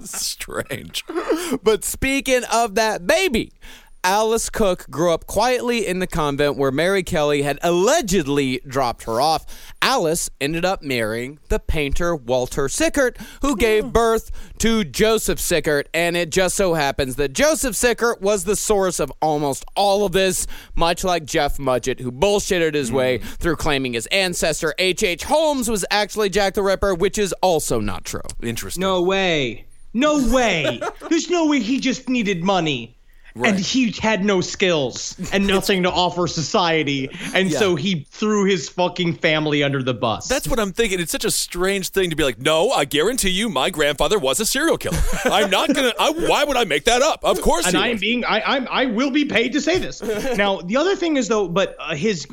Strange. 0.00 1.04
But 1.62 1.84
speaking 1.84 2.42
of 2.52 2.74
that 2.74 3.06
baby, 3.06 3.52
Alice 4.04 4.50
Crook 4.50 4.90
grew 4.90 5.12
up 5.12 5.28
quietly 5.28 5.86
in 5.86 6.00
the 6.00 6.08
convent 6.08 6.56
where 6.56 6.72
Mary 6.72 7.04
Kelly 7.04 7.42
had 7.42 7.60
allegedly 7.62 8.60
dropped 8.66 9.04
her 9.04 9.20
off. 9.20 9.46
Alice 9.80 10.28
ended 10.40 10.64
up 10.64 10.82
marrying 10.82 11.38
the 11.50 11.60
painter 11.60 12.16
Walter 12.16 12.68
Sickert, 12.68 13.16
who 13.42 13.52
hmm. 13.52 13.60
gave 13.60 13.92
birth 13.92 14.32
to 14.58 14.82
Joseph 14.82 15.38
Sickert. 15.38 15.88
And 15.94 16.16
it 16.16 16.32
just 16.32 16.56
so 16.56 16.74
happens 16.74 17.14
that 17.14 17.32
Joseph 17.32 17.76
Sickert 17.76 18.20
was 18.20 18.42
the 18.42 18.56
source 18.56 18.98
of 18.98 19.12
almost 19.22 19.64
all 19.76 20.04
of 20.04 20.10
this, 20.10 20.48
much 20.74 21.04
like 21.04 21.24
Jeff 21.24 21.58
Mudgett, 21.58 22.00
who 22.00 22.10
bullshitted 22.10 22.74
his 22.74 22.90
way 22.90 23.18
hmm. 23.18 23.24
through 23.24 23.56
claiming 23.56 23.92
his 23.92 24.06
ancestor 24.06 24.74
H.H. 24.78 25.04
H. 25.04 25.24
Holmes 25.24 25.70
was 25.70 25.84
actually 25.92 26.28
Jack 26.28 26.54
the 26.54 26.62
Ripper, 26.62 26.94
which 26.96 27.18
is 27.18 27.32
also 27.40 27.78
not 27.78 28.04
true. 28.04 28.22
Interesting. 28.42 28.80
No 28.80 29.00
way. 29.00 29.66
No 29.94 30.26
way. 30.28 30.80
There's 31.08 31.30
no 31.30 31.46
way 31.46 31.60
he 31.60 31.78
just 31.78 32.08
needed 32.08 32.42
money. 32.42 32.96
And 33.34 33.58
he 33.58 33.92
had 33.92 34.24
no 34.24 34.40
skills 34.40 35.16
and 35.32 35.46
nothing 35.48 35.82
to 35.84 35.90
offer 35.90 36.26
society. 36.26 37.08
And 37.34 37.50
so 37.50 37.76
he 37.76 38.06
threw 38.10 38.44
his 38.44 38.68
fucking 38.68 39.14
family 39.14 39.62
under 39.62 39.82
the 39.82 39.94
bus. 39.94 40.28
That's 40.28 40.46
what 40.46 40.58
I'm 40.58 40.72
thinking. 40.72 41.00
It's 41.00 41.12
such 41.12 41.24
a 41.24 41.30
strange 41.30 41.88
thing 41.90 42.10
to 42.10 42.16
be 42.16 42.24
like, 42.24 42.38
no, 42.38 42.70
I 42.70 42.84
guarantee 42.84 43.30
you 43.30 43.48
my 43.48 43.70
grandfather 43.70 44.18
was 44.18 44.40
a 44.40 44.46
serial 44.46 44.76
killer. 44.76 44.98
I'm 45.24 45.50
not 45.50 45.72
going 45.72 45.92
to, 45.92 46.28
why 46.28 46.44
would 46.44 46.56
I 46.56 46.64
make 46.64 46.84
that 46.84 47.02
up? 47.02 47.24
Of 47.24 47.40
course 47.40 47.66
and 47.66 47.76
he 47.76 47.82
I'm 47.82 47.98
being 47.98 48.24
I 48.24 48.40
I'm 48.40 48.68
I 48.70 48.86
will 48.86 49.10
be 49.10 49.24
paid 49.24 49.52
to 49.52 49.60
say 49.60 49.78
this. 49.78 50.02
now 50.36 50.60
the 50.60 50.76
other 50.76 50.96
thing 50.96 51.16
is 51.16 51.28
though, 51.28 51.48
but 51.48 51.76
uh, 51.78 51.94
his 51.94 52.26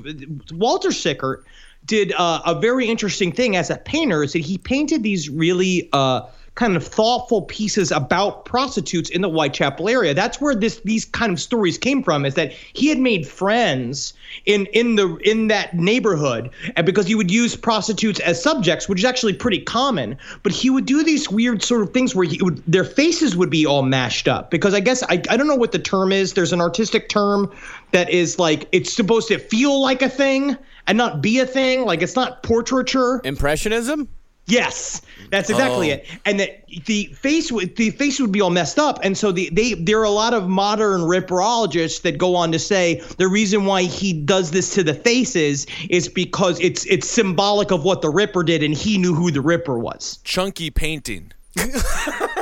Walter 0.52 0.92
Sickert 0.92 1.46
did 1.86 2.14
uh, 2.18 2.42
a 2.46 2.60
very 2.60 2.88
interesting 2.88 3.32
thing 3.32 3.56
as 3.56 3.70
a 3.70 3.78
painter 3.78 4.24
is 4.24 4.34
that 4.34 4.40
he 4.40 4.58
painted 4.58 5.04
these 5.04 5.30
really 5.30 5.90
uh, 5.94 6.22
kind 6.56 6.76
of 6.76 6.86
thoughtful 6.86 7.44
pieces 7.44 7.92
about 7.92 8.46
prostitutes 8.46 9.10
in 9.10 9.22
the 9.22 9.30
Whitechapel 9.30 9.88
area. 9.88 10.14
That's 10.14 10.42
where 10.42 10.56
this 10.56 10.82
these 10.84 11.06
kind 11.06 11.32
of 11.32 11.40
stories 11.40 11.78
came 11.78 12.04
from. 12.04 12.26
Is 12.26 12.36
that 12.36 12.52
he 12.52 12.88
had 12.88 13.00
made 13.00 13.28
friends 13.28 14.14
in 14.46 14.66
in 14.68 14.96
the 14.96 15.16
in 15.18 15.48
that 15.48 15.74
neighborhood, 15.76 16.50
and 16.76 16.86
because 16.86 17.08
he 17.08 17.16
would 17.16 17.32
use 17.32 17.56
prostitutes 17.56 18.20
as 18.20 18.42
subjects, 18.42 18.90
which 18.90 19.00
is 19.00 19.06
actually 19.06 19.34
pretty 19.34 19.60
common. 19.60 20.18
But 20.44 20.52
he 20.52 20.70
would 20.70 20.86
do 20.86 21.04
these 21.04 21.30
weird 21.30 21.64
sort 21.64 21.82
of 21.82 21.94
things 21.94 22.16
where 22.16 22.26
he 22.26 22.42
would 22.42 22.64
their 22.68 22.84
faces 22.84 23.36
would 23.36 23.50
be 23.50 23.66
all 23.66 23.84
mashed 23.84 24.28
up 24.28 24.52
because 24.52 24.74
I 24.74 24.80
guess 24.80 25.04
I 25.04 25.22
I 25.30 25.38
don't 25.38 25.48
know 25.48 25.56
what 25.56 25.72
the 25.72 25.80
term 25.80 26.12
is. 26.12 26.34
There's 26.34 26.54
an 26.54 26.62
artistic 26.62 27.10
term 27.10 27.52
that 27.92 28.10
is 28.10 28.40
like 28.40 28.68
it's 28.72 28.94
supposed 28.94 29.28
to 29.30 29.40
feel 29.40 29.82
like 29.82 30.02
a 30.02 30.10
thing 30.10 30.58
and 30.88 30.98
not 30.98 31.22
be 31.22 31.40
a 31.40 31.46
thing. 31.46 31.86
Like 31.86 32.02
it's 32.02 32.16
not 32.16 32.44
portraiture. 32.44 33.22
Impressionism? 33.24 34.10
Yes, 34.50 35.02
that's 35.32 35.50
exactly 35.50 35.92
Oh. 35.92 35.94
it. 35.96 36.06
And 36.26 36.40
that 36.40 36.66
the 36.86 37.06
face 37.14 37.52
would 37.52 37.76
the 37.76 37.92
face 37.92 38.20
would 38.20 38.32
be 38.32 38.42
all 38.42 38.50
messed 38.50 38.80
up. 38.80 39.00
And 39.04 39.18
so 39.18 39.32
the 39.32 39.50
they 39.52 39.76
there 39.76 40.00
are 40.00 40.04
a 40.04 40.10
lot 40.10 40.34
of 40.34 40.48
modern 40.50 41.02
ripperologists 41.02 42.02
that 42.02 42.18
go 42.18 42.36
on 42.36 42.52
to 42.52 42.60
say 42.60 43.02
the 43.18 43.28
reason 43.28 43.66
why 43.66 43.84
he 43.84 44.12
does 44.12 44.52
this 44.52 44.74
to 44.74 44.84
the 44.84 44.94
faces 44.96 45.68
is 45.90 46.08
because 46.08 46.60
it's 46.60 46.86
it's 46.86 47.08
symbolic 47.08 47.72
of 47.72 47.84
what 47.84 48.02
the 48.02 48.10
Ripper 48.10 48.44
did, 48.44 48.64
and 48.64 48.74
he 48.74 48.98
knew 48.98 49.14
who 49.14 49.32
the 49.32 49.42
Ripper 49.42 49.78
was. 49.78 50.20
Chunky 50.24 50.70
painting. 50.72 51.32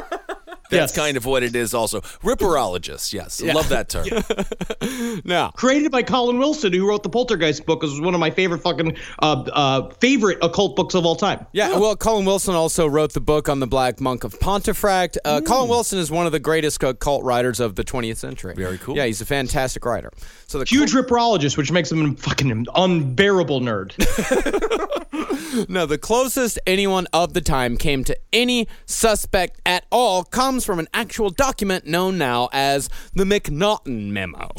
That's 0.69 0.95
kind 0.95 1.17
of 1.17 1.25
what 1.25 1.43
it 1.43 1.55
is 1.55 1.73
also. 1.73 2.01
Ripperologist, 2.01 3.13
yes. 3.13 3.41
Love 3.41 3.69
that 3.69 3.89
term. 3.89 4.07
Now 5.25 5.49
Created 5.51 5.91
by 5.91 6.03
Colin 6.03 6.37
Wilson, 6.37 6.71
who 6.73 6.87
wrote 6.87 7.03
the 7.03 7.09
Poltergeist 7.09 7.65
book, 7.65 7.81
which 7.81 7.91
is 7.91 8.01
one 8.01 8.13
of 8.13 8.19
my 8.19 8.29
favorite 8.29 8.59
fucking 8.59 8.97
uh, 9.19 9.43
uh, 9.51 9.89
favorite 9.95 10.37
occult 10.41 10.75
books 10.75 10.95
of 10.95 11.05
all 11.05 11.15
time. 11.15 11.45
Yeah, 11.51 11.77
well, 11.77 11.95
Colin 11.95 12.25
Wilson 12.25 12.55
also 12.55 12.87
wrote 12.87 13.13
the 13.13 13.19
book 13.21 13.49
on 13.49 13.59
the 13.59 13.67
Black 13.67 13.99
Monk 13.99 14.23
of 14.23 14.39
Pontefract. 14.39 15.17
Uh, 15.25 15.41
Colin 15.41 15.69
Wilson 15.69 15.99
is 15.99 16.11
one 16.11 16.25
of 16.25 16.31
the 16.31 16.39
greatest 16.39 16.81
occult 16.83 17.23
writers 17.23 17.59
of 17.59 17.75
the 17.75 17.83
20th 17.83 18.17
century. 18.17 18.53
Very 18.55 18.77
cool. 18.77 18.95
Yeah, 18.95 19.05
he's 19.05 19.21
a 19.21 19.25
fantastic 19.25 19.85
writer. 19.85 20.11
So 20.47 20.59
the 20.59 20.65
Huge 20.65 20.93
ripperologist, 20.93 21.57
which 21.57 21.71
makes 21.71 21.91
him 21.91 22.11
a 22.11 22.15
fucking 22.15 22.65
unbearable 22.75 23.61
nerd. 23.61 23.93
No, 25.69 25.85
the 25.85 25.97
closest 25.97 26.59
anyone 26.67 27.07
of 27.13 27.33
the 27.33 27.41
time 27.41 27.77
came 27.77 28.03
to 28.03 28.17
any 28.31 28.67
suspect 28.85 29.59
at 29.65 29.85
all 29.91 30.23
comes 30.57 30.65
from 30.65 30.79
an 30.79 30.87
actual 30.91 31.29
document 31.29 31.85
known 31.85 32.17
now 32.17 32.49
as 32.51 32.89
the 33.13 33.25
McNaughton 33.25 34.07
Memo. 34.07 34.49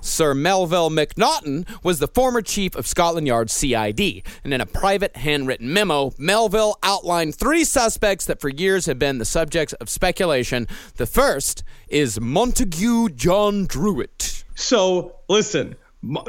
Sir 0.00 0.32
Melville 0.32 0.88
McNaughton 0.88 1.68
was 1.84 1.98
the 1.98 2.08
former 2.08 2.40
chief 2.40 2.74
of 2.74 2.86
Scotland 2.86 3.26
Yard 3.26 3.50
CID, 3.50 4.22
and 4.42 4.54
in 4.54 4.62
a 4.62 4.64
private 4.64 5.18
handwritten 5.18 5.70
memo, 5.70 6.14
Melville 6.16 6.78
outlined 6.82 7.34
three 7.34 7.62
suspects 7.62 8.24
that 8.24 8.40
for 8.40 8.48
years 8.48 8.86
have 8.86 8.98
been 8.98 9.18
the 9.18 9.26
subjects 9.26 9.74
of 9.74 9.90
speculation. 9.90 10.66
The 10.96 11.04
first 11.04 11.62
is 11.88 12.18
Montague 12.18 13.10
John 13.10 13.66
Druitt. 13.66 14.44
So 14.54 15.16
listen, 15.28 15.76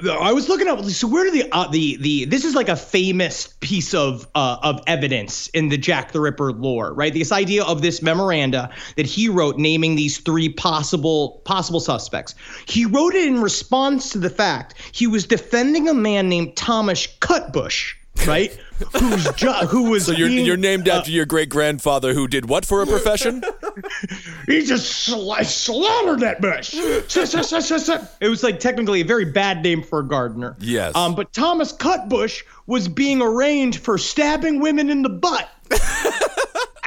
I 0.10 0.32
was 0.32 0.48
looking 0.48 0.68
up. 0.68 0.84
So 0.86 1.08
where 1.08 1.26
do 1.26 1.32
the 1.32 1.50
uh, 1.52 1.68
the 1.70 1.98
the 1.98 2.26
this 2.26 2.46
is 2.46 2.56
like 2.56 2.70
a 2.70 2.76
famous 2.76 3.48
piece 3.60 3.94
of 3.94 4.28
uh, 4.34 4.58
of 4.62 4.82
evidence 4.88 5.48
in 5.50 5.70
the 5.70 5.78
Jack 5.78 6.12
the 6.12 6.22
Ripper 6.22 6.54
lore, 6.54 6.94
right? 6.94 7.14
This 7.14 7.32
idea 7.32 7.64
of 7.64 7.82
this 7.82 8.02
memoranda 8.02 8.70
that 8.96 9.06
he 9.06 9.28
wrote 9.28 9.58
naming 9.58 9.96
these 9.96 10.20
three 10.20 10.50
possible 10.50 11.42
possible 11.46 11.80
suspects. 11.80 12.36
He 12.68 12.86
wrote 12.86 13.16
it 13.16 13.28
in 13.28 13.42
response 13.42 14.10
to 14.12 14.20
the 14.20 14.30
fact 14.30 14.76
he 14.94 15.08
was 15.08 15.26
defending 15.26 15.90
a 15.90 15.94
man 15.94 16.30
named 16.30 16.56
Thomas 16.56 17.08
Cutbush, 17.20 17.96
right? 18.28 18.58
Who's 19.00 19.32
jo- 19.34 19.66
who 19.68 19.90
was 19.92 20.06
So 20.06 20.12
you're, 20.12 20.28
being- 20.28 20.46
you're 20.46 20.58
named 20.58 20.88
after 20.88 21.10
your 21.12 21.26
great 21.26 21.50
grandfather 21.50 22.14
who 22.14 22.28
did 22.28 22.48
what 22.50 22.66
for 22.66 22.82
a 22.82 22.88
profession? 22.88 23.44
He 24.48 24.64
just 24.66 25.10
sla- 25.10 25.44
slaughtered 25.44 26.22
that 26.22 26.40
bush. 26.40 26.74
it 26.74 28.30
was 28.30 28.42
like 28.44 28.60
technically 28.62 29.02
a 29.02 29.06
very 29.06 29.26
bad 29.26 29.62
name 29.64 29.84
for 29.84 30.00
a 30.00 30.08
gardener. 30.08 30.56
Yes. 30.60 30.96
Um, 30.96 31.14
but 31.16 31.34
Thomas 31.34 31.74
Cutbush 31.74 32.44
was 32.68 32.88
being 32.88 33.22
arraigned 33.22 33.76
for 33.76 33.98
stabbing 33.98 34.62
women 34.62 34.90
in 34.90 35.02
the 35.02 35.10
butt. 35.10 35.50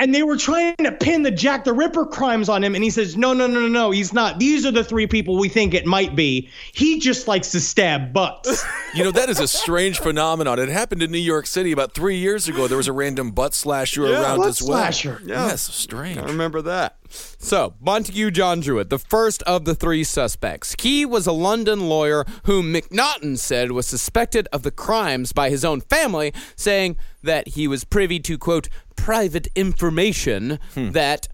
and 0.01 0.15
they 0.15 0.23
were 0.23 0.37
trying 0.37 0.75
to 0.77 0.93
pin 0.93 1.23
the 1.23 1.31
Jack 1.31 1.65
the 1.65 1.73
Ripper 1.73 2.07
crimes 2.07 2.49
on 2.49 2.63
him, 2.65 2.75
and 2.75 2.83
he 2.85 2.91
says, 2.91 3.17
"No, 3.17 3.33
no, 3.33 3.47
no, 3.47 3.61
no, 3.61 3.69
no, 3.69 3.91
he's 3.91 4.13
not. 4.13 4.39
These 4.39 4.65
are 4.67 4.71
the 4.71 4.85
three 4.85 5.07
people 5.07 5.39
we 5.39 5.49
think 5.49 5.75
it 5.75 5.87
might 5.87 6.15
be. 6.17 6.49
He 6.73 6.99
just 6.99 7.29
likes 7.29 7.51
to 7.53 7.61
stab 7.61 8.13
butts." 8.13 8.65
You 8.95 9.05
know, 9.05 9.11
that 9.11 9.29
is 9.29 9.39
a 9.39 9.47
strange 9.47 10.01
phenomenon. 10.01 10.59
It 10.59 10.71
happened 10.71 11.03
in 11.03 11.11
New 11.11 11.19
York 11.19 11.47
City 11.47 11.73
about 11.73 11.93
three 11.93 12.17
years 12.17 12.49
ago. 12.49 12.67
There 12.67 12.79
was 12.79 12.89
a 12.89 12.93
random 12.93 13.33
butt 13.33 13.53
slasher 13.53 14.07
around 14.07 14.39
butt 14.39 14.49
as 14.49 14.63
well. 14.63 14.79
slasher. 14.79 15.21
Yeah. 15.27 15.49
Yes, 15.49 15.63
strange. 15.63 16.17
I 16.17 16.23
remember 16.25 16.63
that. 16.63 16.97
So, 17.11 17.75
Montague 17.81 18.31
John 18.31 18.61
Druitt, 18.61 18.89
the 18.89 18.99
first 18.99 19.43
of 19.43 19.67
the 19.67 19.75
three 19.75 20.05
suspects. 20.05 20.75
He 20.81 21.05
was 21.05 21.27
a 21.27 21.33
London 21.33 21.89
lawyer 21.89 22.25
whom 22.45 22.73
McNaughton 22.73 23.37
said 23.37 23.73
was 23.73 23.87
suspected 23.87 24.49
of 24.53 24.63
the 24.63 24.71
crimes 24.71 25.33
by 25.33 25.51
his 25.51 25.67
own 25.67 25.83
family, 25.83 26.33
saying 26.57 26.97
that 27.23 27.49
he 27.49 27.69
was 27.69 27.85
privy 27.85 28.19
to, 28.21 28.39
quote, 28.39 28.69
private 28.99 29.49
information 29.55 30.59
hmm. 30.75 30.91
that 30.91 31.29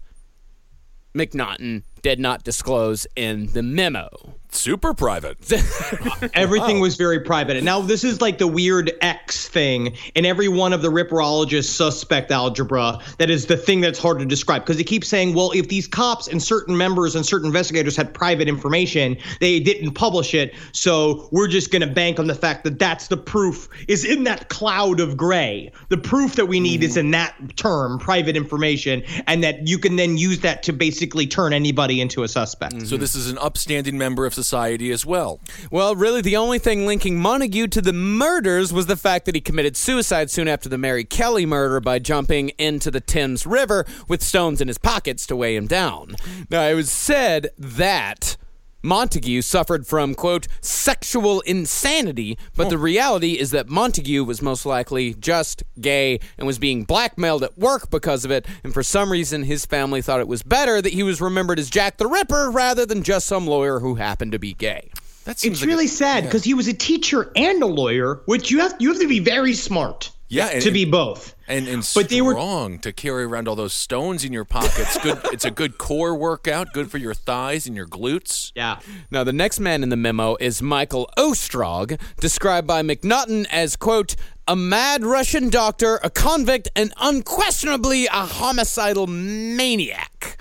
McNaughton 1.13 1.83
did 2.01 2.19
not 2.19 2.43
disclose 2.43 3.07
in 3.15 3.47
the 3.47 3.63
memo. 3.63 4.35
Super 4.55 4.93
private. 4.93 5.37
Everything 6.33 6.79
was 6.79 6.95
very 6.95 7.19
private. 7.19 7.57
And 7.57 7.65
now 7.65 7.81
this 7.81 8.03
is 8.03 8.21
like 8.21 8.37
the 8.37 8.47
weird 8.47 8.91
X 9.01 9.47
thing 9.47 9.95
in 10.15 10.25
every 10.25 10.47
one 10.47 10.73
of 10.73 10.81
the 10.81 10.87
ripperologists 10.87 11.65
suspect 11.65 12.31
algebra 12.31 12.99
that 13.17 13.29
is 13.29 13.45
the 13.45 13.57
thing 13.57 13.81
that's 13.81 13.99
hard 13.99 14.19
to 14.19 14.25
describe 14.25 14.63
because 14.63 14.77
they 14.77 14.83
keep 14.83 15.05
saying, 15.05 15.33
well, 15.35 15.51
if 15.51 15.67
these 15.67 15.87
cops 15.87 16.27
and 16.27 16.41
certain 16.41 16.77
members 16.77 17.15
and 17.15 17.25
certain 17.25 17.47
investigators 17.47 17.95
had 17.95 18.13
private 18.13 18.47
information, 18.47 19.17
they 19.39 19.59
didn't 19.59 19.91
publish 19.91 20.33
it. 20.33 20.53
So 20.71 21.27
we're 21.31 21.47
just 21.47 21.71
going 21.71 21.81
to 21.81 21.93
bank 21.93 22.19
on 22.19 22.27
the 22.27 22.35
fact 22.35 22.63
that 22.63 22.79
that's 22.79 23.07
the 23.07 23.17
proof 23.17 23.67
is 23.87 24.05
in 24.05 24.23
that 24.23 24.49
cloud 24.49 24.99
of 24.99 25.17
gray. 25.17 25.71
The 25.89 25.97
proof 25.97 26.35
that 26.35 26.45
we 26.45 26.59
need 26.59 26.83
is 26.83 26.97
in 26.97 27.11
that 27.11 27.35
term, 27.55 27.99
private 27.99 28.35
information, 28.35 29.03
and 29.27 29.43
that 29.43 29.67
you 29.67 29.77
can 29.77 29.95
then 29.95 30.17
use 30.17 30.39
that 30.39 30.63
to 30.63 30.73
basically 30.73 31.27
turn 31.27 31.53
anybody 31.53 32.01
into 32.01 32.23
a 32.23 32.27
suspect. 32.27 32.87
So 32.87 32.97
this 32.97 33.15
is 33.15 33.29
an 33.29 33.37
upstanding 33.37 33.97
member 33.97 34.25
of 34.25 34.33
society 34.33 34.44
as 34.53 35.05
well. 35.05 35.39
Well, 35.71 35.95
really, 35.95 36.21
the 36.21 36.37
only 36.37 36.59
thing 36.59 36.85
linking 36.85 37.19
Montague 37.19 37.67
to 37.67 37.81
the 37.81 37.93
murders 37.93 38.71
was 38.71 38.85
the 38.85 38.95
fact 38.95 39.25
that 39.25 39.35
he 39.35 39.41
committed 39.41 39.75
suicide 39.75 40.29
soon 40.29 40.47
after 40.47 40.69
the 40.69 40.77
Mary 40.77 41.03
Kelly 41.03 41.45
murder 41.45 41.79
by 41.79 41.99
jumping 41.99 42.49
into 42.57 42.91
the 42.91 43.01
Thames 43.01 43.45
River 43.45 43.85
with 44.07 44.21
stones 44.21 44.61
in 44.61 44.67
his 44.67 44.77
pockets 44.77 45.25
to 45.27 45.35
weigh 45.35 45.55
him 45.55 45.67
down. 45.67 46.15
Now, 46.49 46.67
it 46.67 46.75
was 46.75 46.91
said 46.91 47.49
that. 47.57 48.37
Montague 48.85 49.41
suffered 49.41 49.87
from, 49.87 50.13
quote, 50.13 50.47
sexual 50.61 51.41
insanity, 51.41 52.37
but 52.55 52.69
the 52.69 52.75
oh. 52.75 52.79
reality 52.79 53.33
is 53.33 53.49
that 53.49 53.67
Montague 53.67 54.23
was 54.23 54.43
most 54.43 54.63
likely 54.63 55.15
just 55.15 55.63
gay 55.81 56.19
and 56.37 56.45
was 56.45 56.59
being 56.59 56.83
blackmailed 56.83 57.43
at 57.43 57.57
work 57.57 57.89
because 57.89 58.25
of 58.25 58.31
it, 58.31 58.45
and 58.63 58.75
for 58.75 58.83
some 58.83 59.11
reason 59.11 59.43
his 59.43 59.65
family 59.65 60.03
thought 60.03 60.19
it 60.19 60.27
was 60.27 60.43
better 60.43 60.83
that 60.83 60.93
he 60.93 61.01
was 61.01 61.19
remembered 61.19 61.57
as 61.57 61.69
Jack 61.69 61.97
the 61.97 62.05
Ripper 62.07 62.51
rather 62.51 62.85
than 62.85 63.01
just 63.01 63.25
some 63.25 63.47
lawyer 63.47 63.79
who 63.79 63.95
happened 63.95 64.33
to 64.33 64.39
be 64.39 64.53
gay. 64.53 64.91
That 65.23 65.39
seems 65.39 65.53
It's 65.53 65.61
like 65.61 65.67
a- 65.67 65.73
really 65.73 65.87
sad 65.87 66.23
because 66.25 66.43
he 66.43 66.53
was 66.53 66.67
a 66.67 66.73
teacher 66.73 67.31
and 67.35 67.63
a 67.63 67.65
lawyer, 67.65 68.21
which 68.25 68.51
you 68.51 68.59
have 68.59 68.75
you 68.79 68.89
have 68.89 69.01
to 69.01 69.07
be 69.07 69.19
very 69.19 69.55
smart. 69.55 70.11
Yeah, 70.35 70.47
and- 70.47 70.61
to 70.63 70.71
be 70.71 70.85
both. 70.85 71.35
and 71.47 71.67
and 71.67 71.89
But 71.93 72.09
they 72.09 72.21
were- 72.21 72.33
strong 72.33 72.79
to 72.79 72.91
carry 72.91 73.23
around 73.23 73.47
all 73.47 73.55
those 73.55 73.73
stones 73.73 74.23
in 74.25 74.33
your 74.33 74.45
pockets. 74.45 74.97
Good. 74.97 75.19
it's 75.31 75.45
a 75.45 75.51
good 75.51 75.77
core 75.77 76.15
workout. 76.15 76.73
Good 76.73 76.91
for 76.91 76.97
your 76.97 77.13
thighs 77.13 77.67
and 77.67 77.75
your 77.75 77.85
glutes. 77.85 78.51
Yeah. 78.55 78.79
Now, 79.11 79.23
the 79.23 79.33
next 79.33 79.59
man 79.59 79.83
in 79.83 79.89
the 79.89 79.97
memo 79.97 80.35
is 80.39 80.61
Michael 80.61 81.09
Ostrog, 81.17 81.99
described 82.19 82.67
by 82.67 82.81
McNaughton 82.81 83.45
as, 83.51 83.75
quote, 83.75 84.15
a 84.47 84.55
mad 84.55 85.03
Russian 85.03 85.49
doctor, 85.49 85.99
a 86.03 86.09
convict, 86.09 86.69
and 86.75 86.93
unquestionably 86.97 88.05
a 88.07 88.25
homicidal 88.25 89.07
maniac. 89.07 90.37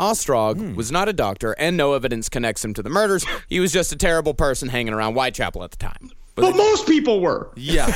Ostrog 0.00 0.56
hmm. 0.56 0.74
was 0.74 0.90
not 0.90 1.08
a 1.08 1.12
doctor, 1.12 1.52
and 1.52 1.76
no 1.76 1.92
evidence 1.92 2.28
connects 2.28 2.64
him 2.64 2.72
to 2.74 2.82
the 2.82 2.90
murders. 2.90 3.24
He 3.48 3.60
was 3.60 3.70
just 3.70 3.92
a 3.92 3.96
terrible 3.96 4.34
person 4.34 4.70
hanging 4.70 4.94
around 4.94 5.12
Whitechapel 5.12 5.62
at 5.62 5.72
the 5.72 5.76
time. 5.76 6.10
But, 6.40 6.56
most 6.56 6.86
people 6.86 7.20
were 7.20 7.50
Yeah. 7.56 7.92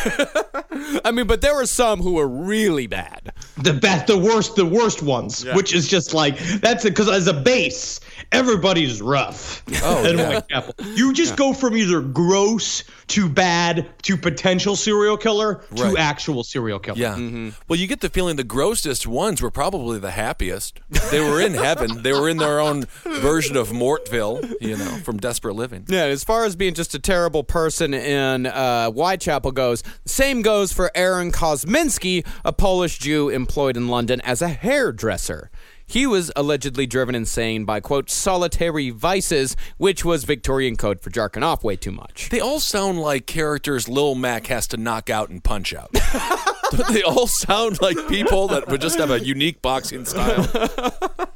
I 1.04 1.10
mean, 1.12 1.26
but 1.26 1.40
there 1.40 1.54
were 1.54 1.66
some 1.66 2.00
who 2.00 2.14
were 2.14 2.28
really 2.28 2.86
bad. 2.86 3.32
the 3.58 3.72
best, 3.72 4.06
the 4.06 4.18
worst, 4.18 4.56
the 4.56 4.66
worst 4.66 5.02
ones, 5.02 5.44
which 5.54 5.74
is 5.74 5.88
just 5.88 6.14
like 6.14 6.38
that's 6.60 6.84
it. 6.84 6.90
Because 6.90 7.08
as 7.08 7.26
a 7.26 7.34
base, 7.34 8.00
everybody's 8.32 9.00
rough. 9.00 9.62
Oh, 9.82 10.04
in 10.08 10.18
yeah. 10.18 10.40
Whitechapel. 10.40 10.74
You 10.94 11.12
just 11.12 11.36
go 11.36 11.52
from 11.52 11.76
either 11.76 12.00
gross 12.00 12.84
to 13.08 13.28
bad 13.28 13.88
to 14.02 14.16
potential 14.16 14.76
serial 14.76 15.16
killer 15.16 15.62
to 15.76 15.96
actual 15.96 16.44
serial 16.44 16.78
killer. 16.78 16.98
Yeah. 16.98 17.50
Well, 17.68 17.78
you 17.78 17.86
get 17.86 18.00
the 18.00 18.08
feeling 18.08 18.36
the 18.36 18.44
grossest 18.44 19.06
ones 19.06 19.42
were 19.42 19.50
probably 19.50 19.98
the 19.98 20.10
happiest. 20.10 20.80
They 21.10 21.20
were 21.20 21.40
in 21.40 21.54
heaven. 21.54 22.02
They 22.02 22.12
were 22.12 22.28
in 22.28 22.38
their 22.38 22.60
own 22.60 22.84
version 23.04 23.56
of 23.56 23.68
Mortville, 23.70 24.54
you 24.60 24.76
know, 24.76 24.96
from 25.04 25.18
Desperate 25.18 25.54
Living. 25.54 25.84
Yeah, 25.88 26.04
as 26.04 26.24
far 26.24 26.44
as 26.44 26.56
being 26.56 26.74
just 26.74 26.94
a 26.94 26.98
terrible 26.98 27.44
person 27.44 27.94
in 27.94 28.46
uh, 28.46 28.90
Whitechapel 28.90 29.52
goes, 29.52 29.82
same 30.06 30.42
goes 30.42 30.72
for 30.72 30.90
Aaron 30.94 31.32
Kosminski, 31.32 32.26
a 32.44 32.52
Polish 32.52 32.98
Jew 32.98 33.28
employed 33.28 33.76
in 33.76 33.88
London 33.88 34.20
as 34.22 34.42
a 34.42 34.48
hairdresser. 34.48 35.50
He 35.86 36.06
was 36.06 36.32
allegedly 36.34 36.86
driven 36.86 37.14
insane 37.14 37.64
by, 37.64 37.80
quote, 37.80 38.10
solitary 38.10 38.90
vices, 38.90 39.56
which 39.76 40.04
was 40.04 40.24
Victorian 40.24 40.76
code 40.76 41.00
for 41.00 41.10
jarking 41.10 41.42
off 41.42 41.62
way 41.62 41.76
too 41.76 41.92
much. 41.92 42.30
They 42.30 42.40
all 42.40 42.60
sound 42.60 42.98
like 42.98 43.26
characters 43.26 43.88
Lil 43.88 44.14
Mac 44.14 44.46
has 44.46 44.66
to 44.68 44.76
knock 44.76 45.10
out 45.10 45.28
and 45.30 45.42
punch 45.42 45.74
out. 45.74 45.90
They 46.90 47.02
all 47.02 47.28
sound 47.28 47.80
like 47.80 48.08
people 48.08 48.48
that 48.48 48.66
would 48.66 48.80
just 48.80 48.98
have 48.98 49.10
a 49.10 49.20
unique 49.20 49.62
boxing 49.62 50.04
style? 50.04 50.44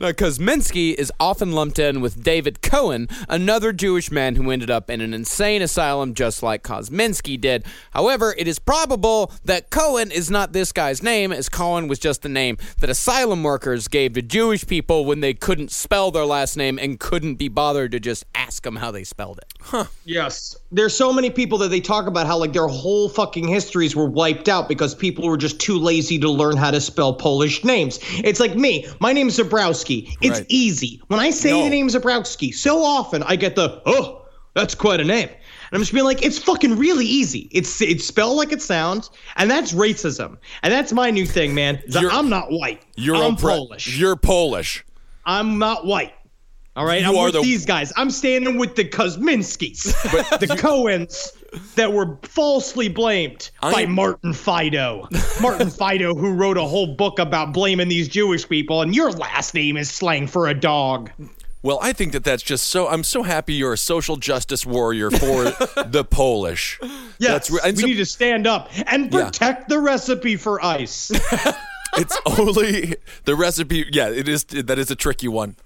Now, 0.00 0.08
uh, 0.08 0.12
Kosminski 0.12 0.94
is 0.94 1.12
often 1.20 1.52
lumped 1.52 1.78
in 1.78 2.00
with 2.00 2.22
David 2.22 2.62
Cohen, 2.62 3.08
another 3.28 3.72
Jewish 3.72 4.10
man 4.10 4.36
who 4.36 4.50
ended 4.50 4.70
up 4.70 4.90
in 4.90 5.00
an 5.00 5.14
insane 5.14 5.62
asylum 5.62 6.14
just 6.14 6.42
like 6.42 6.62
Kosminski 6.62 7.40
did. 7.40 7.64
However, 7.92 8.34
it 8.36 8.48
is 8.48 8.58
probable 8.58 9.32
that 9.44 9.70
Cohen 9.70 10.10
is 10.10 10.30
not 10.30 10.52
this 10.52 10.72
guy's 10.72 11.02
name, 11.02 11.32
as 11.32 11.48
Cohen 11.48 11.88
was 11.88 11.98
just 11.98 12.22
the 12.22 12.28
name 12.28 12.58
that 12.78 12.90
asylum 12.90 13.42
workers 13.42 13.88
gave 13.88 14.14
to 14.14 14.22
Jewish 14.22 14.66
people 14.66 15.04
when 15.04 15.20
they 15.20 15.34
couldn't 15.34 15.70
spell 15.70 16.10
their 16.10 16.26
last 16.26 16.56
name 16.56 16.78
and 16.78 16.98
couldn't 16.98 17.36
be 17.36 17.48
bothered 17.48 17.92
to 17.92 18.00
just 18.00 18.24
ask 18.34 18.62
them 18.62 18.76
how 18.76 18.90
they 18.90 19.04
spelled 19.04 19.38
it. 19.38 19.52
Huh. 19.60 19.86
Yes. 20.04 20.56
There's 20.72 20.96
so 20.96 21.12
many 21.12 21.28
people 21.28 21.58
that 21.58 21.68
they 21.68 21.80
talk 21.80 22.06
about 22.06 22.26
how 22.26 22.38
like 22.38 22.52
their 22.54 22.66
whole 22.66 23.08
fucking 23.08 23.46
histories 23.46 23.94
were 23.94 24.08
wiped 24.08 24.48
out 24.48 24.68
because 24.68 24.94
people 24.94 25.28
were 25.28 25.36
just 25.36 25.60
too 25.60 25.78
lazy 25.78 26.18
to 26.20 26.30
learn 26.30 26.56
how 26.56 26.70
to 26.70 26.80
spell 26.80 27.12
Polish 27.12 27.62
names. 27.62 27.98
It's 28.24 28.40
like 28.40 28.56
me. 28.56 28.86
My 28.98 29.12
name's 29.12 29.36
Zebrowski. 29.38 30.16
It's 30.22 30.38
Right. 30.38 30.46
easy. 30.48 31.00
When 31.08 31.20
I 31.20 31.30
say 31.30 31.50
No. 31.50 31.64
the 31.64 31.70
name 31.70 31.88
Zebrowski, 31.88 32.54
so 32.54 32.82
often 32.82 33.22
I 33.24 33.36
get 33.36 33.54
the, 33.54 33.82
oh, 33.84 34.22
that's 34.54 34.74
quite 34.74 35.00
a 35.00 35.04
name. 35.04 35.28
And 35.28 35.76
I'm 35.78 35.80
just 35.82 35.92
being 35.92 36.04
like, 36.04 36.22
it's 36.24 36.38
fucking 36.38 36.76
really 36.78 37.06
easy. 37.06 37.48
It's 37.52 37.80
it's 37.80 38.06
spelled 38.06 38.36
like 38.36 38.52
it 38.52 38.60
sounds, 38.60 39.10
and 39.36 39.50
that's 39.50 39.72
racism. 39.72 40.36
And 40.62 40.72
that's 40.72 40.92
my 40.92 41.10
new 41.10 41.24
thing, 41.26 41.54
man. 41.54 41.82
I'm 42.10 42.28
not 42.28 42.50
white. 42.50 42.82
You're 42.96 43.16
I'm 43.16 43.36
oppre- 43.36 43.40
Polish. 43.56 43.96
You're 43.98 44.16
Polish. 44.16 44.84
I'm 45.24 45.58
not 45.58 45.86
white. 45.86 46.12
All 46.74 46.86
right, 46.86 47.02
You 47.02 47.08
I'm 47.08 47.24
with 47.24 47.34
the- 47.34 47.42
these 47.42 47.66
guys. 47.66 47.92
I'm 47.96 48.10
standing 48.10 48.56
with 48.56 48.76
the 48.76 48.84
Kosminskis, 48.84 49.92
the 50.40 50.46
Cohens 50.46 51.32
that 51.74 51.92
were 51.92 52.16
falsely 52.22 52.88
blamed 52.88 53.50
by 53.60 53.72
I'm- 53.82 53.92
Martin 53.92 54.32
Fido. 54.32 55.06
Martin 55.42 55.68
Fido, 55.68 56.14
who 56.14 56.32
wrote 56.32 56.56
a 56.56 56.62
whole 56.64 56.94
book 56.96 57.18
about 57.18 57.52
blaming 57.52 57.88
these 57.88 58.08
Jewish 58.08 58.48
people, 58.48 58.80
and 58.80 58.94
your 58.94 59.10
last 59.12 59.52
name 59.54 59.76
is 59.76 59.90
slang 59.90 60.26
for 60.26 60.48
a 60.48 60.54
dog. 60.54 61.10
Well, 61.64 61.78
I 61.80 61.92
think 61.92 62.12
that 62.12 62.24
that's 62.24 62.42
just 62.42 62.68
so. 62.70 62.88
I'm 62.88 63.04
so 63.04 63.22
happy 63.22 63.52
you're 63.54 63.74
a 63.74 63.78
social 63.78 64.16
justice 64.16 64.64
warrior 64.66 65.10
for 65.12 65.44
the 65.84 66.04
Polish. 66.08 66.80
Yes, 67.18 67.50
re- 67.50 67.60
and 67.62 67.76
we 67.76 67.84
need 67.84 67.94
to 67.96 68.06
stand 68.06 68.46
up 68.48 68.70
and 68.90 69.12
Yeah. 69.12 69.26
protect 69.26 69.68
the 69.68 69.78
recipe 69.78 70.34
for 70.36 70.64
ice. 70.64 71.12
It's 71.96 72.16
only 72.26 72.96
the 73.24 73.34
recipe. 73.34 73.84
Yeah, 73.92 74.08
it 74.08 74.28
is. 74.28 74.44
That 74.44 74.78
is 74.78 74.90
a 74.90 74.96
tricky 74.96 75.28
one. 75.28 75.56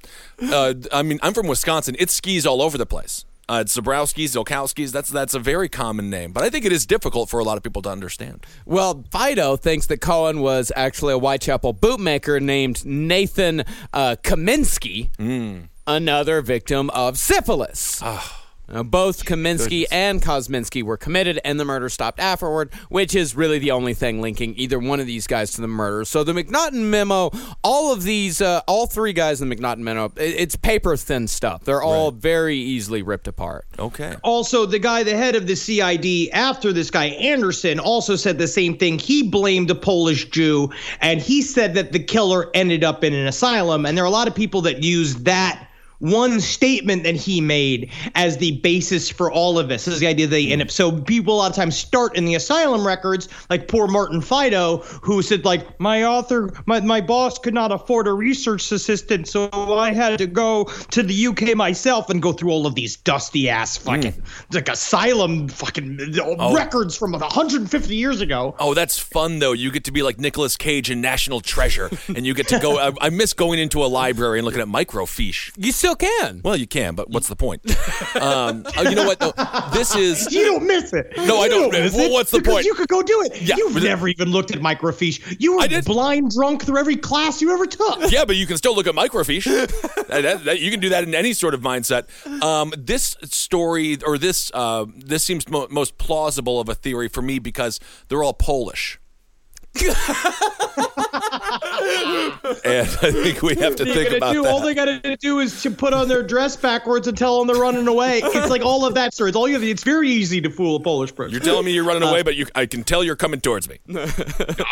Uh, 0.43 0.75
I 0.93 1.03
mean, 1.03 1.19
I'm 1.23 1.35
from 1.35 1.47
Wisconsin. 1.47 1.97
It 1.99 2.11
skis 2.11 2.47
all 2.47 2.63
over 2.63 2.77
the 2.77 2.87
place. 2.87 3.25
Uh, 3.49 3.61
it's 3.65 3.77
Zebrowskis, 3.77 4.35
Zolkowskis. 4.35 4.91
That's 4.91 5.09
that's 5.09 5.35
a 5.35 5.39
very 5.39 5.69
common 5.69 6.11
name, 6.11 6.33
but 6.33 6.43
I 6.43 6.51
think 6.51 6.65
it 6.65 6.73
is 6.73 6.85
difficult 6.85 7.31
for 7.31 7.39
a 7.39 7.45
lot 7.45 7.57
of 7.57 7.63
people 7.63 7.81
to 7.83 7.89
understand. 7.89 8.45
Well, 8.65 9.05
Fido 9.13 9.57
thinks 9.57 9.87
that 9.87 10.01
Cohen 10.01 10.41
was 10.41 10.73
actually 10.75 11.15
a 11.15 11.19
Whitechapel 11.19 11.75
bootmaker 11.75 12.41
named 12.43 12.85
Nathan 12.85 13.63
uh, 13.93 14.17
Kaminsky, 14.23 15.11
another 15.87 16.43
victim 16.43 16.91
of 16.91 17.19
syphilis. 17.19 18.03
Now, 18.69 18.83
both 18.83 19.25
Kaminsky 19.25 19.85
and 19.91 20.21
Kosminski 20.21 20.83
were 20.83 20.97
committed, 20.97 21.41
and 21.45 21.59
the 21.61 21.65
murder 21.65 21.89
stopped 21.89 22.19
afterward, 22.19 22.73
which 22.89 23.15
is 23.15 23.37
really 23.37 23.59
the 23.59 23.71
only 23.71 23.95
thing 23.95 24.21
linking 24.21 24.55
either 24.57 24.79
one 24.79 24.99
of 24.99 25.07
these 25.07 25.27
guys 25.27 25.53
to 25.53 25.61
the 25.61 25.69
murder. 25.69 26.05
So 26.05 26.25
the 26.25 26.33
McNaughton 26.33 26.83
memo, 26.91 27.31
all 27.63 27.93
of 27.93 28.03
these, 28.03 28.41
uh, 28.41 28.63
all 28.67 28.87
three 28.87 29.13
guys 29.13 29.41
in 29.41 29.49
the 29.49 29.57
McNaughton 29.57 29.79
memo, 29.79 30.13
it's 30.17 30.57
paper 30.57 30.97
thin 30.97 31.29
stuff. 31.29 31.65
They're 31.65 31.83
all 31.83 32.11
very 32.11 32.57
easily 32.57 33.03
ripped 33.03 33.29
apart. 33.29 33.67
Okay. 33.79 34.17
Also, 34.25 34.67
the 34.67 34.81
guy, 34.81 35.05
the 35.05 35.17
head 35.17 35.37
of 35.37 35.47
the 35.47 35.55
CID 35.55 36.31
after 36.33 36.73
this 36.73 36.91
guy, 36.91 37.07
Anderson, 37.07 37.79
also 37.79 38.17
said 38.17 38.39
the 38.39 38.49
same 38.49 38.77
thing. 38.77 38.99
He 38.99 39.23
blamed 39.23 39.71
a 39.71 39.75
Polish 39.75 40.29
Jew, 40.31 40.71
and 41.01 41.21
he 41.21 41.41
said 41.43 41.75
that 41.75 41.93
the 41.93 42.01
killer 42.01 42.51
ended 42.55 42.83
up 42.83 43.05
in 43.05 43.15
an 43.15 43.27
asylum. 43.27 43.87
And 43.87 43.97
there 43.97 44.05
are 44.05 44.09
a 44.09 44.11
lot 44.11 44.27
of 44.27 44.35
people 44.35 44.63
that 44.63 44.83
use 44.83 45.15
that 45.23 45.66
one 45.99 46.41
statement 46.41 47.05
that 47.05 47.15
he 47.15 47.41
made 47.41 47.91
as 48.15 48.39
the 48.39 48.59
basis 48.61 49.11
for 49.11 49.31
all 49.31 49.59
of 49.59 49.69
this. 49.69 49.85
This 49.85 49.95
is 49.95 50.01
the 50.01 50.07
idea 50.07 50.27
that 50.27 50.31
they 50.31 50.53
end 50.53 50.63
up. 50.63 50.71
So 50.71 51.01
people 51.01 51.35
a 51.35 51.37
lot 51.37 51.51
of 51.51 51.57
times 51.57 51.77
start 51.77 52.17
in 52.17 52.25
the 52.25 52.35
asylum 52.35 52.87
records, 52.87 53.29
like 53.51 53.69
poor 53.69 53.87
Martin 53.87 54.21
Fido, 54.21 54.79
who 55.03 55.23
said 55.23 55.45
like 55.45 55.79
my 55.81 56.05
author, 56.05 56.51
my 56.67 56.81
my 56.81 57.01
boss 57.01 57.39
could 57.39 57.55
not 57.55 57.73
afford 57.73 58.07
a 58.07 58.13
research 58.13 58.71
assistant, 58.73 59.29
so 59.29 59.49
I 59.53 59.93
had 59.93 60.19
to 60.19 60.27
go 60.27 60.65
to 60.91 61.03
the 61.03 61.27
UK 61.29 61.55
myself 61.57 62.11
and 62.11 62.21
go 62.21 62.33
through 62.33 62.51
all 62.51 62.67
of 62.67 62.75
these 62.75 62.97
dusty 62.97 63.49
ass 63.49 63.79
mm. 63.79 63.83
fucking 63.83 64.23
like 64.53 64.69
asylum 64.69 65.49
fucking 65.49 65.99
oh. 66.21 66.55
records 66.55 66.97
from 66.97 67.13
150 67.13 67.97
years 67.97 68.21
ago. 68.21 68.55
Oh, 68.59 68.75
that's 68.75 68.99
fun 68.99 69.39
though. 69.39 69.53
You 69.53 69.71
get 69.71 69.85
to 69.85 69.93
be 69.93 70.03
like 70.03 70.19
Nicolas 70.19 70.57
Cage 70.57 70.91
in 70.91 71.01
National 71.01 71.41
Treasure, 71.41 71.91
and 72.09 72.27
you 72.27 72.35
get 72.35 72.49
to 72.49 72.59
go. 72.59 72.79
I, 72.87 72.93
I 73.01 73.11
miss 73.11 73.33
going 73.33 73.59
into 73.59 73.85
a 73.85 73.87
library 73.87 74.39
and 74.39 74.45
looking 74.45 74.61
at 74.61 74.69
microfiche. 74.69 75.53
You 75.57 75.73
still 75.87 75.97
can. 75.97 76.41
Well, 76.45 76.57
you 76.57 76.67
can, 76.67 76.95
but 76.95 77.11
what's 77.11 77.29
the 77.29 77.37
point? 77.37 77.63
um, 78.17 78.65
oh, 78.77 78.83
you 78.83 78.95
know 78.97 79.05
what? 79.05 79.21
though? 79.21 79.33
this 79.73 79.95
is 79.95 80.33
You 80.33 80.45
don't 80.45 80.67
miss 80.67 80.93
it. 80.93 81.13
No, 81.17 81.41
I 81.41 81.45
You 81.45 81.51
don't. 81.51 81.73
miss 81.73 81.95
Well, 81.95 82.07
it 82.07 82.13
what's 82.13 82.31
the 82.31 82.39
because 82.39 82.55
point? 82.55 82.67
You 82.67 82.75
could 82.75 82.89
go 82.89 83.03
do 83.03 83.23
it. 83.23 83.41
Yeah, 83.43 83.57
You've 83.57 83.83
never 83.83 84.09
even 84.09 84.31
looked 84.31 84.51
at 84.55 84.61
microfiche. 84.61 85.37
You 85.39 85.57
were 85.59 85.83
blind 85.83 86.33
drunk 86.33 86.65
through 86.65 86.79
every 86.79 86.97
class 86.97 87.41
you 87.41 87.53
ever 87.53 87.67
took. 87.67 88.11
yeah, 88.11 88.25
but 88.25 88.37
you 88.37 88.47
can 88.47 88.57
still 88.57 88.75
look 88.75 88.87
at 88.87 88.95
microfiche. 88.95 89.47
That- 90.07 90.23
that- 90.23 90.45
that- 90.45 90.61
you 90.61 90.71
can 90.71 90.81
do 90.81 90.89
that 90.91 91.05
in 91.05 91.15
any 91.15 91.33
sort 91.33 91.53
of 91.55 91.61
mindset. 91.61 92.07
Um, 92.43 92.73
this 92.77 93.17
story 93.25 93.99
or 94.05 94.19
this 94.19 94.51
uh, 94.55 94.87
this 94.97 95.25
seems 95.25 95.49
mo- 95.49 95.67
most 95.71 95.99
plausible 95.99 96.61
of 96.61 96.69
a 96.69 96.75
theory 96.75 97.09
for 97.09 97.23
me 97.23 97.39
because 97.39 97.81
they're 98.09 98.23
all 98.23 98.33
Polish. 98.35 98.99
and 101.33 102.89
I 103.03 103.11
think 103.13 103.43
we 103.43 103.55
have 103.57 103.77
to 103.77 103.85
What 103.85 103.97
are 103.97 104.01
you 104.01 104.05
think 104.09 104.17
about 104.17 104.33
do? 104.33 104.43
that. 104.43 104.51
All 104.53 104.61
they 104.61 104.75
gotta 104.75 105.17
do 105.17 105.41
is 105.41 105.63
to 105.63 105.71
put 105.71 105.93
on 105.93 106.09
their 106.09 106.23
dress 106.23 106.57
backwards 106.57 107.09
and 107.09 107.17
tell 107.17 107.39
them 107.39 107.47
they're 107.49 107.63
running 107.63 107.89
away. 107.89 108.21
It's 108.25 108.51
like 108.51 108.63
all 108.63 108.85
of 108.85 108.95
that 108.95 109.15
story. 109.15 109.31
It's 109.31 109.37
all 109.37 109.49
you 109.49 109.55
have. 109.55 109.63
It's 109.63 109.83
very 109.85 110.09
easy 110.11 110.41
to 110.41 110.51
fool 110.51 110.77
a 110.77 110.81
Polish 110.81 111.15
person. 111.15 111.33
You're 111.33 111.41
telling 111.41 111.65
me 111.65 111.73
you're 111.73 111.85
running 111.85 112.03
Uh, 112.03 112.11
away, 112.11 112.23
but 112.23 112.37
you, 112.37 112.47
I 112.55 112.67
can 112.67 112.85
tell 112.85 113.03
you're 113.05 113.17
coming 113.17 113.41
towards 113.41 113.69
me. 113.69 113.79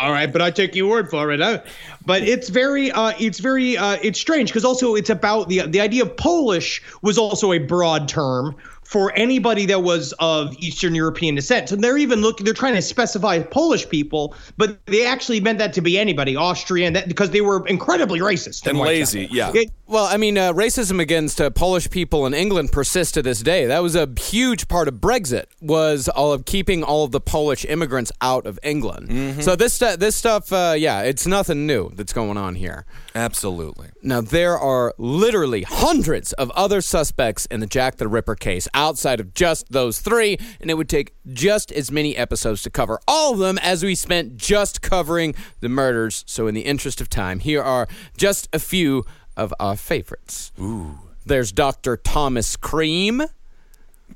all 0.01 0.11
right, 0.11 0.31
but 0.31 0.41
I 0.41 0.51
take 0.51 0.75
your 0.75 0.89
word 0.89 1.09
for 1.09 1.31
it. 1.31 1.39
Huh? 1.39 1.61
But 2.05 2.23
it's 2.23 2.49
very, 2.49 2.91
uh, 2.91 3.13
it's 3.19 3.39
very, 3.39 3.77
uh, 3.77 3.97
it's 4.01 4.19
strange 4.19 4.49
because 4.49 4.65
also 4.65 4.95
it's 4.95 5.09
about 5.09 5.49
the 5.49 5.61
the 5.67 5.79
idea 5.81 6.03
of 6.03 6.15
Polish 6.17 6.81
was 7.01 7.17
also 7.17 7.51
a 7.53 7.59
broad 7.59 8.07
term 8.07 8.55
for 8.85 9.11
anybody 9.15 9.65
that 9.65 9.81
was 9.83 10.13
of 10.19 10.55
Eastern 10.59 10.95
European 10.95 11.35
descent. 11.35 11.69
So 11.69 11.75
they're 11.75 11.97
even 11.97 12.21
looking, 12.21 12.45
they're 12.45 12.53
trying 12.53 12.75
to 12.75 12.81
specify 12.81 13.41
Polish 13.41 13.89
people, 13.89 14.33
but 14.57 14.77
they 14.85 15.05
actually 15.05 15.39
meant 15.41 15.57
that 15.57 15.73
to 15.73 15.81
be 15.81 15.97
anybody, 15.97 16.35
Austrian, 16.35 16.93
that 16.93 17.07
because 17.07 17.31
they 17.31 17.41
were 17.41 17.65
incredibly 17.67 18.19
racist 18.19 18.65
And 18.67 18.77
Whitechapel. 18.77 18.85
lazy, 19.21 19.27
yeah. 19.31 19.51
It- 19.53 19.71
Well, 19.87 20.05
I 20.05 20.17
mean, 20.17 20.37
uh, 20.37 20.51
racism 20.53 20.99
against 20.99 21.39
uh, 21.41 21.49
Polish 21.51 21.89
people 21.91 22.25
in 22.25 22.33
England 22.33 22.71
persists 22.71 23.11
to 23.13 23.21
this 23.21 23.41
day. 23.41 23.65
That 23.67 23.83
was 23.83 23.95
a 23.95 24.07
huge 24.19 24.67
part 24.67 24.87
of 24.87 24.95
Brexit 24.95 25.45
was 25.61 26.07
all 26.09 26.31
of 26.33 26.45
keeping 26.45 26.83
all 26.83 27.03
of 27.03 27.11
the 27.11 27.19
Polish 27.21 27.65
immigrants 27.65 28.11
out 28.21 28.45
of 28.47 28.57
England. 28.63 29.43
So 29.43 29.55
this 29.55 29.73
stu- 29.73 29.97
this 29.97 30.15
stuff, 30.15 30.51
uh, 30.51 30.73
yeah, 30.77 31.01
it's 31.01 31.27
nothing 31.27 31.67
new 31.67 31.91
that's 31.95 32.13
going 32.13 32.37
on 32.37 32.55
here. 32.55 32.85
Absolutely. 33.13 33.89
Now 34.03 34.21
there 34.21 34.57
are 34.57 34.93
literally 34.97 35.63
hundreds 35.63 36.33
of 36.33 36.51
other 36.51 36.81
suspects 36.81 37.45
in 37.47 37.59
the 37.59 37.67
Jack 37.67 37.95
the 37.97 38.07
Ripper 38.07 38.35
case 38.35 38.67
outside 38.75 39.19
of 39.19 39.33
just 39.33 39.71
those 39.71 39.99
three, 39.99 40.37
and 40.61 40.69
it 40.69 40.75
would 40.75 40.89
take 40.89 41.15
just 41.33 41.71
as 41.71 41.91
many 41.91 42.15
episodes 42.15 42.61
to 42.63 42.69
cover 42.69 42.99
all 43.07 43.33
of 43.33 43.39
them 43.39 43.57
as 43.59 43.83
we 43.83 43.95
spent 43.95 44.37
just 44.37 44.81
covering 44.81 45.33
the 45.61 45.69
murders. 45.69 46.23
So, 46.27 46.45
in 46.45 46.53
the 46.53 46.61
interest 46.61 47.01
of 47.01 47.09
time, 47.09 47.39
here 47.39 47.63
are 47.63 47.87
just 48.17 48.47
a 48.53 48.59
few 48.59 49.05
of 49.35 49.53
our 49.59 49.75
favorites. 49.75 50.51
Ooh. 50.59 50.99
There's 51.25 51.51
Dr. 51.51 51.97
Thomas 51.97 52.55
Cream. 52.55 53.23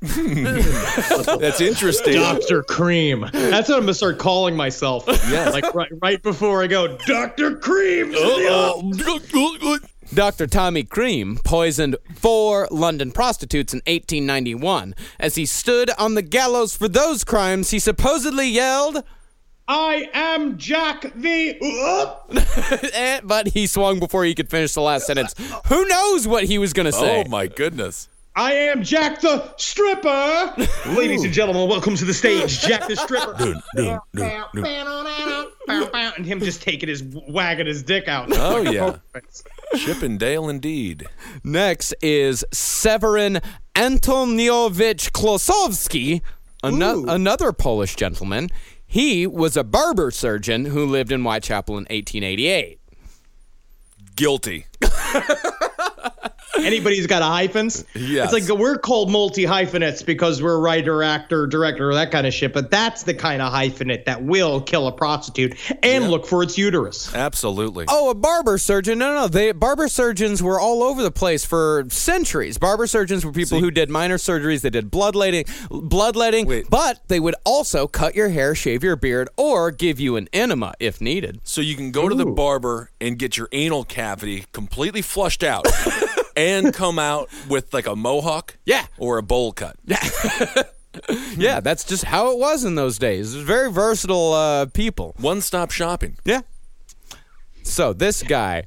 That's 0.00 1.60
interesting. 1.60 2.14
Dr. 2.14 2.62
Cream. 2.62 3.26
That's 3.32 3.68
what 3.68 3.76
I'm 3.76 3.82
gonna 3.82 3.94
start 3.94 4.18
calling 4.18 4.56
myself. 4.56 5.04
Yes. 5.06 5.52
Like 5.52 5.74
right, 5.74 5.90
right 6.00 6.22
before 6.22 6.62
I 6.62 6.68
go, 6.68 6.96
Dr. 7.06 7.56
Cream. 7.56 8.12
Dr. 10.12 10.48
Tommy 10.48 10.82
Cream 10.82 11.38
poisoned 11.44 11.96
four 12.16 12.66
London 12.72 13.12
prostitutes 13.12 13.72
in 13.72 13.78
1891. 13.86 14.94
As 15.20 15.36
he 15.36 15.46
stood 15.46 15.90
on 15.98 16.14
the 16.14 16.22
gallows 16.22 16.76
for 16.76 16.88
those 16.88 17.22
crimes, 17.22 17.70
he 17.70 17.78
supposedly 17.78 18.48
yelled, 18.48 19.04
I 19.68 20.10
am 20.12 20.58
Jack 20.58 21.12
the. 21.14 21.56
Eh, 22.92 23.20
but 23.22 23.48
he 23.48 23.68
swung 23.68 24.00
before 24.00 24.24
he 24.24 24.34
could 24.34 24.50
finish 24.50 24.74
the 24.74 24.80
last 24.80 25.06
sentence. 25.06 25.32
Who 25.68 25.86
knows 25.86 26.26
what 26.26 26.44
he 26.44 26.58
was 26.58 26.72
going 26.72 26.86
to 26.86 26.92
say? 26.92 27.22
Oh 27.24 27.28
my 27.28 27.46
goodness. 27.46 28.08
I 28.34 28.52
am 28.54 28.82
Jack 28.82 29.20
the 29.20 29.54
Stripper. 29.58 30.54
Ladies 30.96 31.22
and 31.22 31.32
gentlemen, 31.32 31.68
welcome 31.68 31.94
to 31.94 32.04
the 32.04 32.14
stage, 32.14 32.60
Jack 32.60 32.88
the 32.88 32.96
Stripper. 32.96 33.36
and 36.20 36.26
him 36.26 36.40
just 36.40 36.62
taking 36.62 36.88
his 36.88 37.02
wagging 37.02 37.66
his 37.66 37.82
dick 37.82 38.08
out. 38.08 38.28
Oh 38.32 38.60
yeah. 38.60 38.96
Chippendale 39.76 40.48
indeed. 40.48 41.06
Next 41.44 41.94
is 42.02 42.44
Severin 42.52 43.40
Antoniowicz 43.74 45.10
Klosowski, 45.10 46.22
ano- 46.62 47.04
another 47.06 47.52
Polish 47.52 47.94
gentleman. 47.96 48.48
He 48.86 49.26
was 49.26 49.56
a 49.56 49.62
barber 49.64 50.10
surgeon 50.10 50.66
who 50.66 50.84
lived 50.84 51.12
in 51.12 51.22
Whitechapel 51.22 51.74
in 51.78 51.84
1888. 51.84 52.80
Guilty. 54.16 54.66
Anybody 56.64 56.96
who's 56.96 57.06
got 57.06 57.22
a 57.22 57.26
hyphens, 57.26 57.84
Yes. 57.94 58.32
it's 58.32 58.48
like 58.48 58.58
we're 58.58 58.78
called 58.78 59.10
multi 59.10 59.44
hyphenates 59.44 60.02
because 60.02 60.42
we're 60.42 60.58
writer, 60.58 61.02
actor, 61.02 61.46
director, 61.46 61.92
that 61.94 62.10
kind 62.10 62.26
of 62.26 62.34
shit. 62.34 62.52
But 62.52 62.70
that's 62.70 63.02
the 63.04 63.14
kind 63.14 63.42
of 63.42 63.52
hyphenate 63.52 64.04
that 64.06 64.22
will 64.22 64.60
kill 64.60 64.86
a 64.86 64.92
prostitute 64.92 65.56
and 65.82 66.10
look 66.10 66.26
for 66.26 66.42
its 66.42 66.56
uterus. 66.58 67.14
Absolutely. 67.14 67.84
Oh, 67.88 68.10
a 68.10 68.14
barber 68.14 68.58
surgeon? 68.58 68.98
No, 68.98 69.14
no, 69.14 69.28
they 69.28 69.52
barber 69.52 69.88
surgeons 69.88 70.42
were 70.42 70.60
all 70.60 70.82
over 70.82 71.02
the 71.02 71.10
place 71.10 71.44
for 71.44 71.84
centuries. 71.88 72.58
Barber 72.58 72.86
surgeons 72.86 73.24
were 73.24 73.32
people 73.32 73.60
who 73.60 73.70
did 73.70 73.90
minor 73.90 74.16
surgeries. 74.18 74.60
They 74.62 74.70
did 74.70 74.90
bloodletting, 74.90 75.44
bloodletting, 75.70 76.46
Wait. 76.46 76.66
but 76.70 77.00
they 77.08 77.20
would 77.20 77.34
also 77.44 77.86
cut 77.86 78.14
your 78.14 78.28
hair, 78.28 78.54
shave 78.54 78.82
your 78.84 78.96
beard, 78.96 79.28
or 79.36 79.70
give 79.70 79.98
you 80.00 80.16
an 80.16 80.28
enema 80.32 80.74
if 80.80 81.00
needed. 81.00 81.40
So 81.44 81.60
you 81.60 81.74
can 81.76 81.90
go 81.90 82.08
to 82.08 82.14
the 82.14 82.26
barber 82.26 82.90
and 83.00 83.18
get 83.18 83.36
your 83.36 83.48
anal 83.52 83.84
cavity 83.84 84.44
completely 84.52 85.02
flushed 85.02 85.42
out 85.42 85.66
and 86.36 86.72
come 86.74 86.98
out 86.98 87.28
with 87.48 87.72
like 87.74 87.86
a 87.86 87.96
mohawk 87.96 88.56
Yeah. 88.64 88.86
or 88.98 89.18
a 89.18 89.22
bowl 89.22 89.52
cut. 89.52 89.76
Yeah, 89.84 89.98
yeah, 91.36 91.60
that's 91.60 91.84
just 91.84 92.04
how 92.04 92.32
it 92.32 92.38
was 92.38 92.64
in 92.64 92.74
those 92.74 92.98
days. 92.98 93.34
It 93.34 93.38
was 93.38 93.46
very 93.46 93.70
versatile 93.70 94.32
uh, 94.32 94.66
people. 94.66 95.14
One 95.18 95.40
stop 95.40 95.70
shopping. 95.70 96.18
Yeah. 96.24 96.40
So 97.62 97.92
this 97.92 98.22
guy, 98.22 98.64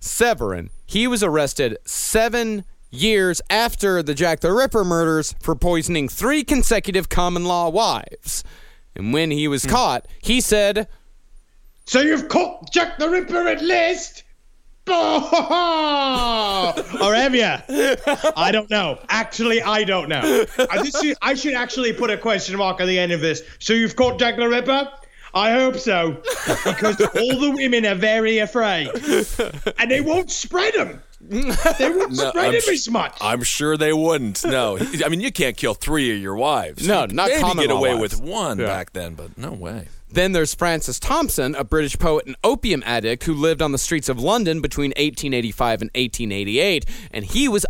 Severin, 0.00 0.70
he 0.86 1.06
was 1.06 1.22
arrested 1.22 1.76
seven 1.84 2.64
years 2.90 3.42
after 3.50 4.02
the 4.02 4.14
Jack 4.14 4.40
the 4.40 4.52
Ripper 4.52 4.84
murders 4.84 5.34
for 5.42 5.54
poisoning 5.54 6.08
three 6.08 6.42
consecutive 6.44 7.08
common 7.08 7.44
law 7.44 7.68
wives. 7.68 8.44
And 8.96 9.12
when 9.12 9.30
he 9.30 9.46
was 9.48 9.66
caught, 9.66 10.08
he 10.22 10.40
said, 10.40 10.88
So 11.84 12.00
you've 12.00 12.28
caught 12.28 12.72
Jack 12.72 12.98
the 12.98 13.08
Ripper 13.08 13.46
at 13.46 13.62
last? 13.62 14.22
or 17.02 17.14
have 17.14 17.34
you? 17.34 17.44
I 18.36 18.50
don't 18.52 18.70
know. 18.70 18.98
Actually, 19.08 19.62
I 19.62 19.84
don't 19.84 20.08
know. 20.08 20.44
I, 20.70 20.82
just 20.82 21.02
should, 21.02 21.16
I 21.22 21.34
should 21.34 21.54
actually 21.54 21.92
put 21.92 22.10
a 22.10 22.16
question 22.16 22.56
mark 22.56 22.80
at 22.80 22.86
the 22.86 22.98
end 22.98 23.12
of 23.12 23.20
this. 23.20 23.42
So 23.58 23.72
you've 23.72 23.96
caught 23.96 24.18
Jack 24.18 24.36
the 24.36 24.48
Ripper? 24.48 24.88
I 25.34 25.52
hope 25.52 25.76
so, 25.76 26.12
because 26.64 26.98
all 27.00 27.38
the 27.38 27.52
women 27.54 27.84
are 27.84 27.94
very 27.94 28.38
afraid, 28.38 28.88
and 29.78 29.90
they 29.90 30.00
won't 30.00 30.30
spread 30.30 30.72
them. 30.74 31.02
They 31.20 31.90
won't 31.90 32.12
No, 32.12 32.30
spread 32.30 32.46
I'm 32.46 32.54
him 32.54 32.60
sh- 32.62 32.68
as 32.68 32.88
much. 32.88 33.14
I'm 33.20 33.42
sure 33.42 33.76
they 33.76 33.92
wouldn't. 33.92 34.42
No, 34.46 34.78
I 35.04 35.08
mean 35.10 35.20
you 35.20 35.30
can't 35.30 35.54
kill 35.56 35.74
three 35.74 36.16
of 36.16 36.22
your 36.22 36.34
wives. 36.36 36.86
No, 36.88 37.02
You 37.02 37.08
not 37.08 37.28
maybe 37.28 37.42
common 37.42 37.66
get 37.66 37.70
away 37.76 37.94
wives. 37.94 38.18
with 38.18 38.22
one 38.22 38.58
Yeah. 38.58 38.66
back 38.66 38.94
then, 38.94 39.14
but 39.16 39.36
no 39.36 39.52
way. 39.52 39.88
Then 40.10 40.32
there's 40.32 40.54
Francis 40.54 40.98
Thompson, 40.98 41.54
a 41.54 41.64
British 41.64 41.98
poet 41.98 42.26
and 42.26 42.36
opium 42.42 42.82
addict 42.86 43.24
who 43.24 43.34
lived 43.34 43.60
on 43.62 43.72
the 43.72 43.78
streets 43.78 44.08
of 44.08 44.18
London 44.18 44.60
between 44.60 44.90
1885 44.90 45.82
and 45.82 45.90
1888, 45.94 46.86
and 47.10 47.24
he 47.24 47.48
was 47.48 47.66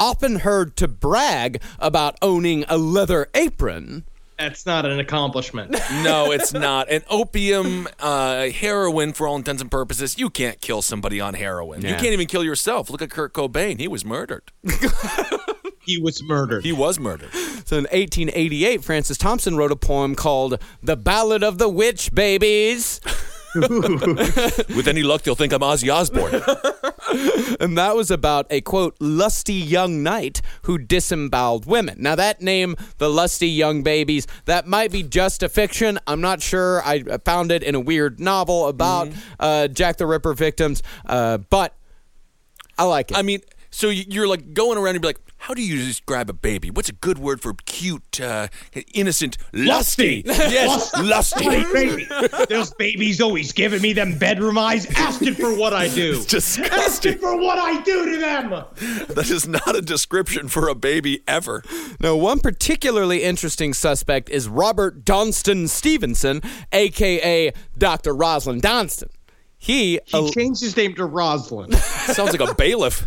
often 0.00 0.40
heard 0.40 0.76
to 0.76 0.88
brag 0.88 1.62
about 1.78 2.16
owning 2.22 2.64
a 2.68 2.76
leather 2.76 3.28
apron. 3.34 4.04
That's 4.38 4.66
not 4.66 4.84
an 4.84 4.98
accomplishment. 4.98 5.76
No, 6.02 6.32
it's 6.32 6.52
not. 6.52 6.90
An 6.90 7.02
opium, 7.08 7.88
uh, 8.00 8.48
heroin, 8.48 9.12
for 9.12 9.28
all 9.28 9.36
intents 9.36 9.62
and 9.62 9.70
purposes, 9.70 10.18
you 10.18 10.28
can't 10.28 10.60
kill 10.60 10.82
somebody 10.82 11.20
on 11.20 11.34
heroin. 11.34 11.82
You 11.82 11.94
can't 11.94 12.06
even 12.06 12.26
kill 12.26 12.44
yourself. 12.44 12.90
Look 12.90 13.00
at 13.00 13.10
Kurt 13.10 13.32
Cobain. 13.32 13.78
He 13.78 13.88
was 13.88 14.04
murdered. 14.04 14.50
He 15.84 15.98
was 15.98 16.22
murdered. 16.22 16.64
He 16.64 16.72
was 16.72 16.98
murdered. 16.98 17.30
So 17.66 17.78
in 17.78 17.84
1888, 17.84 18.84
Francis 18.84 19.16
Thompson 19.16 19.56
wrote 19.56 19.72
a 19.72 19.76
poem 19.76 20.14
called 20.14 20.62
The 20.82 20.98
Ballad 20.98 21.42
of 21.42 21.56
the 21.56 21.68
Witch 21.68 22.14
Babies. 22.14 23.00
With 23.54 24.86
any 24.86 25.02
luck, 25.02 25.22
they'll 25.22 25.34
think 25.34 25.54
I'm 25.54 25.60
Ozzy 25.60 25.92
Osbourne. 25.92 26.42
And 27.60 27.78
that 27.78 27.94
was 27.94 28.10
about 28.10 28.46
a 28.50 28.60
quote, 28.60 28.96
lusty 28.98 29.54
young 29.54 30.02
knight 30.02 30.42
who 30.62 30.78
disemboweled 30.78 31.64
women. 31.64 31.96
Now, 32.00 32.16
that 32.16 32.42
name, 32.42 32.76
the 32.98 33.08
lusty 33.08 33.48
young 33.48 33.82
babies, 33.82 34.26
that 34.46 34.66
might 34.66 34.90
be 34.90 35.02
just 35.02 35.42
a 35.42 35.48
fiction. 35.48 35.98
I'm 36.06 36.20
not 36.20 36.42
sure. 36.42 36.82
I 36.84 37.02
found 37.24 37.52
it 37.52 37.62
in 37.62 37.74
a 37.74 37.80
weird 37.80 38.18
novel 38.18 38.66
about 38.66 39.08
uh, 39.38 39.68
Jack 39.68 39.98
the 39.98 40.06
Ripper 40.06 40.34
victims, 40.34 40.82
uh, 41.06 41.38
but 41.38 41.76
I 42.76 42.84
like 42.84 43.12
it. 43.12 43.16
I 43.16 43.22
mean, 43.22 43.40
So 43.74 43.88
you're 43.88 44.28
like 44.28 44.54
going 44.54 44.78
around 44.78 44.94
and 44.94 45.02
be 45.02 45.08
like, 45.08 45.18
how 45.36 45.52
do 45.52 45.60
you 45.60 45.76
describe 45.84 46.30
a 46.30 46.32
baby? 46.32 46.70
What's 46.70 46.88
a 46.88 46.92
good 46.92 47.18
word 47.18 47.40
for 47.40 47.54
cute, 47.66 48.20
uh, 48.20 48.46
innocent, 48.94 49.36
lusty? 49.52 50.22
yes, 50.26 50.96
lusty. 50.96 51.42
Hey, 51.42 51.64
baby. 51.72 52.06
Those 52.48 52.72
babies 52.74 53.20
always 53.20 53.50
giving 53.50 53.82
me 53.82 53.92
them 53.92 54.16
bedroom 54.16 54.58
eyes, 54.58 54.86
asking 54.94 55.34
for 55.34 55.52
what 55.56 55.74
I 55.74 55.88
do. 55.88 56.12
It's 56.18 56.26
disgusting. 56.26 57.14
Asking 57.14 57.18
for 57.18 57.36
what 57.36 57.58
I 57.58 57.82
do 57.82 58.12
to 58.12 58.16
them. 58.16 58.50
That 59.08 59.28
is 59.28 59.48
not 59.48 59.74
a 59.74 59.82
description 59.82 60.46
for 60.46 60.68
a 60.68 60.76
baby 60.76 61.24
ever. 61.26 61.64
Now, 61.98 62.14
one 62.14 62.38
particularly 62.38 63.24
interesting 63.24 63.74
suspect 63.74 64.30
is 64.30 64.46
Robert 64.46 65.04
Donston 65.04 65.68
Stevenson, 65.68 66.42
aka 66.70 67.52
Dr. 67.76 68.14
Rosalind 68.14 68.62
Donston. 68.62 69.10
He, 69.58 69.98
He 70.04 70.30
changed 70.30 70.60
his 70.60 70.76
name 70.76 70.94
to 70.94 71.06
Roslyn. 71.06 71.72
Sounds 72.12 72.38
like 72.38 72.48
a 72.48 72.54
bailiff. 72.54 73.06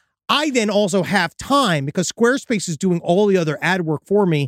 I 0.31 0.49
then 0.49 0.69
also 0.69 1.03
have 1.03 1.35
time 1.35 1.85
because 1.85 2.09
Squarespace 2.09 2.69
is 2.69 2.77
doing 2.77 3.01
all 3.01 3.27
the 3.27 3.35
other 3.35 3.59
ad 3.61 3.81
work 3.81 4.03
for 4.05 4.25
me 4.25 4.47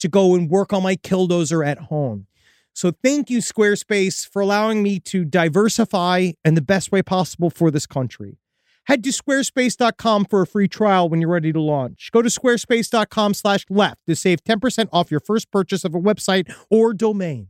to 0.00 0.08
go 0.08 0.34
and 0.34 0.50
work 0.50 0.72
on 0.72 0.82
my 0.82 0.96
killdozer 0.96 1.64
at 1.64 1.78
home. 1.78 2.26
So 2.72 2.90
thank 2.90 3.30
you, 3.30 3.38
Squarespace, 3.38 4.28
for 4.28 4.42
allowing 4.42 4.82
me 4.82 4.98
to 5.00 5.24
diversify 5.24 6.32
in 6.44 6.54
the 6.54 6.60
best 6.60 6.90
way 6.90 7.00
possible 7.00 7.48
for 7.48 7.70
this 7.70 7.86
country. 7.86 8.38
Head 8.86 9.04
to 9.04 9.10
squarespace.com 9.10 10.24
for 10.24 10.42
a 10.42 10.48
free 10.48 10.66
trial 10.66 11.08
when 11.08 11.20
you're 11.20 11.30
ready 11.30 11.52
to 11.52 11.60
launch. 11.60 12.10
Go 12.10 12.22
to 12.22 12.28
squarespace.com 12.28 13.34
slash 13.34 13.64
left 13.70 14.00
to 14.08 14.16
save 14.16 14.42
10% 14.42 14.88
off 14.92 15.12
your 15.12 15.20
first 15.20 15.52
purchase 15.52 15.84
of 15.84 15.94
a 15.94 16.00
website 16.00 16.52
or 16.70 16.92
domain. 16.92 17.46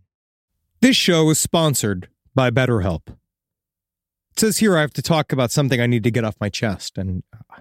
This 0.83 0.97
show 0.97 1.31
is 1.31 1.39
sponsored 1.39 2.11
by 2.35 2.51
BetterHelp. 2.51 3.09
It 3.09 4.39
says 4.39 4.59
here 4.59 4.77
I 4.77 4.83
have 4.83 4.93
to 4.95 5.03
talk 5.03 5.33
about 5.33 5.51
something 5.51 5.81
I 5.81 5.87
need 5.87 6.05
to 6.05 6.11
get 6.11 6.25
off 6.25 6.37
my 6.41 6.51
chest, 6.51 6.99
and 6.99 7.23
uh, 7.33 7.61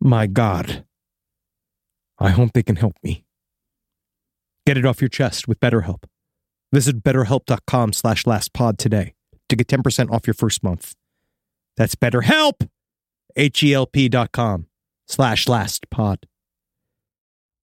My 0.00 0.26
God. 0.26 0.84
I 2.18 2.30
hope 2.30 2.52
they 2.52 2.62
can 2.62 2.76
help 2.76 2.96
me. 3.02 3.24
Get 4.66 4.76
it 4.76 4.84
off 4.86 5.00
your 5.00 5.08
chest 5.08 5.46
with 5.46 5.60
BetterHelp. 5.60 6.04
Visit 6.72 7.02
betterhelp.com 7.02 7.92
slash 7.92 8.24
lastpod 8.24 8.78
today 8.78 9.14
to 9.48 9.56
get 9.56 9.68
10% 9.68 10.10
off 10.10 10.26
your 10.26 10.34
first 10.34 10.62
month. 10.62 10.94
That's 11.76 11.94
BetterHelp, 11.94 12.68
H-E-L-P 13.36 14.08
dot 14.08 14.32
com 14.32 14.66
slash 15.06 15.46
lastpod. 15.46 16.24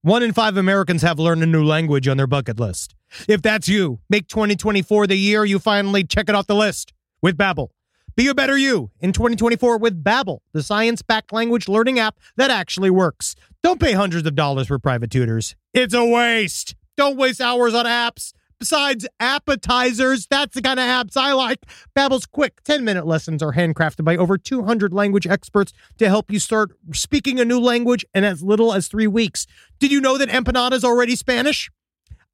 One 0.02 0.22
in 0.22 0.34
five 0.34 0.58
Americans 0.58 1.02
have 1.02 1.18
learned 1.20 1.44
a 1.44 1.46
new 1.46 1.64
language 1.64 2.08
on 2.08 2.18
their 2.18 2.28
bucket 2.28 2.60
list. 2.60 2.94
If 3.28 3.42
that's 3.42 3.68
you, 3.70 4.00
make 4.10 4.28
2024 4.28 5.08
the 5.08 5.16
year 5.16 5.46
you 5.46 5.60
finally 5.60 6.04
check 6.04 6.30
it 6.30 6.36
off 6.36 6.48
the 6.48 6.56
list 6.56 6.94
with 7.22 7.38
Babbel. 7.38 7.70
Be 8.16 8.28
a 8.28 8.36
better 8.36 8.57
you 8.57 8.91
in 8.99 9.11
2024 9.11 9.80
with 9.80 10.03
Babbel, 10.03 10.39
the 10.51 10.61
science-backed 10.61 11.34
language 11.34 11.68
learning 11.68 11.97
app 11.97 12.20
that 12.36 12.51
actually 12.51 12.91
works. 12.91 13.36
Don't 13.64 13.80
pay 13.80 13.93
hundreds 13.93 14.28
of 14.28 14.36
dollars 14.36 14.68
for 14.68 14.78
private 14.78 15.09
tutors. 15.09 15.55
It's 15.74 15.95
a 15.95 16.05
waste. 16.05 16.76
Don't 16.95 17.18
waste 17.18 17.41
hours 17.41 17.74
on 17.74 17.86
apps. 17.86 18.34
besides 18.64 19.05
appetizers. 19.20 20.26
That's 20.28 20.55
the 20.55 20.61
kind 20.61 20.80
of 20.80 20.86
apps 20.86 21.18
I 21.18 21.34
like. 21.34 21.59
Babbel's 21.93 22.26
quick 22.26 22.64
10-minute 22.64 23.05
lessons 23.05 23.43
are 23.43 23.51
handcrafted 23.51 24.05
by 24.05 24.16
over 24.16 24.38
200 24.38 24.93
language 24.93 25.28
experts 25.28 25.74
to 25.97 26.07
help 26.07 26.32
you 26.32 26.39
start 26.39 26.72
speaking 26.93 27.41
a 27.41 27.45
new 27.45 27.59
language 27.59 28.05
in 28.14 28.24
as 28.24 28.41
little 28.41 28.74
as 28.74 28.88
3 28.88 29.05
weeks. 29.07 29.45
Did 29.80 29.91
you 29.91 29.99
know 29.99 30.18
that 30.18 30.30
empanada 30.30 30.72
is 30.72 30.86
already 30.86 31.18
Spanish? 31.18 31.70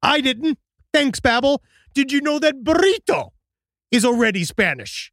I 0.04 0.20
didn't. 0.20 0.60
Thanks, 0.92 1.18
Babbel. 1.18 1.58
Did 1.94 2.12
you 2.12 2.20
know 2.20 2.38
that 2.38 2.62
burrito 2.62 3.30
is 3.90 4.04
already 4.04 4.44
Spanish? 4.44 5.12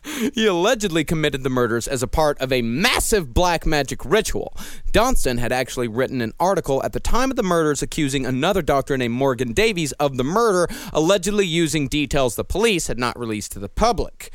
He 0.34 0.46
allegedly 0.46 1.04
committed 1.04 1.42
the 1.42 1.50
murders 1.50 1.88
as 1.88 2.02
a 2.02 2.06
part 2.06 2.38
of 2.40 2.52
a 2.52 2.62
massive 2.62 3.34
black 3.34 3.66
magic 3.66 4.04
ritual. 4.04 4.56
Donston 4.92 5.38
had 5.38 5.52
actually 5.52 5.88
written 5.88 6.20
an 6.20 6.32
article 6.38 6.82
at 6.82 6.92
the 6.92 7.00
time 7.00 7.30
of 7.30 7.36
the 7.36 7.42
murders 7.42 7.82
accusing 7.82 8.24
another 8.24 8.62
doctor 8.62 8.96
named 8.96 9.14
Morgan 9.14 9.52
Davies 9.52 9.92
of 9.92 10.16
the 10.16 10.24
murder, 10.24 10.72
allegedly 10.92 11.46
using 11.46 11.88
details 11.88 12.36
the 12.36 12.44
police 12.44 12.86
had 12.86 12.98
not 12.98 13.18
released 13.18 13.52
to 13.52 13.58
the 13.58 13.68
public. 13.68 14.32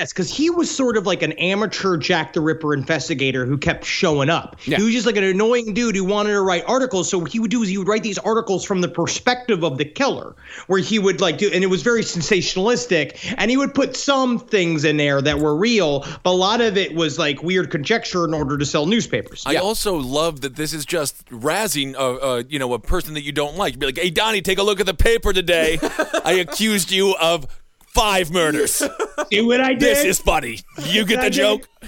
Yes, 0.00 0.14
because 0.14 0.34
he 0.34 0.48
was 0.48 0.74
sort 0.74 0.96
of 0.96 1.06
like 1.06 1.20
an 1.20 1.32
amateur 1.32 1.98
Jack 1.98 2.32
the 2.32 2.40
Ripper 2.40 2.72
investigator 2.72 3.44
who 3.44 3.58
kept 3.58 3.84
showing 3.84 4.30
up. 4.30 4.56
Yeah. 4.64 4.78
He 4.78 4.84
was 4.84 4.94
just 4.94 5.04
like 5.04 5.16
an 5.16 5.24
annoying 5.24 5.74
dude 5.74 5.94
who 5.94 6.04
wanted 6.04 6.30
to 6.30 6.40
write 6.40 6.64
articles. 6.66 7.10
So 7.10 7.18
what 7.18 7.30
he 7.30 7.38
would 7.38 7.50
do 7.50 7.62
is 7.62 7.68
he 7.68 7.76
would 7.76 7.86
write 7.86 8.02
these 8.02 8.16
articles 8.16 8.64
from 8.64 8.80
the 8.80 8.88
perspective 8.88 9.62
of 9.62 9.76
the 9.76 9.84
killer, 9.84 10.34
where 10.68 10.80
he 10.80 10.98
would 10.98 11.20
like 11.20 11.36
do, 11.36 11.50
and 11.52 11.62
it 11.62 11.66
was 11.66 11.82
very 11.82 12.00
sensationalistic. 12.00 13.34
And 13.36 13.50
he 13.50 13.58
would 13.58 13.74
put 13.74 13.94
some 13.94 14.38
things 14.38 14.84
in 14.84 14.96
there 14.96 15.20
that 15.20 15.38
were 15.38 15.54
real, 15.54 16.00
but 16.22 16.30
a 16.30 16.32
lot 16.32 16.62
of 16.62 16.78
it 16.78 16.94
was 16.94 17.18
like 17.18 17.42
weird 17.42 17.70
conjecture 17.70 18.24
in 18.24 18.32
order 18.32 18.56
to 18.56 18.64
sell 18.64 18.86
newspapers. 18.86 19.42
I 19.44 19.56
also 19.56 19.96
love 19.96 20.40
that 20.40 20.56
this 20.56 20.72
is 20.72 20.86
just 20.86 21.26
razzing, 21.26 21.94
uh, 21.94 22.14
uh, 22.14 22.42
you 22.48 22.58
know, 22.58 22.72
a 22.72 22.78
person 22.78 23.12
that 23.14 23.22
you 23.22 23.32
don't 23.32 23.56
like. 23.58 23.78
Be 23.78 23.84
like, 23.84 23.98
hey, 23.98 24.08
Donnie, 24.08 24.40
take 24.40 24.56
a 24.56 24.62
look 24.62 24.80
at 24.80 24.86
the 24.86 24.94
paper 24.94 25.34
today. 25.34 25.78
I 26.24 26.38
accused 26.40 26.90
you 26.90 27.14
of 27.20 27.46
five 27.94 28.30
murders. 28.30 28.74
See 29.32 29.40
what 29.42 29.60
I 29.60 29.74
did? 29.74 29.80
This 29.80 30.04
is 30.04 30.18
funny. 30.18 30.60
You 30.84 31.04
get 31.04 31.20
the 31.20 31.30
joke? 31.30 31.68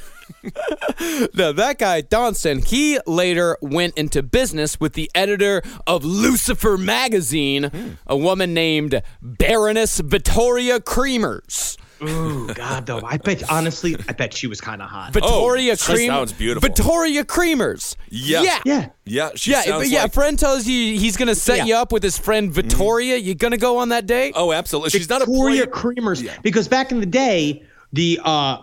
Now, 1.34 1.52
that 1.52 1.76
guy, 1.78 2.02
Donston, 2.02 2.64
he 2.64 2.98
later 3.06 3.56
went 3.60 3.96
into 3.96 4.24
business 4.24 4.80
with 4.80 4.94
the 4.94 5.08
editor 5.14 5.62
of 5.86 6.04
Lucifer 6.04 6.76
magazine, 6.76 7.64
hmm. 7.64 7.90
a 8.08 8.16
woman 8.16 8.52
named 8.52 9.02
Baroness 9.20 10.00
Vittoria 10.00 10.80
Cremers. 10.80 11.76
Ooh, 12.02 12.52
God, 12.54 12.86
though. 12.86 13.00
I 13.04 13.16
bet, 13.16 13.48
honestly, 13.50 13.96
I 14.08 14.12
bet 14.12 14.34
she 14.34 14.46
was 14.46 14.60
kind 14.60 14.82
of 14.82 14.88
hot. 14.88 15.12
Vittoria 15.12 15.72
Oh, 15.72 15.76
she 15.76 15.92
Cream- 15.94 16.08
sounds 16.08 16.32
beautiful. 16.32 16.68
Victoria 16.68 17.24
Cremers. 17.24 17.96
Yeah. 18.10 18.42
Yeah. 18.42 18.58
yeah. 18.64 18.88
Yeah, 19.04 19.30
she 19.34 19.50
yeah, 19.52 19.62
sounds 19.62 19.82
but 19.84 19.88
yeah, 19.90 20.02
like- 20.02 20.10
a 20.10 20.12
friend 20.12 20.38
tells 20.38 20.66
you 20.66 20.98
he's 20.98 21.16
gonna 21.16 21.34
set 21.34 21.58
Yeah. 21.58 21.64
you 21.64 21.74
up 21.76 21.92
with 21.92 22.02
his 22.02 22.18
friend 22.18 22.52
Vittoria. 22.52 23.16
You're 23.16 23.34
gonna 23.34 23.56
go 23.56 23.78
on 23.78 23.88
that 23.90 24.06
date? 24.06 24.32
Oh, 24.36 24.52
absolutely. 24.52 24.90
She's 24.90 25.08
not 25.08 25.22
a 25.22 25.26
Victoria 25.26 25.66
play- 25.66 25.94
Cremers. 25.94 26.42
Because 26.42 26.68
back 26.68 26.92
in 26.92 27.00
the 27.00 27.06
day, 27.06 27.62
the 27.92 28.20
uh, 28.24 28.58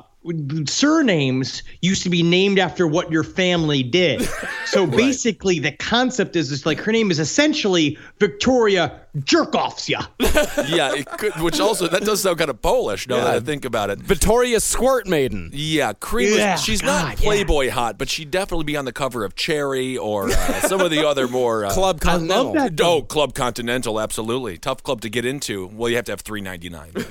surnames 0.68 1.64
used 1.82 2.04
to 2.04 2.10
be 2.10 2.24
named 2.24 2.60
after 2.60 2.88
what 2.88 3.12
your 3.12 3.24
family 3.24 3.84
did. 3.84 4.28
So 4.70 4.86
basically, 4.86 5.58
the 5.58 5.72
concept 5.72 6.36
is 6.36 6.52
it's 6.52 6.64
like 6.64 6.80
her 6.82 6.92
name 6.92 7.10
is 7.10 7.20
essentially 7.20 7.98
Victoria 8.20 9.02
Jerkoffsia. 9.18 10.08
Yeah, 10.70 10.94
it 10.94 11.06
could, 11.06 11.34
which 11.42 11.60
also 11.60 11.88
that 11.88 12.04
does 12.04 12.22
sound 12.22 12.38
kind 12.38 12.50
of 12.50 12.62
Polish. 12.62 13.08
Now 13.08 13.18
that 13.18 13.28
I 13.28 13.40
think 13.40 13.66
about 13.66 13.90
it. 13.90 14.00
Victoria 14.00 14.60
Squirt 14.60 15.08
Maiden. 15.08 15.50
Yeah, 15.54 15.94
Cream. 15.94 16.38
Yeah, 16.38 16.54
was, 16.54 16.64
she's 16.64 16.82
God, 16.82 17.08
not 17.08 17.18
Playboy 17.18 17.70
hot, 17.70 17.98
but 17.98 18.10
she'd 18.10 18.30
definitely 18.30 18.66
be 18.66 18.78
on 18.78 18.86
the 18.86 18.92
cover 18.92 19.26
of 19.26 19.36
Cherry 19.36 19.98
or 19.98 20.30
uh, 20.30 20.62
some 20.62 20.82
of 20.82 20.92
the 20.92 21.06
other 21.06 21.28
more 21.28 21.66
uh, 21.66 21.72
Club 21.72 22.00
Continental. 22.00 22.54
love 22.54 22.76
that. 22.76 22.82
Oh, 22.82 23.02
Club 23.02 23.34
Continental, 23.34 24.00
absolutely 24.00 24.58
tough 24.58 24.84
club 24.84 25.02
to 25.02 25.10
get 25.10 25.26
into. 25.26 25.68
Well, 25.68 25.90
you 25.90 25.96
have 25.96 26.06
to 26.06 26.12
have 26.12 26.22
three 26.22 26.42
ninety 26.42 26.70
nine. 26.70 26.92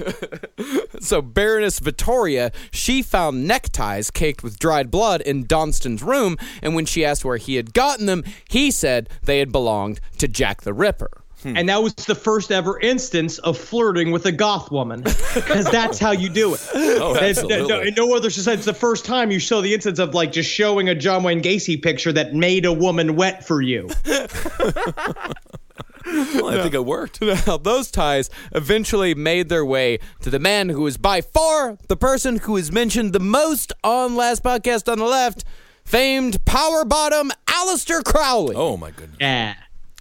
So 1.00 1.22
Baroness 1.22 1.78
Victoria, 1.78 2.50
she 2.70 3.02
found 3.02 3.46
neckties 3.46 4.10
caked 4.10 4.42
with 4.42 4.58
dried 4.58 4.90
blood 4.90 5.20
in 5.20 5.44
Donston's 5.44 6.02
room, 6.02 6.36
and 6.62 6.74
when 6.74 6.86
she 6.86 7.04
asked 7.04 7.24
where 7.24 7.36
he 7.36 7.54
had 7.54 7.72
gotten 7.72 8.06
them, 8.06 8.24
he 8.48 8.70
said 8.70 9.08
they 9.22 9.38
had 9.38 9.52
belonged 9.52 10.00
to 10.18 10.26
Jack 10.28 10.62
the 10.62 10.74
Ripper. 10.74 11.10
Hmm. 11.42 11.56
And 11.56 11.68
that 11.68 11.82
was 11.82 11.94
the 11.94 12.14
first 12.16 12.50
ever 12.50 12.80
instance 12.80 13.38
of 13.38 13.56
flirting 13.56 14.10
with 14.10 14.26
a 14.26 14.32
goth 14.32 14.70
woman. 14.72 15.02
Because 15.02 15.66
that's 15.66 15.98
how 15.98 16.10
you 16.10 16.28
do 16.28 16.54
it. 16.54 16.60
Oh, 17.00 17.16
absolutely. 17.16 17.68
no, 17.68 17.80
in 17.80 17.94
no 17.94 18.14
other 18.16 18.28
society, 18.28 18.58
it's 18.58 18.66
the 18.66 18.74
first 18.74 19.04
time 19.04 19.30
you 19.30 19.38
show 19.38 19.60
the 19.60 19.72
instance 19.72 20.00
of 20.00 20.14
like 20.14 20.32
just 20.32 20.50
showing 20.50 20.88
a 20.88 20.94
John 20.96 21.22
Wayne 21.22 21.40
Gacy 21.42 21.80
picture 21.80 22.12
that 22.12 22.34
made 22.34 22.64
a 22.64 22.72
woman 22.72 23.14
wet 23.14 23.46
for 23.46 23.62
you. 23.62 23.88
Well, 26.06 26.48
I 26.48 26.62
think 26.62 26.72
it 26.74 26.86
worked. 26.86 27.20
Now, 27.20 27.58
those 27.58 27.90
ties 27.90 28.30
eventually 28.52 29.14
made 29.14 29.50
their 29.50 29.64
way 29.64 29.98
to 30.22 30.30
the 30.30 30.38
man 30.38 30.70
who 30.70 30.86
is 30.86 30.96
by 30.96 31.20
far 31.20 31.76
the 31.88 31.96
person 31.96 32.38
who 32.38 32.56
is 32.56 32.72
mentioned 32.72 33.12
the 33.12 33.20
most 33.20 33.74
on 33.84 34.16
Last 34.16 34.42
Podcast 34.42 34.90
on 34.90 34.98
the 34.98 35.04
Left, 35.04 35.44
famed 35.84 36.42
power 36.46 36.84
bottom 36.86 37.30
Aleister 37.46 38.02
Crowley. 38.02 38.56
Oh 38.56 38.78
my 38.78 38.90
goodness. 38.90 39.18
Yeah. 39.20 39.54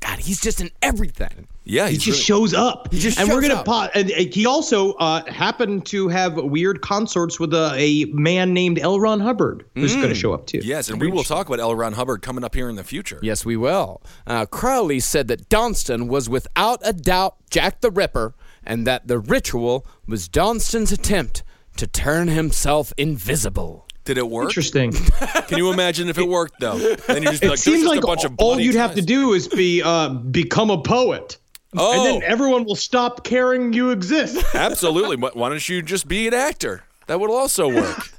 God, 0.07 0.19
he's 0.19 0.39
just 0.39 0.61
in 0.61 0.71
everything. 0.81 1.47
Yeah, 1.65 1.89
He 1.89 1.95
just 1.97 2.05
really- 2.07 2.19
shows 2.19 2.53
up. 2.53 2.87
He 2.93 2.99
just 2.99 3.19
and 3.19 3.27
we're 3.29 3.41
gonna 3.41 3.55
up. 3.55 3.65
po- 3.65 3.89
and 3.93 4.09
he 4.09 4.45
also 4.45 4.93
uh, 4.93 5.29
happened 5.29 5.85
to 5.87 6.07
have 6.07 6.35
weird 6.37 6.81
consorts 6.81 7.41
with 7.41 7.53
a, 7.53 7.73
a 7.77 8.05
man 8.13 8.53
named 8.53 8.79
L. 8.79 8.99
Ron 9.01 9.19
Hubbard, 9.19 9.65
who's 9.75 9.91
Mm. 9.93 9.97
going 9.97 10.09
to 10.09 10.15
show 10.15 10.33
up 10.33 10.47
too. 10.47 10.61
Yes, 10.63 10.87
and 10.89 11.01
we 11.01 11.07
will 11.09 11.25
talk 11.25 11.47
about 11.47 11.59
L. 11.59 11.75
Ron 11.75 11.91
Hubbard 11.93 12.21
coming 12.21 12.45
up 12.45 12.55
here 12.55 12.69
in 12.69 12.77
the 12.77 12.85
future. 12.85 13.19
Yes, 13.21 13.45
we 13.45 13.57
will. 13.57 14.01
Uh, 14.25 14.45
Crowley 14.45 15.01
said 15.01 15.27
that 15.27 15.49
Donston 15.49 16.07
was 16.07 16.29
without 16.29 16.79
a 16.85 16.93
doubt 16.93 17.35
Jack 17.49 17.81
the 17.81 17.91
Ripper, 17.91 18.33
and 18.65 18.87
that 18.87 19.07
the 19.09 19.19
ritual 19.19 19.85
was 20.07 20.29
Donston's 20.29 20.93
attempt 20.93 21.43
to 21.75 21.85
turn 21.85 22.29
himself 22.29 22.93
invisible. 22.97 23.86
Did 24.07 24.17
it 24.17 24.29
work? 24.29 24.45
Interesting. 24.45 24.93
Can 25.47 25.57
you 25.57 25.69
imagine 25.69 26.07
if 26.07 26.17
it 26.17 26.25
worked 26.25 26.61
though? 26.61 26.77
Then 26.77 27.23
you 27.23 27.29
just 27.29 27.41
be 27.41 27.47
it 27.47 27.49
like, 27.49 27.59
seems 27.59 27.81
just 27.81 27.93
like 27.93 28.01
a 28.01 28.07
bunch 28.07 28.23
of 28.23 28.35
all 28.37 28.57
you'd 28.57 28.75
have 28.75 28.95
to 28.95 29.01
do 29.01 29.33
is 29.33 29.49
be 29.49 29.83
uh, 29.83 30.07
become 30.07 30.69
a 30.69 30.81
poet. 30.81 31.37
Oh. 31.75 31.93
And 31.93 32.05
then 32.05 32.23
everyone 32.23 32.63
will 32.63 32.77
stop 32.77 33.25
caring 33.25 33.73
you 33.73 33.89
exist. 33.89 34.41
Absolutely. 34.55 35.17
Why 35.17 35.31
why 35.33 35.49
don't 35.49 35.67
you 35.67 35.81
just 35.81 36.07
be 36.07 36.25
an 36.25 36.33
actor? 36.33 36.85
That 37.07 37.19
would 37.19 37.29
also 37.29 37.67
work. 37.67 37.97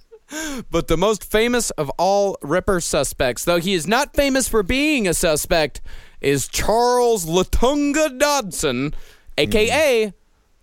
But 0.70 0.88
the 0.88 0.98
most 0.98 1.24
famous 1.24 1.70
of 1.70 1.90
all 1.96 2.36
Ripper 2.42 2.82
suspects, 2.82 3.46
though 3.46 3.60
he 3.60 3.72
is 3.72 3.86
not 3.86 4.14
famous 4.14 4.46
for 4.46 4.62
being 4.62 5.08
a 5.08 5.14
suspect, 5.14 5.80
is 6.20 6.48
Charles 6.48 7.24
Latunga 7.24 8.18
Dodgson, 8.18 8.94
aka 9.38 10.12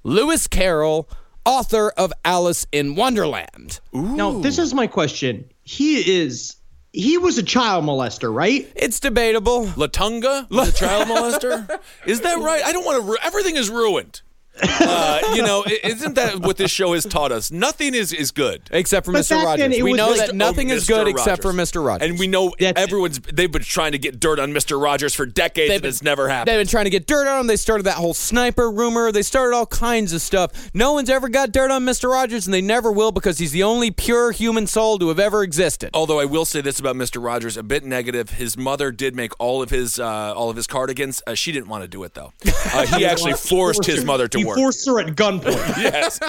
Lewis 0.04 0.46
Carroll, 0.46 1.10
author 1.46 1.90
of 1.92 2.12
Alice 2.24 2.66
in 2.72 2.96
Wonderland. 2.96 3.80
Now, 3.94 4.40
this 4.40 4.58
is 4.58 4.74
my 4.74 4.88
question. 4.88 5.50
He 5.64 6.20
is 6.22 6.56
he 6.92 7.18
was 7.18 7.38
a 7.38 7.44
child 7.44 7.84
molester, 7.84 8.34
right? 8.34 8.72
It's 8.76 9.00
debatable. 9.00 9.66
Latunga, 9.68 10.48
the 10.50 10.72
child 10.72 11.08
molester. 11.10 11.80
Is 12.06 12.22
that 12.22 12.40
right? 12.40 12.64
I 12.64 12.72
don't 12.72 12.86
want 12.86 13.04
to. 13.04 13.12
Ru- 13.12 13.18
everything 13.22 13.58
is 13.58 13.70
ruined. 13.70 14.22
Uh, 14.62 15.20
you 15.36 15.42
know, 15.42 15.64
isn't 15.84 16.16
that 16.16 16.40
what 16.40 16.58
this 16.58 16.72
show 16.72 16.94
has 16.94 17.06
taught 17.06 17.32
us? 17.32 17.52
Nothing 17.52 17.94
is 17.94 18.14
is 18.14 18.32
good. 18.32 18.62
Except 18.72 19.06
for 19.06 19.12
But 19.12 19.20
Mr. 19.24 19.44
Rogers. 19.44 19.82
We 19.84 19.94
know 19.94 20.16
that 20.16 20.36
nothing 20.36 20.72
Oh, 20.72 20.76
is 20.76 20.86
Mr. 20.86 20.88
good 20.88 21.08
except 21.10 21.42
for 21.42 21.52
Mr. 21.52 21.86
Rogers. 21.86 22.10
And 22.10 22.20
we 22.20 22.28
know 22.28 22.54
That's- 22.60 22.82
everyone's. 22.82 23.20
They've 23.20 23.52
been 23.52 23.62
trying 23.64 23.92
to 23.94 23.98
get 23.98 24.20
dirt 24.20 24.40
on 24.40 24.52
Mr. 24.52 24.82
Rogers 24.82 25.14
for 25.14 25.26
decades, 25.26 25.70
They've 25.70 25.78
and 25.78 25.86
it's 25.86 26.02
never 26.02 26.30
happened. 26.30 26.54
They've 26.54 26.60
been 26.62 26.68
trying 26.70 26.86
to 26.86 26.90
get 26.90 27.06
dirt 27.08 27.28
on 27.28 27.42
him. 27.42 27.48
They 27.48 27.56
started 27.58 27.84
that 27.84 27.96
whole 27.96 28.14
sniper 28.14 28.72
rumor. 28.72 29.12
They 29.12 29.22
started 29.24 29.56
all 29.56 29.66
kinds 29.66 30.14
of 30.14 30.22
stuff. 30.22 30.72
No 30.74 30.94
one's 30.94 31.10
ever 31.10 31.28
got 31.30 31.52
dirt 31.52 31.72
on 31.72 31.84
Mr. 31.86 32.10
Rogers, 32.10 32.48
and 32.48 32.54
they 32.54 32.62
never 32.62 32.92
will 32.92 33.12
because 33.12 33.38
he's 33.40 33.52
the 33.52 33.64
only 33.64 33.92
pure 33.92 34.32
human 34.32 34.68
soul 34.68 34.98
to 35.00 35.08
have 35.10 35.20
ever 35.20 35.44
existed. 35.44 35.90
Although 35.94 36.20
I 36.20 36.26
will 36.26 36.46
say 36.46 36.62
this 36.62 36.80
about 36.80 36.96
Mr. 36.96 37.24
Rogers, 37.24 37.58
a 37.58 37.64
bit 37.64 37.84
negative. 37.84 38.32
His 38.32 38.58
mother 38.58 38.92
did 38.92 39.16
make 39.16 39.32
all 39.40 39.62
of 39.62 39.70
his 39.70 40.00
uh, 40.00 40.34
all 40.36 40.50
of 40.50 40.56
his 40.56 40.68
cardigans. 40.68 41.22
Uh, 41.28 41.34
she 41.34 41.52
didn't 41.52 41.68
want 41.68 41.84
to 41.84 41.88
do 41.88 42.04
it 42.04 42.14
though. 42.14 42.34
Uh, 42.74 42.86
he 42.98 43.06
actually 43.06 43.34
forced 43.34 43.86
his 43.86 44.04
mother 44.06 44.28
to 44.28 44.45
he 44.46 44.50
work. 44.50 44.58
forced 44.58 44.86
her 44.88 45.00
at 45.00 45.08
gunpoint. 45.16 45.78
yes. 45.78 46.20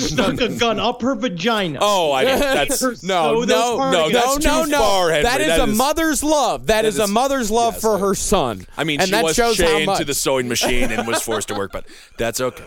Stuck 0.00 0.40
a 0.40 0.48
gun 0.56 0.80
up 0.80 1.02
her 1.02 1.14
vagina. 1.14 1.78
Oh, 1.82 2.12
I 2.12 2.24
don't. 2.24 2.40
That's 2.40 3.02
No, 3.02 3.40
no, 3.40 3.44
no, 3.44 3.90
no, 3.90 4.10
that's 4.10 4.44
no, 4.44 4.64
too 4.64 4.70
no. 4.70 4.78
far, 4.78 5.08
Henry. 5.10 5.22
That 5.24 5.40
is 5.40 5.46
That 5.48 5.60
a 5.60 5.70
is- 5.70 5.76
mother's 5.78 6.22
love. 6.24 6.66
that 6.68 6.84
is, 6.84 6.94
is- 6.94 7.00
a 7.00 7.12
mother's 7.12 7.50
love 7.50 7.74
yes, 7.74 7.82
for 7.82 7.98
her 7.98 8.14
son. 8.14 8.66
I 8.76 8.84
mean, 8.84 9.00
and 9.00 9.08
she 9.08 9.12
that 9.12 9.24
was 9.24 9.36
shows 9.36 9.58
how 9.60 9.66
chained 9.66 9.86
much. 9.86 9.98
to 9.98 10.04
the 10.04 10.14
sewing 10.14 10.48
machine 10.48 10.90
and 10.92 11.06
was 11.06 11.20
forced 11.22 11.48
to 11.48 11.54
work, 11.54 11.72
but 11.72 11.86
that's 12.18 12.40
okay. 12.40 12.64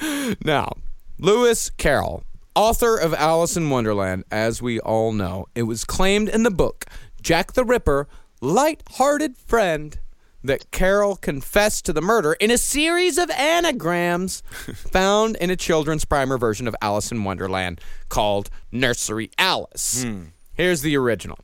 Now, 0.44 0.72
Lewis 1.18 1.70
Carroll 1.70 2.24
author 2.56 2.96
of 2.96 3.12
Alice 3.14 3.56
in 3.56 3.68
Wonderland, 3.68 4.24
as 4.30 4.62
we 4.62 4.80
all 4.80 5.12
know, 5.12 5.46
it 5.54 5.64
was 5.64 5.84
claimed 5.84 6.28
in 6.28 6.42
the 6.44 6.50
book 6.50 6.86
Jack 7.20 7.52
the 7.52 7.64
Ripper, 7.64 8.08
light-hearted 8.40 9.36
friend, 9.36 9.98
that 10.44 10.70
Carroll 10.70 11.16
confessed 11.16 11.84
to 11.86 11.92
the 11.92 12.02
murder 12.02 12.34
in 12.34 12.50
a 12.50 12.58
series 12.58 13.18
of 13.18 13.30
anagrams 13.30 14.42
found 14.74 15.36
in 15.36 15.50
a 15.50 15.56
children's 15.56 16.04
primer 16.04 16.38
version 16.38 16.68
of 16.68 16.76
Alice 16.80 17.10
in 17.10 17.24
Wonderland 17.24 17.80
called 18.08 18.50
Nursery 18.70 19.30
Alice. 19.38 20.04
Hmm. 20.04 20.24
Here's 20.52 20.82
the 20.82 20.96
original. 20.96 21.38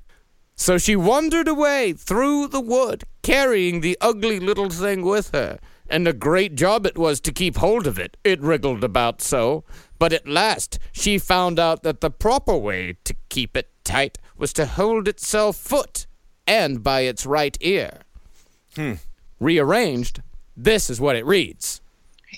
So 0.54 0.76
she 0.76 0.94
wandered 0.94 1.48
away 1.48 1.94
through 1.94 2.48
the 2.48 2.60
wood, 2.60 3.04
carrying 3.22 3.80
the 3.80 3.96
ugly 4.00 4.38
little 4.38 4.68
thing 4.68 5.02
with 5.02 5.30
her. 5.32 5.58
And 5.88 6.06
a 6.06 6.12
great 6.12 6.54
job 6.54 6.86
it 6.86 6.98
was 6.98 7.18
to 7.22 7.32
keep 7.32 7.56
hold 7.56 7.86
of 7.86 7.98
it. 7.98 8.18
It 8.22 8.42
wriggled 8.42 8.84
about 8.84 9.22
so. 9.22 9.64
But 9.98 10.12
at 10.12 10.28
last 10.28 10.78
she 10.92 11.18
found 11.18 11.58
out 11.58 11.82
that 11.82 12.02
the 12.02 12.10
proper 12.10 12.56
way 12.56 12.96
to 13.04 13.16
keep 13.30 13.56
it 13.56 13.70
tight 13.84 14.18
was 14.36 14.52
to 14.52 14.66
hold 14.66 15.08
itself 15.08 15.56
foot 15.56 16.06
and 16.46 16.82
by 16.82 17.00
its 17.00 17.24
right 17.24 17.56
ear. 17.60 18.02
Hmm. 18.76 18.94
Rearranged, 19.40 20.22
this 20.56 20.90
is 20.90 21.00
what 21.00 21.16
it 21.16 21.26
reads. 21.26 21.80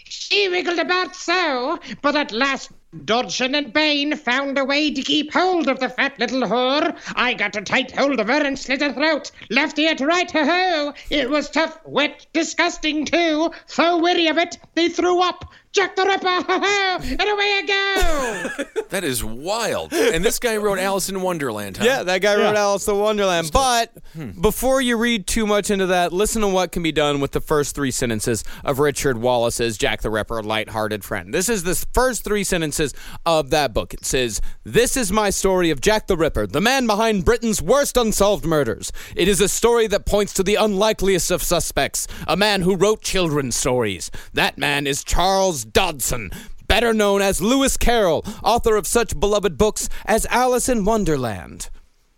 She 0.04 0.48
wriggled 0.48 0.78
about 0.78 1.14
so, 1.14 1.78
but 2.00 2.16
at 2.16 2.32
last 2.32 2.70
Dodgson 3.04 3.54
and 3.54 3.72
Bain 3.72 4.16
found 4.16 4.56
a 4.58 4.64
way 4.64 4.92
to 4.92 5.02
keep 5.02 5.32
hold 5.32 5.68
of 5.68 5.80
the 5.80 5.88
fat 5.88 6.18
little 6.18 6.42
whore. 6.42 6.96
I 7.16 7.34
got 7.34 7.56
a 7.56 7.62
tight 7.62 7.90
hold 7.90 8.20
of 8.20 8.28
her 8.28 8.42
and 8.46 8.58
slit 8.58 8.80
her 8.80 8.92
throat, 8.92 9.30
left 9.50 9.78
ear 9.78 9.94
to 9.94 10.06
right, 10.06 10.30
ho 10.30 10.44
ho. 10.44 10.94
It 11.10 11.28
was 11.28 11.50
tough, 11.50 11.78
wet, 11.84 12.26
disgusting 12.32 13.04
too. 13.04 13.50
So 13.66 13.98
weary 13.98 14.28
of 14.28 14.38
it, 14.38 14.58
they 14.74 14.88
threw 14.88 15.20
up. 15.22 15.50
Jack 15.72 15.96
the 15.96 16.04
Ripper, 16.04 16.26
ho 16.28 16.42
ho, 16.46 16.98
and 17.02 17.20
away 17.22 17.62
I 17.62 17.64
go. 17.66 18.64
That 18.92 19.04
is 19.04 19.24
wild. 19.24 19.94
And 19.94 20.22
this 20.22 20.38
guy 20.38 20.58
wrote 20.58 20.78
Alice 20.78 21.08
in 21.08 21.22
Wonderland, 21.22 21.78
huh? 21.78 21.84
Yeah, 21.86 22.02
that 22.02 22.20
guy 22.20 22.36
wrote 22.36 22.56
Alice 22.56 22.86
in 22.86 22.98
Wonderland. 22.98 23.50
But 23.50 23.90
hmm. 24.12 24.38
before 24.38 24.82
you 24.82 24.98
read 24.98 25.26
too 25.26 25.46
much 25.46 25.70
into 25.70 25.86
that, 25.86 26.12
listen 26.12 26.42
to 26.42 26.48
what 26.48 26.72
can 26.72 26.82
be 26.82 26.92
done 26.92 27.18
with 27.18 27.32
the 27.32 27.40
first 27.40 27.74
three 27.74 27.90
sentences 27.90 28.44
of 28.62 28.78
Richard 28.78 29.16
Wallace's 29.16 29.78
Jack 29.78 30.02
the 30.02 30.10
Ripper, 30.10 30.42
lighthearted 30.42 31.04
friend. 31.04 31.32
This 31.32 31.48
is 31.48 31.62
the 31.62 31.74
first 31.94 32.22
three 32.22 32.44
sentences 32.44 32.92
of 33.24 33.48
that 33.48 33.72
book. 33.72 33.94
It 33.94 34.04
says, 34.04 34.42
This 34.62 34.94
is 34.94 35.10
my 35.10 35.30
story 35.30 35.70
of 35.70 35.80
Jack 35.80 36.06
the 36.06 36.16
Ripper, 36.18 36.46
the 36.46 36.60
man 36.60 36.86
behind 36.86 37.24
Britain's 37.24 37.62
worst 37.62 37.96
unsolved 37.96 38.44
murders. 38.44 38.92
It 39.16 39.26
is 39.26 39.40
a 39.40 39.48
story 39.48 39.86
that 39.86 40.04
points 40.04 40.34
to 40.34 40.42
the 40.42 40.56
unlikeliest 40.56 41.30
of 41.30 41.42
suspects, 41.42 42.06
a 42.28 42.36
man 42.36 42.60
who 42.60 42.76
wrote 42.76 43.00
children's 43.00 43.56
stories. 43.56 44.10
That 44.34 44.58
man 44.58 44.86
is 44.86 45.02
Charles 45.02 45.61
Dodgson, 45.64 46.30
better 46.66 46.92
known 46.92 47.22
as 47.22 47.40
Lewis 47.40 47.76
Carroll, 47.76 48.24
author 48.42 48.76
of 48.76 48.86
such 48.86 49.18
beloved 49.18 49.58
books 49.58 49.88
as 50.06 50.26
Alice 50.26 50.68
in 50.68 50.84
Wonderland. 50.84 51.70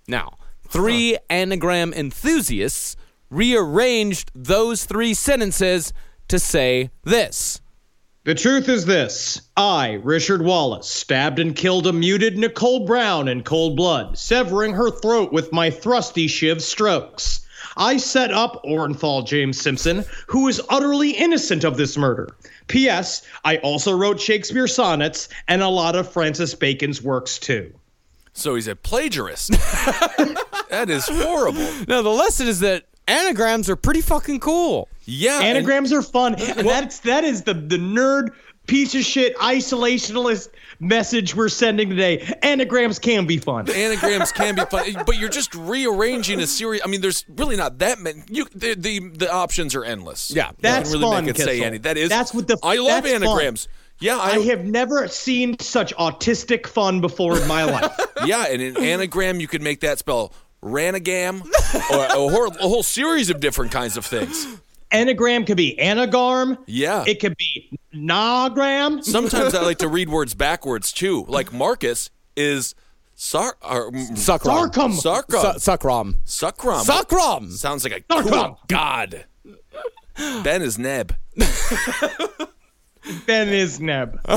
Now, 0.07 0.39
three 0.69 1.19
anagram 1.31 1.93
enthusiasts 1.93 2.97
rearranged 3.31 4.31
those 4.35 4.85
three 4.85 5.15
sentences 5.15 5.93
to 6.29 6.39
say 6.39 6.91
this. 7.03 7.61
The 8.25 8.35
truth 8.35 8.71
is 8.71 8.87
this 8.87 9.43
I, 9.55 10.01
Richard 10.03 10.43
Wallace, 10.43 10.89
stabbed 10.89 11.39
and 11.39 11.55
killed 11.55 11.87
a 11.87 11.93
muted 11.93 12.39
Nicole 12.39 12.87
Brown 12.87 13.29
in 13.29 13.43
cold 13.43 13.77
blood, 13.77 14.17
severing 14.17 14.73
her 14.73 14.91
throat 14.91 15.31
with 15.31 15.53
my 15.53 15.69
thrusty 15.69 16.27
shiv 16.27 16.63
strokes. 16.63 17.41
I 17.77 17.99
set 17.99 18.33
up 18.33 18.63
Orenthal 18.65 19.27
James 19.27 19.61
Simpson, 19.61 20.07
who 20.27 20.49
is 20.49 20.63
utterly 20.71 21.11
innocent 21.11 21.65
of 21.65 21.77
this 21.77 21.99
murder. 21.99 22.35
P.S. 22.69 23.23
I 23.45 23.59
also 23.59 23.93
wrote 23.97 24.21
Shakespeare 24.21 24.67
sonnets 24.67 25.29
and 25.49 25.63
a 25.63 25.69
lot 25.69 25.97
of 25.97 26.11
Francis 26.11 26.55
Bacon's 26.55 27.03
works 27.03 27.39
too. 27.39 27.73
So 28.33 28.55
he's 28.57 28.67
a 28.69 28.75
plagiarist. 28.75 29.51
that 30.71 30.91
is 30.91 31.07
horrible. 31.09 31.71
Now, 31.87 32.03
the 32.03 32.09
lesson 32.11 32.49
is 32.49 32.61
that 32.61 32.85
anagrams 33.07 33.71
are 33.71 33.77
pretty 33.77 34.01
fucking 34.01 34.41
cool. 34.41 34.89
Yeah. 35.05 35.39
and- 35.39 35.57
Anagrams 35.59 35.93
are 35.93 36.03
fun, 36.03 36.35
and 36.35 36.59
that's 36.69 37.01
that 37.01 37.25
is 37.25 37.43
the 37.43 37.55
the 37.55 37.77
nerd 37.77 38.31
piece 38.67 38.95
of 38.95 39.03
shit 39.03 39.37
isolationist 39.37 40.49
message 40.85 41.35
we're 41.35 41.49
sending 41.49 41.89
today. 41.91 42.19
Anagrams 42.43 42.99
can 42.99 43.27
be 43.27 43.39
fun. 43.39 43.69
anagrams 43.71 44.31
can 44.33 44.55
be 44.55 44.65
fun, 44.67 44.85
but 45.07 45.17
you're 45.19 45.29
just 45.29 45.55
rearranging 45.55 46.41
a 46.41 46.47
series. 46.47 46.81
I 46.85 46.89
mean, 46.89 47.01
there's 47.01 47.25
really 47.29 47.57
not 47.57 47.79
that 47.79 47.99
many. 47.99 48.23
You, 48.29 48.47
the, 48.55 48.75
the 48.75 48.99
the 49.09 49.33
options 49.33 49.75
are 49.75 49.85
endless. 49.85 50.31
Yeah, 50.31 50.53
that's 50.61 50.91
really 50.93 51.03
fun, 51.05 51.25
make 51.27 51.39
it 51.39 51.43
say 51.43 51.63
any. 51.65 51.79
That 51.79 51.97
is. 51.97 52.09
That's 52.09 52.33
what 52.35 52.47
the- 52.49 52.59
I 52.63 52.77
love 52.77 53.03
that's 53.05 53.15
fun. 53.15 53.23
anagrams. 53.25 53.69
Yeah, 54.01 54.19
I, 54.19 54.33
I 54.33 54.39
have 54.41 54.65
never 54.65 55.07
seen 55.09 55.59
such 55.61 55.95
autistic 55.95 56.67
fun 56.67 57.01
before 57.01 57.39
in 57.41 57.47
my 57.47 57.65
life. 57.71 57.93
yeah, 58.27 58.47
and 58.49 58.61
an 58.61 58.77
anagram 58.83 59.41
you 59.41 59.47
could 59.49 59.63
make 59.63 59.81
that 59.81 59.99
spell 59.99 60.33
ranagam, 60.63 61.43
or 61.93 62.05
a 62.05 62.09
whole, 62.31 62.47
a 62.49 62.69
whole 62.69 62.83
series 62.83 63.31
of 63.31 63.39
different 63.41 63.71
kinds 63.71 63.97
of 63.97 64.05
things. 64.05 64.47
Anagram 64.95 65.45
could 65.45 65.57
be 65.57 65.77
anagarm. 65.81 66.59
Yeah. 66.67 67.05
It 67.07 67.21
could 67.21 67.37
be 67.37 67.79
nagram. 67.95 69.03
Sometimes 69.05 69.55
I 69.55 69.63
like 69.63 69.79
to 69.79 69.89
read 69.97 70.09
words 70.09 70.35
backwards 70.35 70.93
too. 70.93 71.25
Like 71.29 71.53
Marcus 71.53 72.11
is 72.37 72.75
sar 73.15 73.57
or, 73.63 73.91
mm, 73.91 74.11
Suckrom. 74.13 74.71
Sarcum. 74.71 74.93
Sarcum. 75.01 75.53
Su- 75.61 75.71
Suckrom. 75.71 76.15
Suckrum. 76.25 76.85
Suckrom. 76.85 77.51
Sounds 77.53 77.85
like 77.85 78.05
a 78.09 78.23
cool 78.23 78.61
god. 78.69 79.27
Ben 80.43 80.63
is 80.63 80.79
Neb. 80.79 81.15
Ben 83.27 83.49
is 83.49 83.81
Neb. 83.81 84.21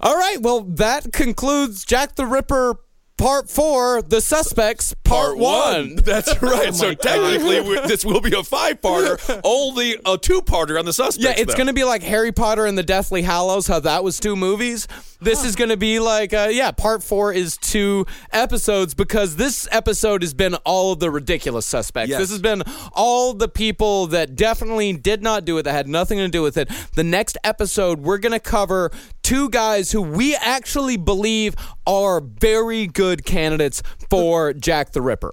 All 0.00 0.14
right, 0.16 0.36
well, 0.40 0.60
that 0.60 1.12
concludes 1.12 1.84
Jack 1.84 2.16
the 2.16 2.26
Ripper 2.26 2.76
Part 3.18 3.48
4, 3.48 4.02
The 4.02 4.20
Suspects 4.20 4.94
Part, 5.02 5.38
1. 5.38 5.96
That's 6.04 6.42
right. 6.42 6.74
so 6.74 6.92
technically, 6.92 7.60
this 7.86 8.04
will 8.04 8.20
be 8.20 8.34
a 8.34 8.42
five-parter, 8.42 9.40
only 9.44 9.96
a 10.04 10.18
two-parter 10.18 10.78
on 10.78 10.84
the 10.84 10.92
suspects. 10.92 11.24
Yeah, 11.24 11.42
it's 11.42 11.54
going 11.54 11.68
to 11.68 11.72
be 11.72 11.84
like 11.84 12.02
Harry 12.02 12.30
Potter 12.30 12.66
and 12.66 12.76
the 12.76 12.82
Deathly 12.82 13.22
Hallows, 13.22 13.68
how 13.68 13.80
that 13.80 14.04
was 14.04 14.20
two 14.20 14.36
movies. 14.36 14.86
This 15.18 15.44
is 15.44 15.56
going 15.56 15.70
to 15.70 15.78
be 15.78 15.98
like, 15.98 16.34
uh, 16.34 16.48
yeah, 16.50 16.72
part 16.72 17.02
four 17.02 17.32
is 17.32 17.56
two 17.56 18.04
episodes 18.32 18.92
because 18.92 19.36
this 19.36 19.66
episode 19.72 20.22
has 20.22 20.34
been 20.34 20.54
all 20.66 20.92
of 20.92 20.98
the 20.98 21.10
ridiculous 21.10 21.64
suspects. 21.64 22.10
Yes. 22.10 22.20
This 22.20 22.30
has 22.30 22.42
been 22.42 22.62
all 22.92 23.32
the 23.32 23.48
people 23.48 24.08
that 24.08 24.36
definitely 24.36 24.92
did 24.92 25.22
not 25.22 25.46
do 25.46 25.56
it, 25.56 25.62
that 25.62 25.72
had 25.72 25.88
nothing 25.88 26.18
to 26.18 26.28
do 26.28 26.42
with 26.42 26.58
it. 26.58 26.68
The 26.94 27.04
next 27.04 27.38
episode, 27.44 28.00
we're 28.00 28.18
going 28.18 28.32
to 28.32 28.40
cover 28.40 28.90
two 29.22 29.48
guys 29.48 29.90
who 29.90 30.02
we 30.02 30.36
actually 30.36 30.98
believe 30.98 31.56
are 31.86 32.20
very 32.20 32.86
good 32.86 33.24
candidates 33.24 33.82
for 34.10 34.52
Jack 34.52 34.92
the 34.92 35.00
Ripper. 35.02 35.32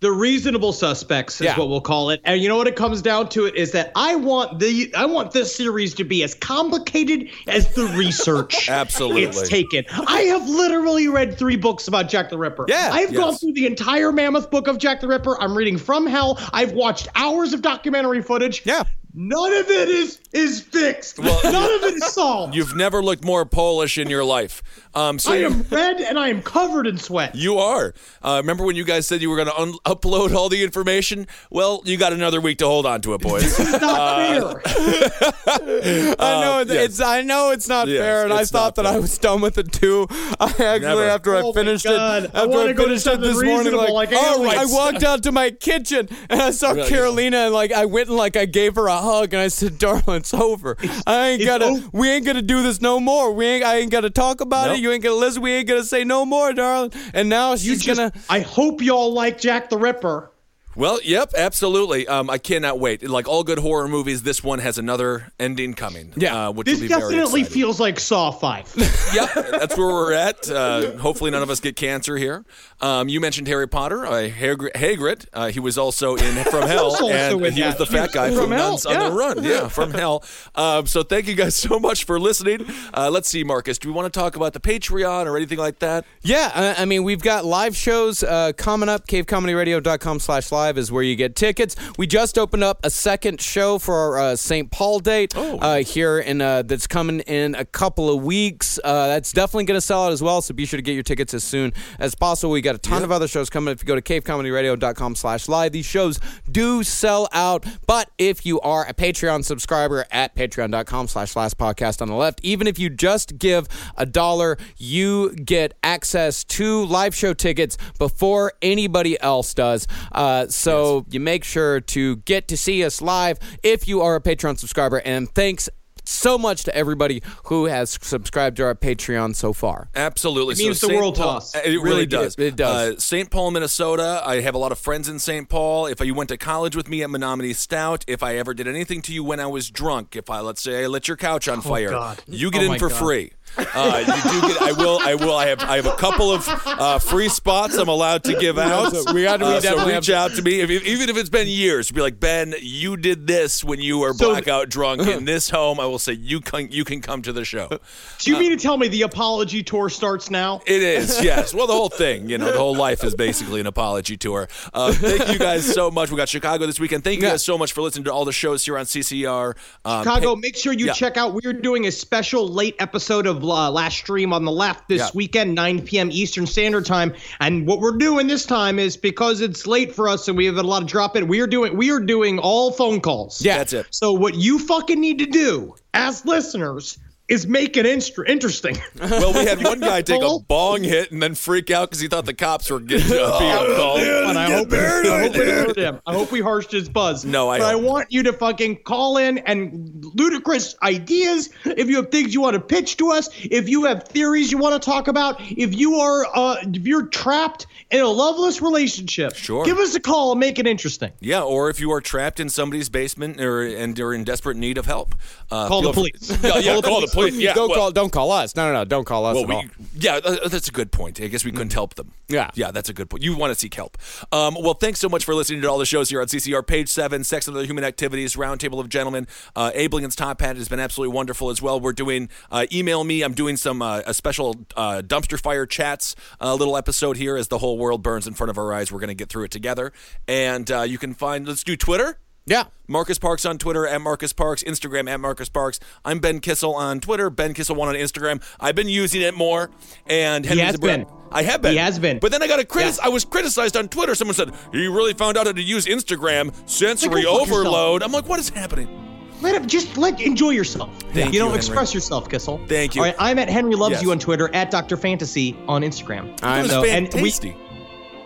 The 0.00 0.12
reasonable 0.12 0.74
suspects 0.74 1.36
is 1.40 1.46
Yeah. 1.46 1.58
what 1.58 1.70
we'll 1.70 1.80
call 1.80 2.10
it. 2.10 2.20
And 2.24 2.38
you 2.42 2.46
know 2.48 2.56
what 2.58 2.66
it 2.66 2.76
comes 2.76 3.00
down 3.00 3.30
to 3.30 3.46
it 3.46 3.54
is 3.56 3.72
that 3.72 3.90
I 3.96 4.16
want 4.16 4.58
the 4.58 4.92
I 4.94 5.06
want 5.06 5.32
this 5.32 5.54
series 5.54 5.94
to 5.94 6.04
be 6.04 6.22
as 6.22 6.34
complicated 6.34 7.30
as 7.48 7.72
the 7.74 7.86
research 7.86 8.68
Absolutely. 8.68 9.22
it's 9.22 9.48
taken. 9.48 9.84
I 10.06 10.22
have 10.22 10.46
literally 10.46 11.08
read 11.08 11.38
three 11.38 11.56
books 11.56 11.88
about 11.88 12.10
Jack 12.10 12.28
the 12.28 12.36
Ripper. 12.36 12.66
Yeah. 12.68 12.90
I've 12.92 13.14
gone 13.14 13.34
through 13.36 13.54
the 13.54 13.64
entire 13.66 14.12
mammoth 14.12 14.50
book 14.50 14.68
of 14.68 14.76
Jack 14.76 15.00
the 15.00 15.08
Ripper. 15.08 15.40
I'm 15.40 15.56
reading 15.56 15.78
From 15.78 16.06
Hell. 16.06 16.38
I've 16.52 16.72
watched 16.72 17.08
hours 17.14 17.54
of 17.54 17.62
documentary 17.62 18.20
footage. 18.20 18.60
Yeah. 18.66 18.82
None 19.16 19.52
of 19.52 19.70
it 19.70 19.88
is 19.88 20.18
is 20.32 20.60
fixed. 20.60 21.20
None 21.20 21.28
of 21.30 21.84
it 21.84 21.94
is 21.94 22.04
solved. 22.12 22.54
You've 22.56 22.74
never 22.74 23.00
looked 23.00 23.24
more 23.24 23.44
Polish 23.46 23.96
in 23.96 24.10
your 24.10 24.24
life. 24.24 24.60
Um, 24.92 25.18
so 25.20 25.32
I 25.32 25.36
am 25.38 25.62
red 25.70 26.00
and 26.00 26.18
I 26.18 26.28
am 26.28 26.42
covered 26.42 26.86
in 26.88 26.98
sweat. 26.98 27.34
You 27.36 27.58
are. 27.58 27.94
Uh, 28.22 28.38
remember 28.40 28.64
when 28.64 28.74
you 28.74 28.82
guys 28.84 29.06
said 29.06 29.22
you 29.22 29.30
were 29.30 29.36
going 29.36 29.48
to 29.48 29.56
un- 29.60 29.74
upload 29.86 30.34
all 30.34 30.48
the 30.48 30.62
information? 30.64 31.26
Well, 31.50 31.82
you 31.84 31.96
got 31.96 32.12
another 32.12 32.40
week 32.40 32.58
to 32.58 32.66
hold 32.66 32.86
on 32.86 33.00
to 33.02 33.14
it, 33.14 33.20
boys. 33.20 33.44
It's 33.58 33.80
not 33.80 34.62
fair. 34.62 34.62
I 36.18 36.40
know 36.40 36.60
it- 36.60 36.68
yes. 36.68 36.84
it's 36.84 37.00
I 37.00 37.22
know 37.22 37.50
it's 37.52 37.68
not 37.68 37.86
Yes, 37.88 37.98
fair, 38.00 38.24
and 38.24 38.32
I 38.32 38.44
thought 38.44 38.76
not 38.76 38.82
that 38.82 38.86
I 38.86 38.98
was 38.98 39.16
done 39.18 39.40
with 39.40 39.58
it 39.58 39.72
too. 39.72 40.06
I 40.10 40.46
actually, 40.48 40.80
Never. 40.80 41.04
after 41.04 41.36
I 41.36 41.40
Oh 41.42 41.52
my 41.52 41.60
finished 41.60 41.86
it, 41.86 41.92
I 41.98 42.18
after 42.24 42.48
wanna 42.48 42.70
I, 42.70 42.74
finished 42.74 43.06
it 43.06 43.20
this 43.20 43.42
morning, 43.42 43.74
like, 43.74 43.90
like 43.90 44.08
oh, 44.12 44.42
aliens. 44.44 44.72
I 44.72 44.74
walked 44.74 45.02
out 45.04 45.22
to 45.24 45.32
my 45.32 45.50
kitchen 45.50 46.08
and 46.28 46.40
I 46.40 46.50
saw 46.50 46.70
Really? 46.72 46.88
Carolina, 46.88 47.36
and 47.38 47.54
like 47.54 47.72
I 47.72 47.84
went 47.86 48.08
and 48.08 48.16
like 48.16 48.36
I 48.36 48.46
gave 48.46 48.74
her 48.76 48.86
a 48.86 48.96
hug, 49.04 49.32
and 49.34 49.42
I 49.42 49.48
said, 49.48 49.78
"Darling, 49.78 50.02
it's 50.16 50.34
over. 50.34 50.76
I 51.06 51.28
ain't 51.28 51.44
gotta. 51.44 51.66
over. 51.66 51.88
We 51.92 52.10
ain't 52.10 52.26
gonna 52.26 52.42
do 52.42 52.62
this 52.62 52.80
no 52.80 52.98
more. 52.98 53.32
We 53.32 53.46
ain't. 53.46 53.64
I 53.64 53.76
ain't 53.76 53.92
gonna 53.92 54.10
talk 54.10 54.40
about 54.40 54.68
Nope. 54.68 54.78
it. 54.78 54.80
You 54.82 54.90
ain't 54.92 55.02
gonna 55.04 55.14
listen. 55.16 55.42
We 55.42 55.52
ain't 55.52 55.68
gonna 55.68 55.84
say 55.84 56.04
no 56.04 56.26
more, 56.26 56.52
darling." 56.52 56.92
And 57.12 57.28
now 57.28 57.54
she's 57.56 57.82
just, 57.82 57.98
gonna. 57.98 58.12
I 58.28 58.40
hope 58.40 58.82
y'all 58.82 59.12
like 59.12 59.38
Jack 59.38 59.70
the 59.70 59.78
Ripper. 59.78 60.30
Well, 60.76 60.98
yep, 61.04 61.32
absolutely. 61.36 62.06
Um, 62.08 62.28
I 62.28 62.38
cannot 62.38 62.78
wait. 62.80 63.08
Like 63.08 63.28
all 63.28 63.44
good 63.44 63.58
horror 63.58 63.86
movies, 63.88 64.22
this 64.22 64.42
one 64.42 64.58
has 64.58 64.76
another 64.78 65.32
ending 65.38 65.74
coming. 65.74 66.12
Yeah. 66.16 66.48
uh, 66.48 66.52
which 66.52 66.66
This 66.66 66.76
will 66.80 66.82
be 66.82 66.88
definitely 66.88 67.40
exciting. 67.42 67.44
feels 67.60 67.80
like 67.80 68.00
Saw 68.00 68.30
5. 68.30 68.74
yep, 69.14 69.30
that's 69.34 69.76
where 69.76 69.86
we're 69.86 70.12
at. 70.12 70.50
Uh, 70.50 70.96
hopefully, 70.98 71.30
none 71.30 71.42
of 71.42 71.50
us 71.50 71.60
get 71.60 71.76
cancer 71.76 72.16
here. 72.16 72.44
Um, 72.80 73.08
you 73.08 73.20
mentioned 73.20 73.46
Harry 73.48 73.68
Potter, 73.68 74.04
uh, 74.04 74.28
Hagrid. 74.28 74.72
Hagrid 74.72 75.26
uh, 75.32 75.48
he 75.50 75.60
was 75.60 75.78
also 75.78 76.16
in 76.16 76.44
From 76.44 76.62
Hell, 76.68 76.86
also 76.86 77.08
and 77.08 77.46
in 77.46 77.52
he 77.52 77.62
was 77.62 77.76
the 77.76 77.86
fat 77.86 78.10
guy 78.12 78.30
From 78.30 78.40
from, 78.40 78.50
Hell, 78.50 78.70
Nuns 78.70 78.86
on 78.86 78.98
the 78.98 79.12
Run. 79.16 79.44
Yeah, 79.44 79.68
From 79.68 79.90
Hell. 79.92 80.24
Um, 80.54 80.86
so 80.86 81.02
thank 81.02 81.28
you 81.28 81.34
guys 81.34 81.54
so 81.54 81.78
much 81.78 82.04
for 82.04 82.18
listening. 82.18 82.66
Uh, 82.92 83.10
let's 83.10 83.28
see, 83.28 83.44
Marcus. 83.44 83.78
Do 83.78 83.88
we 83.88 83.94
want 83.94 84.12
to 84.12 84.18
talk 84.18 84.36
about 84.36 84.52
the 84.52 84.60
Patreon 84.60 85.26
or 85.26 85.36
anything 85.36 85.58
like 85.58 85.78
that? 85.78 86.04
Yeah, 86.22 86.50
I, 86.54 86.82
I 86.82 86.84
mean, 86.84 87.04
we've 87.04 87.22
got 87.22 87.44
live 87.44 87.76
shows 87.76 88.22
uh, 88.22 88.52
coming 88.56 88.88
up. 88.88 89.06
CaveComedyRadio.com 89.06 90.18
slash 90.18 90.50
live 90.50 90.63
is 90.72 90.90
where 90.90 91.02
you 91.02 91.16
get 91.16 91.36
tickets. 91.36 91.76
We 91.98 92.06
just 92.06 92.38
opened 92.38 92.64
up 92.64 92.80
a 92.82 92.90
second 92.90 93.40
show 93.40 93.78
for 93.78 93.94
our 93.94 94.18
uh, 94.18 94.36
St. 94.36 94.70
Paul 94.70 95.00
date 95.00 95.34
uh, 95.36 95.76
here, 95.76 96.18
in, 96.18 96.40
uh, 96.40 96.62
that's 96.62 96.86
coming 96.86 97.20
in 97.20 97.54
a 97.54 97.64
couple 97.64 98.10
of 98.10 98.24
weeks. 98.24 98.78
Uh, 98.82 99.08
that's 99.08 99.32
definitely 99.32 99.64
going 99.64 99.76
to 99.76 99.86
sell 99.86 100.04
out 100.04 100.12
as 100.12 100.22
well, 100.22 100.42
so 100.42 100.54
be 100.54 100.66
sure 100.66 100.78
to 100.78 100.82
get 100.82 100.94
your 100.94 101.02
tickets 101.02 101.34
as 101.34 101.44
soon 101.44 101.72
as 101.98 102.14
possible. 102.14 102.52
We 102.52 102.60
got 102.60 102.74
a 102.74 102.78
ton 102.78 103.02
of 103.02 103.12
other 103.12 103.28
shows 103.28 103.50
coming. 103.50 103.72
If 103.72 103.82
you 103.82 103.86
go 103.86 103.94
to 103.94 104.02
CaveComedyRadio.com 104.02 105.14
slash 105.14 105.48
live, 105.48 105.72
these 105.72 105.86
shows 105.86 106.20
do 106.50 106.82
sell 106.82 107.28
out. 107.32 107.64
But 107.86 108.10
if 108.18 108.46
you 108.46 108.60
are 108.60 108.86
a 108.86 108.94
Patreon 108.94 109.44
subscriber 109.44 110.06
at 110.10 110.34
Patreon.com 110.34 111.08
slash 111.08 111.36
last 111.36 111.58
podcast 111.58 112.00
on 112.00 112.08
the 112.08 112.14
left, 112.14 112.40
even 112.42 112.66
if 112.66 112.78
you 112.78 112.90
just 112.90 113.38
give 113.38 113.68
a 113.96 114.06
dollar, 114.06 114.58
you 114.76 115.34
get 115.34 115.74
access 115.82 116.44
to 116.44 116.84
live 116.86 117.14
show 117.14 117.34
tickets 117.34 117.76
before 117.98 118.52
anybody 118.62 119.20
else 119.20 119.54
does. 119.54 119.86
Uh, 120.12 120.46
so 120.54 121.04
you 121.10 121.20
make 121.20 121.44
sure 121.44 121.80
to 121.80 122.16
get 122.16 122.48
to 122.48 122.56
see 122.56 122.84
us 122.84 123.02
live 123.02 123.38
if 123.62 123.86
you 123.88 124.00
are 124.02 124.16
a 124.16 124.20
Patreon 124.20 124.58
subscriber. 124.58 125.00
And 125.04 125.28
thanks 125.34 125.68
so 126.04 126.36
much 126.38 126.64
to 126.64 126.76
everybody 126.76 127.22
who 127.46 127.66
has 127.66 127.98
subscribed 128.02 128.56
to 128.58 128.64
our 128.64 128.74
Patreon 128.74 129.34
so 129.34 129.52
far. 129.52 129.88
Absolutely. 129.94 130.52
It 130.54 130.58
means 130.58 130.78
so 130.80 130.86
the 130.86 130.92
St. 130.92 131.00
world 131.00 131.14
to 131.16 131.24
us. 131.24 131.54
It 131.54 131.64
really, 131.66 131.78
Really 131.78 132.06
does. 132.06 132.34
It 132.38 132.56
does. 132.56 132.96
Uh, 132.96 133.00
St. 133.00 133.30
Paul, 133.30 133.50
Minnesota. 133.50 134.22
I 134.24 134.40
have 134.40 134.54
a 134.54 134.58
lot 134.58 134.72
of 134.72 134.78
friends 134.78 135.08
in 135.08 135.18
St. 135.18 135.48
Paul. 135.48 135.86
If 135.86 136.00
you 136.00 136.14
went 136.14 136.28
to 136.30 136.36
college 136.36 136.76
with 136.76 136.88
me 136.88 137.02
at 137.02 137.08
Menomonie 137.10 137.54
Stout, 137.54 138.04
if 138.06 138.22
I 138.22 138.36
ever 138.36 138.54
did 138.54 138.68
anything 138.68 139.02
to 139.02 139.12
you 139.12 139.24
when 139.24 139.40
I 139.40 139.46
was 139.46 139.70
drunk, 139.70 140.16
if 140.16 140.28
I 140.30 140.40
let's 140.40 140.62
say 140.62 140.84
I 140.84 140.86
lit 140.86 141.08
your 141.08 141.16
couch 141.16 141.48
on 141.48 141.60
fire, 141.60 141.90
God. 141.90 142.22
you 142.26 142.50
get 142.50 142.62
Oh 142.68 142.72
in 142.72 142.78
for 142.78 142.88
God. 142.88 142.98
free. 142.98 143.32
Uh, 143.56 143.98
you 144.00 144.32
do 144.32 144.48
get. 144.48 144.62
I 144.62 144.72
will. 144.72 144.98
I 145.00 145.14
will. 145.14 145.34
I 145.36 145.46
have. 145.46 145.60
I 145.60 145.76
have 145.76 145.86
a 145.86 145.94
couple 145.96 146.32
of 146.32 146.44
uh, 146.66 146.98
free 146.98 147.28
spots 147.28 147.76
I'm 147.76 147.88
allowed 147.88 148.24
to 148.24 148.34
give 148.40 148.58
out. 148.58 148.92
We 149.14 149.22
got- 149.22 149.40
we 149.40 149.46
Uh, 149.46 149.60
so 149.60 149.86
reach 149.86 150.10
out 150.10 150.32
to 150.34 150.42
me, 150.42 150.60
if, 150.60 150.70
if- 150.70 150.84
even 150.86 151.08
if 151.10 151.16
it's 151.16 151.28
been 151.28 151.46
years. 151.46 151.90
Be 151.92 152.00
like 152.00 152.18
Ben, 152.18 152.54
you 152.60 152.96
did 152.96 153.26
this 153.28 153.62
when 153.62 153.80
you 153.80 153.98
were 153.98 154.12
So- 154.14 154.30
blackout 154.30 154.70
drunk 154.70 155.02
in 155.02 155.24
this 155.32 155.50
home. 155.50 155.78
I 155.78 155.86
will 155.86 155.93
say 155.98 156.12
you 156.12 156.40
can. 156.40 156.70
You 156.70 156.84
can 156.84 157.00
come 157.00 157.22
to 157.22 157.32
the 157.32 157.44
show. 157.44 157.68
Do 158.18 158.30
you 158.30 158.38
mean 158.38 158.50
to 158.50 158.56
tell 158.56 158.76
me 158.76 158.88
the 158.88 159.02
apology 159.02 159.62
tour 159.62 159.88
starts 159.88 160.30
now? 160.30 160.60
It 160.66 160.82
is, 160.82 161.20
yes. 161.22 161.52
Well, 161.54 161.66
the 161.66 161.72
whole 161.72 161.88
thing, 161.88 162.28
you 162.28 162.38
know, 162.38 162.50
the 162.52 162.58
whole 162.58 162.76
life 162.76 163.04
is 163.04 163.14
basically 163.14 163.60
an 163.60 163.66
apology 163.66 164.16
tour. 164.16 164.48
Uh, 164.72 164.92
thank 164.92 165.32
you 165.32 165.38
guys 165.38 165.64
so 165.72 165.90
much. 165.90 166.10
We 166.10 166.16
got 166.16 166.28
Chicago 166.28 166.66
this 166.66 166.78
weekend. 166.80 167.04
Thank 167.04 167.18
you 167.20 167.24
Yeah. 167.26 167.32
guys 167.32 167.44
so 167.44 167.56
much 167.58 167.72
for 167.72 167.82
listening 167.82 168.04
to 168.04 168.12
all 168.12 168.24
the 168.24 168.32
shows 168.32 168.64
here 168.64 168.78
on 168.78 168.84
CCR. 168.86 169.56
Um, 169.84 170.02
Chicago, 170.04 170.34
hey- 170.34 170.40
make 170.40 170.56
sure 170.56 170.72
you 170.72 170.86
Yeah. 170.86 170.92
check 170.92 171.16
out. 171.16 171.34
We're 171.34 171.52
doing 171.52 171.86
a 171.86 171.92
special 171.92 172.48
late 172.48 172.76
episode 172.78 173.26
of 173.26 173.42
uh, 173.44 173.70
Last 173.70 173.96
Stream 173.98 174.32
on 174.32 174.44
the 174.44 174.52
Left 174.52 174.88
this 174.88 175.00
Yeah. 175.00 175.08
weekend, 175.14 175.54
9 175.54 175.82
p.m. 175.82 176.10
Eastern 176.10 176.46
Standard 176.46 176.86
Time. 176.86 177.14
And 177.40 177.66
what 177.66 177.80
we're 177.80 177.96
doing 177.96 178.26
this 178.26 178.44
time 178.46 178.78
is 178.78 178.96
because 178.96 179.40
it's 179.40 179.66
late 179.66 179.94
for 179.94 180.08
us 180.08 180.28
and 180.28 180.36
we 180.36 180.46
have 180.46 180.56
a 180.56 180.62
lot 180.62 180.82
of 180.82 180.88
drop 180.88 181.16
in. 181.16 181.28
We 181.28 181.40
are 181.40 181.46
doing 181.46 181.76
we 181.76 181.90
are 181.90 182.00
doing 182.00 182.38
all 182.38 182.70
phone 182.72 183.00
calls. 183.00 183.40
Yeah. 183.44 183.58
That's 183.58 183.72
it. 183.72 183.86
So 183.90 184.12
what 184.12 184.34
you 184.34 184.58
fucking 184.58 185.00
need 185.00 185.18
to 185.18 185.26
do 185.26 185.74
as 185.94 186.26
listeners 186.26 186.98
is 187.28 187.46
make 187.46 187.76
it 187.76 187.86
inst- 187.86 188.18
interesting. 188.26 188.76
Well, 189.14 189.32
we 189.32 189.44
had 189.46 189.62
one 189.62 189.80
guy 189.80 190.02
take 190.02 190.22
a 190.22 190.38
bong 190.40 190.82
hit 190.82 191.10
and 191.12 191.22
then 191.22 191.34
freak 191.34 191.70
out 191.70 191.88
because 191.90 192.00
he 192.00 192.08
thought 192.08 192.24
the 192.26 192.34
cops 192.34 192.70
were 192.70 192.80
getting 192.80 193.06
uh, 193.18 193.38
being 193.38 193.76
called. 193.76 194.00
And 194.00 194.38
I 194.38 194.50
hope, 194.50 194.70
we, 194.70 194.78
I, 194.78 195.20
hope 195.22 195.32
we 195.34 195.38
hurt 195.40 195.76
him. 195.78 196.00
I 196.06 196.14
hope 196.14 196.32
we 196.32 196.40
harshed 196.40 196.72
his 196.72 196.88
buzz. 196.88 197.24
No, 197.24 197.48
I 197.50 197.58
But 197.58 197.68
I 197.68 197.74
want 197.76 198.10
you 198.10 198.22
to 198.24 198.32
fucking 198.32 198.82
call 198.84 199.18
in 199.18 199.38
and 199.38 200.04
ludicrous 200.14 200.74
ideas. 200.82 201.50
If 201.64 201.88
you 201.88 201.96
have 201.96 202.10
things 202.10 202.34
you 202.34 202.40
want 202.40 202.54
to 202.54 202.60
pitch 202.60 202.96
to 202.98 203.10
us, 203.10 203.28
if 203.42 203.68
you 203.68 203.84
have 203.84 204.04
theories 204.04 204.50
you 204.52 204.58
want 204.58 204.80
to 204.80 204.84
talk 204.84 205.08
about, 205.08 205.36
if 205.40 205.74
you 205.74 205.96
are 205.96 206.26
uh, 206.34 206.56
if 206.62 206.86
you're 206.86 207.06
trapped 207.06 207.66
in 207.90 208.00
a 208.00 208.08
loveless 208.08 208.60
relationship, 208.62 209.34
Sure. 209.36 209.64
give 209.64 209.78
us 209.78 209.94
a 209.94 210.00
call 210.00 210.32
and 210.32 210.40
make 210.40 210.58
it 210.58 210.66
interesting. 210.66 211.12
Yeah, 211.20 211.42
or 211.42 211.70
if 211.70 211.78
you 211.80 211.92
are 211.92 212.00
trapped 212.00 212.40
in 212.40 212.48
somebody's 212.48 212.88
basement 212.88 213.40
or 213.40 213.62
and 213.62 213.96
you're 213.98 214.14
in 214.14 214.24
desperate 214.24 214.56
need 214.56 214.78
of 214.78 214.86
help, 214.86 215.14
uh, 215.50 215.68
Call 215.68 215.82
the 215.82 215.92
feel 215.92 216.02
free- 216.04 216.12
police. 216.12 216.42
Yeah, 216.42 216.58
yeah, 216.58 216.80
call 216.80 217.00
the 217.00 217.06
police. 217.08 217.13
Yeah, 217.16 217.54
don't 217.54 217.68
well- 217.70 217.78
call. 217.78 217.90
Don't 217.92 218.10
call 218.10 218.32
us. 218.32 218.54
No, 218.56 218.66
no, 218.66 218.72
no. 218.72 218.84
Don't 218.84 219.04
call 219.04 219.26
us 219.26 219.34
Well, 219.34 219.44
at 219.44 219.50
all. 219.50 219.62
we, 219.62 219.68
yeah, 219.98 220.16
uh, 220.24 220.48
that's 220.48 220.68
a 220.68 220.72
good 220.72 220.92
point. 220.92 221.20
I 221.20 221.28
guess 221.28 221.44
we 221.44 221.52
couldn't 221.52 221.72
help 221.72 221.94
them. 221.94 222.12
Yeah. 222.28 222.50
yeah, 222.54 222.70
that's 222.70 222.88
a 222.88 222.94
good 222.94 223.10
point. 223.10 223.22
You 223.22 223.36
want 223.36 223.52
to 223.52 223.58
seek 223.58 223.74
help. 223.74 223.98
Um, 224.32 224.56
well, 224.58 224.74
thanks 224.74 224.98
so 224.98 225.08
much 225.08 225.24
for 225.24 225.34
listening 225.34 225.60
to 225.62 225.70
all 225.70 225.78
the 225.78 225.86
shows 225.86 226.08
here 226.08 226.20
on 226.20 226.26
CCR. 226.26 226.66
Page 226.66 226.88
seven, 226.88 227.22
Sex 227.22 227.46
and 227.46 227.56
Other 227.56 227.66
Human 227.66 227.84
Activities, 227.84 228.36
Roundtable 228.36 228.80
of 228.80 228.88
Gentlemen. 228.88 229.26
Uh, 229.54 229.70
Top 230.16 230.40
Hat 230.40 230.56
has 230.56 230.68
been 230.68 230.80
absolutely 230.80 231.14
wonderful 231.14 231.50
as 231.50 231.60
well. 231.60 231.78
We're 231.80 231.92
doing 231.92 232.28
uh, 232.50 232.66
email 232.72 233.04
me. 233.04 233.22
I'm 233.22 233.34
doing 233.34 233.56
some 233.56 233.82
uh, 233.82 234.02
a 234.06 234.14
special 234.14 234.56
uh, 234.76 235.02
dumpster 235.04 235.38
fire 235.40 235.66
chats, 235.66 236.16
uh, 236.40 236.54
little 236.54 236.76
episode 236.76 237.16
here 237.16 237.36
as 237.36 237.48
the 237.48 237.58
whole 237.58 237.78
world 237.78 238.02
burns 238.02 238.26
in 238.26 238.34
front 238.34 238.50
of 238.50 238.58
our 238.58 238.72
eyes. 238.72 238.90
We're 238.90 239.00
going 239.00 239.08
to 239.08 239.14
get 239.14 239.28
through 239.28 239.44
it 239.44 239.50
together, 239.50 239.92
and 240.26 240.70
uh, 240.70 240.82
you 240.82 240.98
can 240.98 241.14
find. 241.14 241.46
Let's 241.46 241.62
do 241.64 241.76
Twitter. 241.76 242.18
Yeah. 242.46 242.64
Marcus 242.86 243.18
Parks 243.18 243.46
on 243.46 243.56
Twitter 243.58 243.86
at 243.86 244.00
Marcus 244.00 244.32
Parks, 244.34 244.62
Instagram 244.62 245.08
at 245.08 245.18
Marcus 245.20 245.48
Parks. 245.48 245.80
I'm 246.04 246.18
Ben 246.18 246.40
Kissel 246.40 246.74
on 246.74 247.00
Twitter, 247.00 247.30
Ben 247.30 247.54
Kissel 247.54 247.74
one 247.76 247.88
on 247.88 247.94
Instagram. 247.94 248.42
I've 248.60 248.74
been 248.74 248.88
using 248.88 249.22
it 249.22 249.34
more, 249.34 249.70
and 250.06 250.44
Henry 250.44 250.62
has 250.64 250.76
Zabra- 250.76 250.80
been. 250.80 251.06
I 251.32 251.42
have 251.42 251.62
been. 251.62 251.72
He 251.72 251.78
has 251.78 251.98
been. 251.98 252.18
But 252.20 252.30
then 252.30 252.42
I 252.42 252.46
got 252.46 252.60
a 252.60 252.64
critic. 252.64 252.94
Yeah. 252.98 253.06
I 253.06 253.08
was 253.08 253.24
criticized 253.24 253.76
on 253.76 253.88
Twitter. 253.88 254.14
Someone 254.14 254.34
said 254.34 254.52
he 254.72 254.86
really 254.86 255.14
found 255.14 255.36
out 255.36 255.46
how 255.46 255.52
to 255.52 255.62
use 255.62 255.86
Instagram. 255.86 256.54
Sensory 256.68 257.08
Like, 257.16 257.24
go 257.24 257.38
fuck 257.38 257.48
yourself. 257.48 257.66
overload. 257.66 258.02
I'm 258.02 258.12
like, 258.12 258.28
what 258.28 258.38
is 258.38 258.50
happening? 258.50 259.00
Let 259.40 259.54
it 259.56 259.66
just 259.66 259.96
let 259.96 260.20
enjoy 260.20 260.50
yourself. 260.50 260.90
Thank 261.12 261.32
you 261.34 261.40
you, 261.40 261.44
Henry. 261.46 261.56
express 261.56 261.92
yourself, 261.92 262.28
Kissel. 262.28 262.60
Thank 262.68 262.94
you. 262.94 263.00
All 263.02 263.06
right, 263.08 263.16
I'm 263.18 263.38
at 263.38 263.48
Henry 263.48 263.74
Loves 263.74 263.94
Yes. 263.94 264.02
You 264.02 264.12
on 264.12 264.18
Twitter, 264.18 264.48
at 264.54 264.70
Dr. 264.70 264.96
Fantasy 264.96 265.56
on 265.66 265.82
Instagram. 265.82 266.38
I'm 266.42 266.68
So- 266.68 266.84
and 266.84 267.12
we-. 267.14 267.30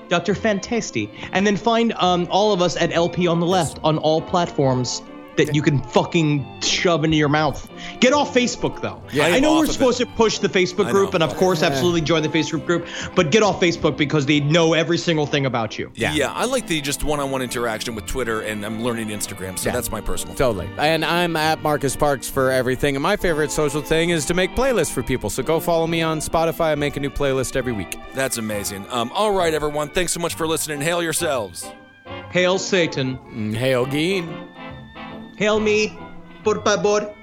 Dr. 0.08 0.34
Fantasty. 0.34 1.10
And 1.32 1.46
then 1.46 1.56
find 1.56 1.92
um, 1.94 2.26
all 2.30 2.52
of 2.52 2.62
us 2.62 2.76
at 2.76 2.92
LP 2.92 3.26
on 3.26 3.40
the 3.40 3.46
left 3.46 3.78
on 3.84 3.98
all 3.98 4.20
platforms 4.20 5.02
that 5.38 5.54
you 5.54 5.62
can 5.62 5.80
fucking 5.82 6.60
shove 6.60 7.04
into 7.04 7.16
your 7.16 7.28
mouth. 7.30 7.68
Get 8.00 8.12
off 8.12 8.34
Facebook 8.34 8.82
though. 8.82 9.02
Yeah, 9.12 9.24
I 9.26 9.36
I 9.36 9.40
know 9.40 9.54
we're 9.56 9.64
of 9.64 9.70
it. 9.70 9.72
supposed 9.72 9.98
to 9.98 10.06
push 10.06 10.38
the 10.38 10.48
Facebook 10.48 10.90
group, 10.90 11.12
know. 11.12 11.16
and 11.16 11.22
of 11.22 11.34
course, 11.36 11.62
absolutely 11.62 12.02
join 12.02 12.22
the 12.22 12.28
Facebook 12.28 12.66
group, 12.66 12.86
but 13.14 13.30
get 13.30 13.42
off 13.42 13.60
Facebook 13.60 13.96
because 13.96 14.26
they 14.26 14.40
know 14.40 14.74
every 14.74 14.98
single 14.98 15.26
thing 15.26 15.46
about 15.46 15.78
you. 15.78 15.90
Yeah. 15.94 16.12
yeah. 16.12 16.32
I 16.32 16.44
like 16.44 16.66
the 16.66 16.80
just 16.82 17.02
one-on-one 17.04 17.40
interaction 17.40 17.94
with 17.94 18.04
Twitter, 18.06 18.42
and 18.42 18.64
I'm 18.66 18.82
learning 18.82 19.08
Instagram, 19.08 19.58
so 19.58 19.68
Yeah. 19.70 19.74
that's 19.74 19.90
my 19.90 20.00
personal. 20.02 20.34
Totally. 20.34 20.68
And 20.76 21.04
I'm 21.04 21.34
at 21.36 21.62
Marcus 21.62 21.96
Parks 21.96 22.28
for 22.28 22.50
everything. 22.50 22.94
And 22.96 23.02
my 23.02 23.16
favorite 23.16 23.50
social 23.50 23.80
thing 23.80 24.10
is 24.10 24.26
to 24.26 24.34
make 24.34 24.50
playlists 24.54 24.92
for 24.92 25.02
people. 25.02 25.30
So 25.30 25.42
go 25.42 25.60
follow 25.60 25.86
me 25.86 26.02
on 26.02 26.18
Spotify. 26.18 26.72
I 26.72 26.74
make 26.74 26.96
a 26.96 27.00
new 27.00 27.10
playlist 27.10 27.56
every 27.56 27.72
week. 27.72 27.96
That's 28.12 28.36
amazing. 28.38 28.84
Um, 28.90 29.10
all 29.14 29.32
right, 29.32 29.54
everyone. 29.54 29.88
Thanks 29.88 30.12
so 30.12 30.20
much 30.20 30.34
for 30.34 30.46
listening. 30.46 30.80
Hail 30.80 31.02
yourselves. 31.02 31.64
Hail 32.32 32.58
Satan. 32.58 33.54
Hail 33.54 33.86
Geen. 33.86 34.28
Hail 35.38 35.60
me. 35.60 35.96
Por 36.42 36.62
favor. 36.64 37.14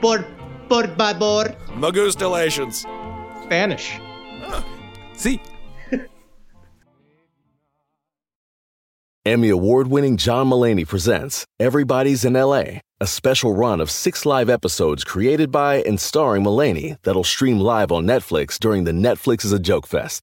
Por, 0.00 0.24
por 0.68 0.86
favor. 0.96 1.54
Magustalations. 1.74 2.86
Spanish. 3.42 3.98
Ah. 4.44 4.64
See. 5.14 5.40
Emmy 9.26 9.48
award 9.48 9.88
winning 9.88 10.16
John 10.16 10.48
Mulaney 10.48 10.86
presents 10.86 11.44
Everybody's 11.58 12.24
in 12.24 12.34
LA, 12.34 12.80
a 13.00 13.06
special 13.08 13.52
run 13.52 13.80
of 13.80 13.90
six 13.90 14.24
live 14.24 14.48
episodes 14.48 15.02
created 15.02 15.50
by 15.50 15.82
and 15.82 16.00
starring 16.00 16.44
Mulaney 16.44 16.96
that'll 17.02 17.24
stream 17.24 17.58
live 17.58 17.90
on 17.90 18.06
Netflix 18.06 18.56
during 18.60 18.84
the 18.84 18.92
Netflix 18.92 19.44
is 19.44 19.50
a 19.52 19.58
Joke 19.58 19.88
Fest. 19.88 20.22